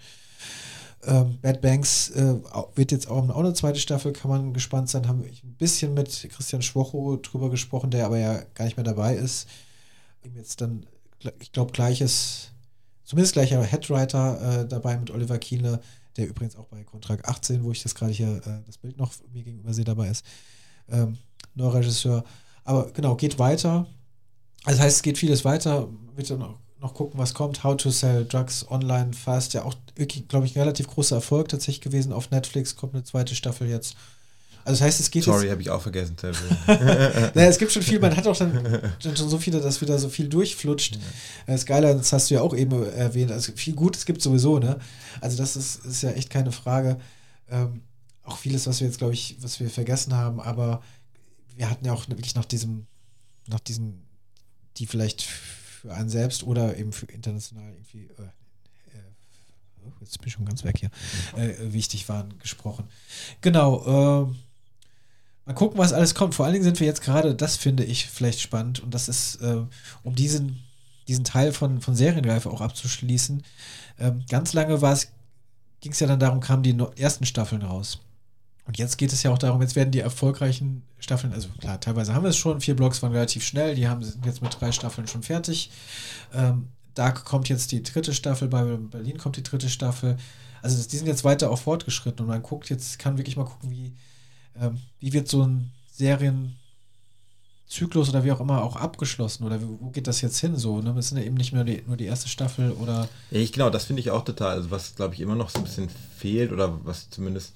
[1.07, 2.35] Ähm, Bad Banks äh,
[2.75, 5.07] wird jetzt auch, auch eine zweite Staffel, kann man gespannt sein.
[5.07, 8.83] Haben wir ein bisschen mit Christian Schwocho drüber gesprochen, der aber ja gar nicht mehr
[8.83, 9.47] dabei ist.
[10.35, 10.85] Jetzt dann,
[11.39, 12.49] ich glaube, gleiches,
[13.03, 15.81] zumindest gleicher Headwriter äh, dabei mit Oliver Kienle,
[16.17, 19.13] der übrigens auch bei Kontrakt 18, wo ich das gerade hier, äh, das Bild noch
[19.31, 20.25] mir gegenüber sehe, dabei ist.
[20.89, 21.17] Ähm,
[21.53, 22.23] neuer Regisseur.
[22.63, 23.85] Aber genau, geht weiter.
[24.65, 25.87] Das heißt, es geht vieles weiter.
[26.15, 27.63] Wird dann auch noch gucken, was kommt.
[27.63, 29.53] How to Sell Drugs Online Fast.
[29.53, 32.75] Ja, auch wirklich, glaube ich, ein relativ großer Erfolg tatsächlich gewesen auf Netflix.
[32.75, 33.95] Kommt eine zweite Staffel jetzt.
[34.63, 36.15] Also das heißt, es geht Sorry, habe ich auch vergessen
[36.67, 40.09] naja, es gibt schon viel, man hat auch dann, schon so viele, dass wieder so
[40.09, 40.97] viel durchflutscht.
[41.47, 41.57] Ja.
[41.57, 43.31] Skyline, das hast du ja auch eben erwähnt.
[43.31, 44.79] Also viel Gutes gibt sowieso, ne?
[45.21, 46.97] Also das ist, ist ja echt keine Frage.
[47.49, 47.81] Ähm,
[48.23, 50.81] auch vieles, was wir jetzt, glaube ich, was wir vergessen haben, aber
[51.55, 52.87] wir hatten ja auch wirklich nach diesem,
[53.47, 54.01] nach diesem,
[54.77, 55.27] die vielleicht
[55.85, 58.23] für einen selbst oder eben für international irgendwie, äh,
[58.97, 60.89] äh, jetzt bin ich schon ganz weg hier,
[61.37, 62.85] äh, wichtig waren, gesprochen.
[63.41, 64.33] Genau, äh,
[65.45, 66.33] mal gucken, was alles kommt.
[66.33, 69.35] Vor allen Dingen sind wir jetzt gerade, das finde ich vielleicht spannend und das ist,
[69.41, 69.61] äh,
[70.03, 70.63] um diesen,
[71.07, 73.43] diesen Teil von, von Serienreife auch abzuschließen.
[73.99, 75.09] Ähm, ganz lange war es,
[75.81, 77.99] ging es ja dann darum, kamen die ersten Staffeln raus.
[78.65, 82.15] Und jetzt geht es ja auch darum, jetzt werden die erfolgreichen Staffeln, also klar, teilweise
[82.15, 84.71] haben wir es schon, vier Blogs waren relativ schnell, die haben, sind jetzt mit drei
[84.71, 85.69] Staffeln schon fertig.
[86.33, 90.17] Ähm, Dark kommt jetzt die dritte Staffel, bei Berlin kommt die dritte Staffel.
[90.61, 93.69] Also die sind jetzt weiter auch fortgeschritten und man guckt jetzt, kann wirklich mal gucken,
[93.69, 93.93] wie,
[94.59, 100.07] ähm, wie wird so ein Serienzyklus oder wie auch immer auch abgeschlossen oder wo geht
[100.07, 100.81] das jetzt hin so?
[100.81, 100.91] Ne?
[100.95, 103.07] Das sind ja eben nicht mehr die, nur die erste Staffel oder.
[103.29, 104.55] Ja, ich genau, das finde ich auch total.
[104.55, 107.53] Also was glaube ich immer noch so ein bisschen fehlt oder was zumindest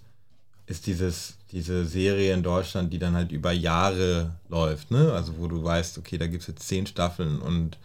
[0.70, 5.12] ist dieses, diese Serie in Deutschland, die dann halt über Jahre läuft, ne?
[5.14, 7.78] Also wo du weißt, okay, da gibt es jetzt zehn Staffeln und, und,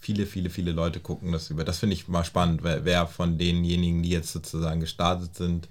[0.00, 1.62] viele, viele, viele Leute gucken das über.
[1.62, 5.68] Das finde ich mal spannend, wer, wer, von denjenigen, die jetzt sozusagen gestartet sind,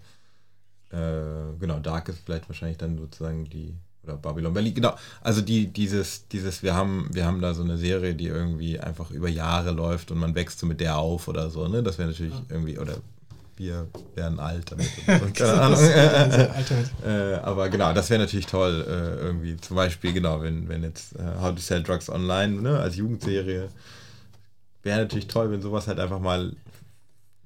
[0.92, 5.68] äh, genau, Dark ist vielleicht wahrscheinlich dann sozusagen die, oder Babylon Berlin, genau, also die,
[5.68, 9.72] dieses, dieses, wir haben, wir haben da so eine Serie, die irgendwie einfach über Jahre
[9.72, 11.84] läuft und man wächst so mit der auf oder so, ne?
[11.84, 12.46] Das wäre natürlich ja.
[12.48, 13.02] irgendwie, oder
[13.58, 14.90] wir werden alt damit.
[15.36, 15.80] keine Ahnung.
[17.06, 19.58] äh, aber genau, das wäre natürlich toll, äh, irgendwie.
[19.58, 23.70] Zum Beispiel, genau, wenn, wenn jetzt äh, How to Sell Drugs Online ne, als Jugendserie,
[24.84, 26.54] wäre natürlich toll, wenn sowas halt einfach mal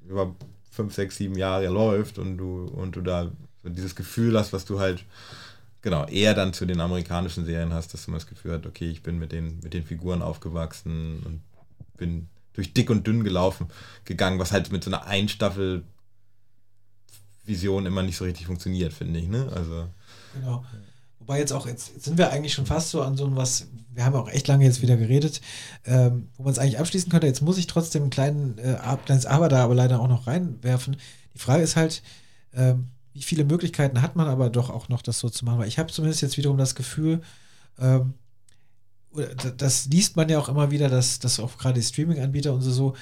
[0.07, 0.35] über
[0.71, 3.31] fünf, sechs, sieben Jahre läuft und du, und du da
[3.63, 5.03] so dieses Gefühl hast, was du halt
[5.81, 8.89] genau eher dann zu den amerikanischen Serien hast, dass du mal das Gefühl hast, okay,
[8.89, 11.41] ich bin mit den, mit den Figuren aufgewachsen und
[11.97, 13.67] bin durch dick und dünn gelaufen,
[14.05, 15.83] gegangen, was halt mit so einer Einstaffel
[17.49, 19.27] Vision immer nicht so richtig funktioniert, finde ich.
[19.27, 19.51] Ne?
[19.53, 19.87] Also,
[20.33, 20.63] Genau.
[21.19, 24.15] Wobei jetzt auch, jetzt, sind wir eigentlich schon fast so an so was, wir haben
[24.15, 25.41] auch echt lange jetzt wieder geredet,
[25.85, 27.27] ähm, wo man es eigentlich abschließen könnte.
[27.27, 30.97] Jetzt muss ich trotzdem ein kleinen, äh, kleines Aber da aber leider auch noch reinwerfen.
[31.35, 32.01] Die Frage ist halt,
[32.53, 35.59] ähm, wie viele Möglichkeiten hat man aber doch auch noch, das so zu machen?
[35.59, 37.21] Weil ich habe zumindest jetzt wiederum das Gefühl,
[37.79, 38.13] ähm,
[39.57, 42.71] das liest man ja auch immer wieder, dass, dass auch gerade die Streaming-Anbieter und so,
[42.71, 42.95] so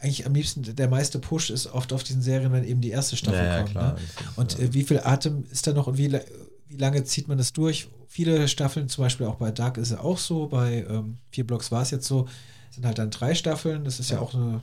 [0.00, 3.16] eigentlich am liebsten der meiste Push ist oft auf diesen Serien, wenn eben die erste
[3.16, 3.70] Staffel Ja, ja, kommt.
[3.72, 3.92] klar.
[3.94, 3.98] Ne?
[4.36, 6.12] Und äh, wie viel Atem ist da noch und wie,
[6.68, 7.88] wie lange zieht man das durch?
[8.06, 11.70] Viele Staffeln, zum Beispiel auch bei Dark ist es auch so, bei ähm, vier Blocks
[11.70, 12.26] war es jetzt so,
[12.70, 13.84] sind halt dann drei Staffeln.
[13.84, 14.22] Das ist ja, Ja.
[14.22, 14.62] auch eine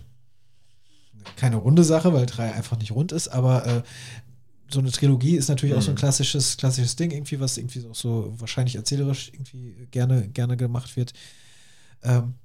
[1.35, 3.81] keine runde Sache, weil drei einfach nicht rund ist, aber äh,
[4.69, 5.99] so eine Trilogie ist natürlich auch so ein Mhm.
[5.99, 11.13] klassisches, klassisches Ding, irgendwie, was irgendwie auch so wahrscheinlich erzählerisch irgendwie gerne, gerne gemacht wird.
[12.03, 12.35] Ähm,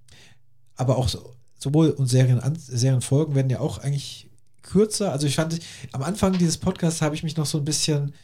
[0.76, 4.28] aber auch so, sowohl und Serien, Serienfolgen werden ja auch eigentlich
[4.62, 5.12] kürzer.
[5.12, 5.58] Also ich fand,
[5.92, 8.14] am Anfang dieses Podcasts habe ich mich noch so ein bisschen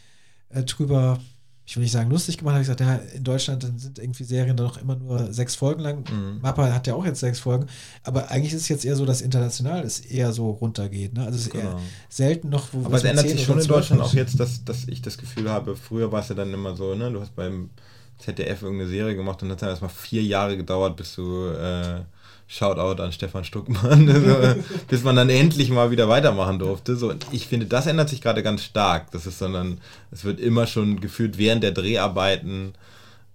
[0.49, 1.19] äh, drüber,
[1.67, 4.25] ich will nicht sagen lustig gemacht, habe ich gesagt, ja, in Deutschland dann sind irgendwie
[4.25, 6.05] Serien dann noch immer nur sechs Folgen lang.
[6.11, 6.41] Mhm.
[6.41, 7.67] Mappa hat ja auch jetzt sechs Folgen,
[8.05, 11.15] aber eigentlich ist es jetzt eher so, dass international es eher so runtergeht.
[11.15, 11.25] Ne?
[11.25, 11.71] Also es ist Genau.
[11.71, 14.41] eher selten noch, wo Aber es ändert 10 sich schon in 12 Deutschland auch jetzt,
[14.41, 17.21] dass, dass ich das Gefühl habe, früher war es ja dann immer so, ne, du
[17.21, 17.71] hast beim
[18.19, 21.49] ZDF irgendeine Serie gemacht und dann hat es dann erstmal vier Jahre gedauert, bis du
[21.49, 22.01] äh,
[22.49, 26.97] Shoutout an Stefan Stuckmann, also, bis man dann endlich mal wieder weitermachen durfte.
[26.97, 29.11] So, ich finde, das ändert sich gerade ganz stark.
[29.11, 29.81] Das ist sondern,
[30.13, 32.75] es wird immer schon gefühlt während der Dreharbeiten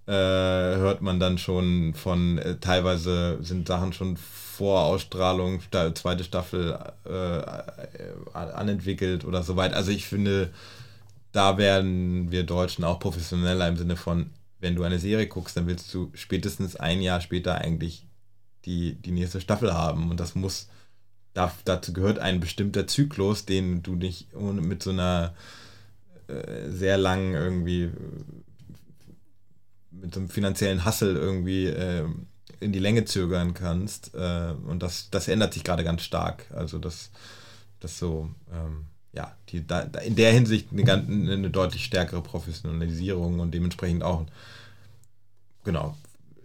[0.07, 5.61] äh, hört man dann schon von, äh, teilweise sind Sachen schon vor Ausstrahlung,
[5.93, 9.73] zweite Staffel äh, anentwickelt oder so weit.
[9.73, 10.49] Also ich finde,
[11.31, 15.67] da werden wir Deutschen auch professioneller im Sinne von, wenn du eine Serie guckst, dann
[15.67, 18.05] willst du spätestens ein Jahr später eigentlich
[18.65, 20.09] die, die nächste Staffel haben.
[20.09, 20.67] Und das muss,
[21.33, 25.33] da, dazu gehört ein bestimmter Zyklus, den du nicht mit so einer
[26.27, 27.89] äh, sehr langen irgendwie,
[29.91, 32.05] mit so einem finanziellen Hassel irgendwie äh,
[32.59, 34.13] in die Länge zögern kannst.
[34.13, 36.45] Äh, und das, das ändert sich gerade ganz stark.
[36.51, 37.11] Also das,
[37.79, 43.39] das so, ähm, ja, die, da in der Hinsicht eine, ganz, eine deutlich stärkere Professionalisierung
[43.39, 44.25] und dementsprechend auch,
[45.63, 45.97] genau,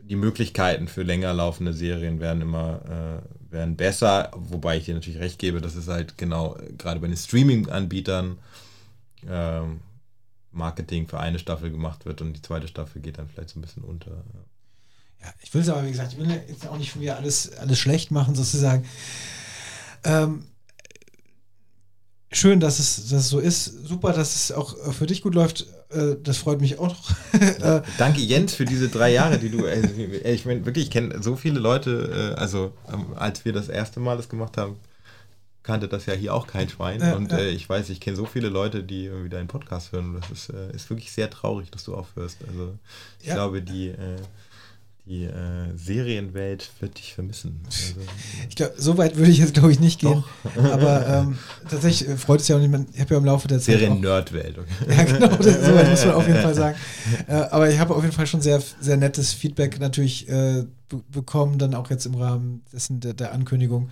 [0.09, 5.21] die Möglichkeiten für länger laufende Serien werden immer äh, werden besser, wobei ich dir natürlich
[5.21, 8.39] recht gebe, dass es halt genau äh, gerade bei den Streaming-Anbietern
[9.29, 9.81] ähm,
[10.53, 13.63] Marketing für eine Staffel gemacht wird und die zweite Staffel geht dann vielleicht so ein
[13.63, 14.25] bisschen unter.
[15.23, 17.57] Ja, ich will es aber, wie gesagt, ich will jetzt auch nicht von mir alles,
[17.59, 18.85] alles schlecht machen, sozusagen.
[20.05, 20.47] Ähm,
[22.31, 23.65] schön, dass es, dass es so ist.
[23.65, 25.67] Super, dass es auch äh, für dich gut läuft.
[25.91, 27.11] Äh, das freut mich auch noch.
[27.61, 31.23] Äh, Danke Jens für diese drei Jahre, die du, äh, ich meine wirklich, ich kenne
[31.23, 34.77] so viele Leute, äh, also ähm, als wir das erste Mal das gemacht haben,
[35.63, 37.39] kannte das ja hier auch kein Schwein Ja, und ja.
[37.39, 40.51] äh, ich weiß, ich kenne so viele Leute, die irgendwie deinen Podcast hören das ist,
[40.51, 42.39] äh, ist wirklich sehr traurig, dass du aufhörst.
[42.49, 42.75] Also
[43.21, 43.35] ich Ja.
[43.35, 44.17] glaube, die, äh,
[45.07, 45.33] die äh,
[45.77, 47.61] Serienwelt wird dich vermissen.
[47.65, 47.95] Also,
[48.49, 50.25] ich glaube, so weit würde ich jetzt, glaube ich, nicht gehen.
[50.57, 51.39] Aber ähm,
[51.71, 52.73] tatsächlich äh, freut es ja auch nicht.
[52.73, 53.79] man- Ich habe ja im Laufe der Zeit.
[53.79, 54.69] Serien-Nerdwelt, okay.
[54.97, 56.77] Ja, genau, das, so weit muss man auf jeden Fall sagen.
[57.29, 61.03] Äh, aber ich habe auf jeden Fall schon sehr, sehr nettes Feedback natürlich äh, be
[61.13, 63.91] bekommen, dann auch jetzt im Rahmen dessen der, der Ankündigung.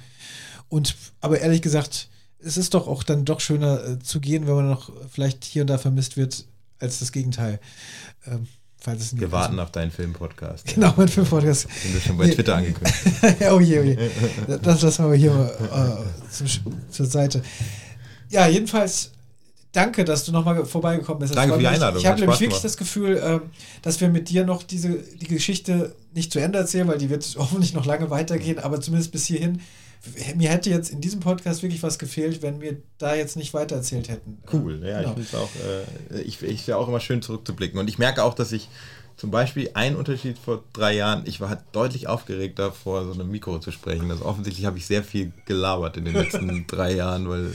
[0.68, 2.08] Und aber ehrlich gesagt,
[2.40, 5.62] es ist doch auch dann doch schöner äh, zu gehen, wenn man noch vielleicht hier
[5.62, 6.44] und da vermisst wird,
[6.80, 7.60] als das Gegenteil.
[8.26, 8.48] Ähm,
[8.86, 10.66] Wir warten auf deinen Film-Podcast.
[10.74, 11.66] Genau, mein Film-Podcast.
[11.84, 12.28] Den du schon bei.
[12.28, 12.96] Twitter angekündigt
[13.50, 13.96] oh je, oh je.
[14.62, 16.46] Das lassen wir hier mal äh, zum,
[16.90, 17.42] zur Seite.
[18.28, 19.12] Ja, jedenfalls
[19.72, 21.30] danke, dass du nochmal vorbeigekommen bist.
[21.32, 21.66] Das Danke für die.
[21.66, 22.64] Einladung, Ich habe nämlich wirklich gemacht.
[22.64, 23.40] das Gefühl, ähm,
[23.82, 27.36] dass wir mit dir noch diese die Geschichte nicht zu Ende erzählen, weil die wird
[27.38, 29.60] hoffentlich noch lange weitergehen, aber zumindest bis hierhin.
[30.36, 34.08] Mir hätte jetzt in diesem Podcast wirklich was gefehlt, wenn wir da jetzt nicht weitererzählt
[34.08, 34.38] hätten.
[34.52, 35.16] Cool, ja, Genau.
[35.18, 35.50] ich finde es auch,
[36.16, 37.78] äh, ich, ich auch immer schön zurückzublicken.
[37.78, 38.68] Und ich merke auch, dass ich
[39.16, 43.58] zum Beispiel ein Unterschied vor drei Jahren, ich war deutlich aufgeregter, vor so einem Mikro
[43.60, 44.10] zu sprechen.
[44.10, 47.50] Also offensichtlich habe ich sehr viel gelabert in den letzten drei Jahren, weil äh,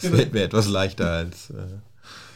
[0.00, 1.50] es fällt mir etwas leichter als.
[1.50, 1.54] Äh,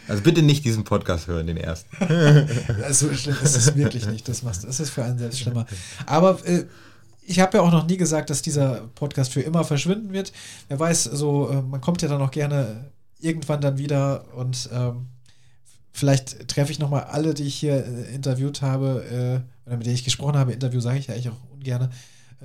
[0.09, 1.95] also bitte nicht diesen Podcast hören, den ersten.
[2.83, 4.27] Also schlimm ist es wirklich nicht.
[4.29, 5.66] Das machst das ist für einen selbst schlimmer.
[6.07, 6.65] Aber äh,
[7.29, 10.33] ich habe ja auch noch nie gesagt, dass dieser Podcast für immer verschwinden wird.
[10.69, 12.91] Wer weiß, so äh, man kommt ja dann auch gerne
[13.21, 15.09] irgendwann dann wieder und ähm,
[15.93, 19.97] vielleicht treffe ich nochmal alle, die ich hier äh, interviewt habe äh, oder mit denen
[19.97, 20.53] ich gesprochen habe.
[20.53, 21.93] Interview sage ich ja eigentlich auch ungern.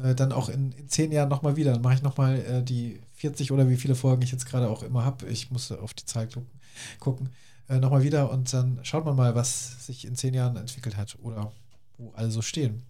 [0.03, 1.71] Äh, dann auch in, in zehn Jahren nochmal wieder.
[1.71, 4.83] Dann mache ich nochmal äh, die 40 oder wie viele Folgen ich jetzt gerade auch
[4.83, 5.27] immer habe.
[5.27, 6.49] Ich muss auf die Zahl gucken.
[6.99, 7.29] gucken
[7.69, 11.17] äh, nochmal wieder und dann schaut man mal, was sich in zehn Jahren entwickelt hat
[11.21, 11.51] oder
[11.97, 12.83] wo alle so stehen.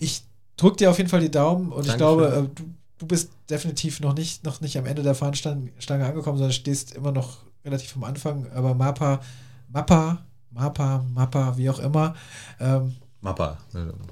[0.00, 0.24] Ich
[0.56, 1.98] drücke dir auf jeden Fall die Daumen und ich Dankeschön.
[1.98, 2.64] glaube, äh, du,
[2.98, 6.94] du bist definitiv noch nicht, noch nicht am Ende der Fahnenstange Stange angekommen, sondern stehst
[6.94, 9.20] immer noch relativ vom Anfang, aber Mappa,
[9.68, 12.14] Mappa, Mappa, Mappa, wie auch immer.
[12.60, 13.56] Ähm, Mappa.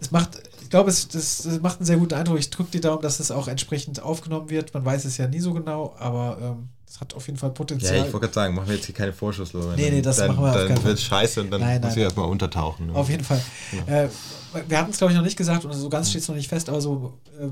[0.01, 2.39] es macht, ich glaube, es das, das macht einen sehr guten Eindruck.
[2.39, 4.73] Ich drücke die Daumen, dass es auch entsprechend aufgenommen wird.
[4.73, 7.97] Man weiß es ja nie so genau, aber ähm, es hat auf jeden Fall Potenzial.
[7.97, 9.73] Ja, ich wollte gerade sagen, machen wir jetzt hier keine Vorschusslose.
[9.77, 11.89] Nee, nee, das dann, machen wir auf Dann keinen wird scheiße und dann Nein, muss
[11.89, 11.99] nein.
[11.99, 12.91] ich erstmal untertauchen.
[12.91, 13.41] Auf jeden Fall.
[13.71, 13.87] Genau.
[13.87, 14.09] Äh,
[14.69, 16.49] wir hatten es, glaube ich, noch nicht gesagt und so ganz steht es noch nicht
[16.49, 17.47] fest, aber so, äh,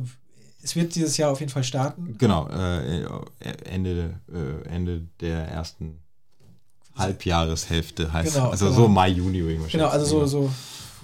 [0.63, 2.17] es wird dieses Jahr auf jeden Fall starten.
[2.19, 3.03] Genau, äh,
[3.65, 6.03] Ende, äh, Ende der ersten
[6.99, 8.77] Halbjahreshälfte heißt Genau, Also genau.
[8.77, 10.31] so Mai, Juni mal Genau, also so, schätzen.
[10.33, 10.51] so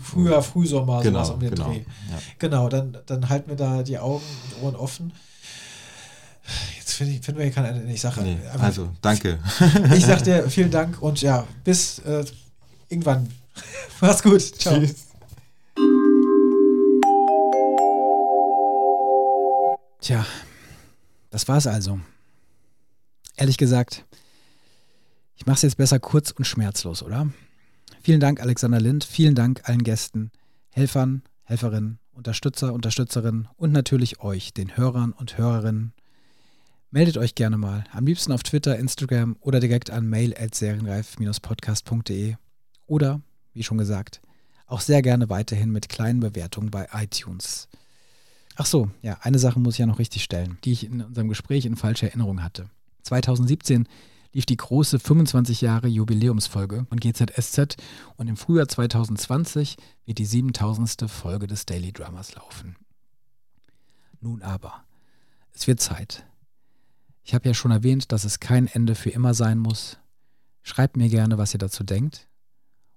[0.03, 1.69] Frühjahr, Frühsommer, Genau, sowas um den genau.
[1.71, 1.79] Dreh.
[1.79, 2.19] Ja.
[2.39, 4.23] Genau, dann, dann halten wir da die Augen
[4.57, 5.13] und Ohren offen.
[6.79, 7.93] Jetzt finde ich, finden wir hier kein Ende.
[7.93, 9.39] Ich sage Nee, also, danke.
[9.95, 12.25] ich sag dir vielen Dank und ja, bis äh,
[12.89, 13.29] irgendwann.
[14.01, 14.41] Mach's gut.
[14.41, 14.79] Ciao.
[14.79, 15.07] Tschüss.
[20.01, 20.25] Tja,
[21.31, 22.01] das war's also.
[23.37, 24.05] Ehrlich gesagt,
[25.37, 27.29] ich mache es jetzt besser kurz und schmerzlos, oder?
[28.03, 29.05] Vielen Dank, Alexander Lind.
[29.05, 30.31] Vielen Dank allen Gästen,
[30.71, 35.93] Helfern, Helferinnen, Unterstützer, Unterstützerinnen und natürlich euch, den Hörern und Hörerinnen.
[36.91, 37.85] Meldet euch gerne mal.
[37.93, 42.37] Am liebsten auf Twitter, Instagram oder direkt an mail at serienreif-podcast.de
[42.87, 43.21] oder,
[43.53, 44.21] wie schon gesagt,
[44.67, 47.69] auch sehr gerne weiterhin mit kleinen Bewertungen bei iTunes.
[48.55, 51.29] Ach so, ja, eine Sache muss ich ja noch richtig stellen, die ich in unserem
[51.29, 52.71] Gespräch in falscher Erinnerung hatte.
[53.03, 53.87] 2017
[54.33, 57.77] lief die große 25 Jahre Jubiläumsfolge von GZSZ
[58.17, 61.11] und im Frühjahr 2020 wird die 7000.
[61.11, 62.77] Folge des Daily Dramas laufen.
[64.21, 64.85] Nun aber,
[65.53, 66.25] es wird Zeit.
[67.27, 69.99] Ich habe ja schon erwähnt, dass es kein Ende für immer sein muss.
[70.63, 72.29] Schreibt mir gerne, was ihr dazu denkt.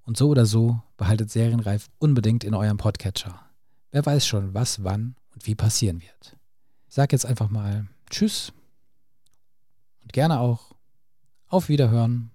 [0.03, 3.41] Und so oder so behaltet Serienreif unbedingt in eurem Podcatcher.
[3.89, 6.37] Wer weiß schon, was, wann und wie passieren wird.
[6.87, 8.53] Ich sage jetzt einfach mal Tschüss
[10.03, 10.75] und gerne auch
[11.47, 12.29] auf Wiederhören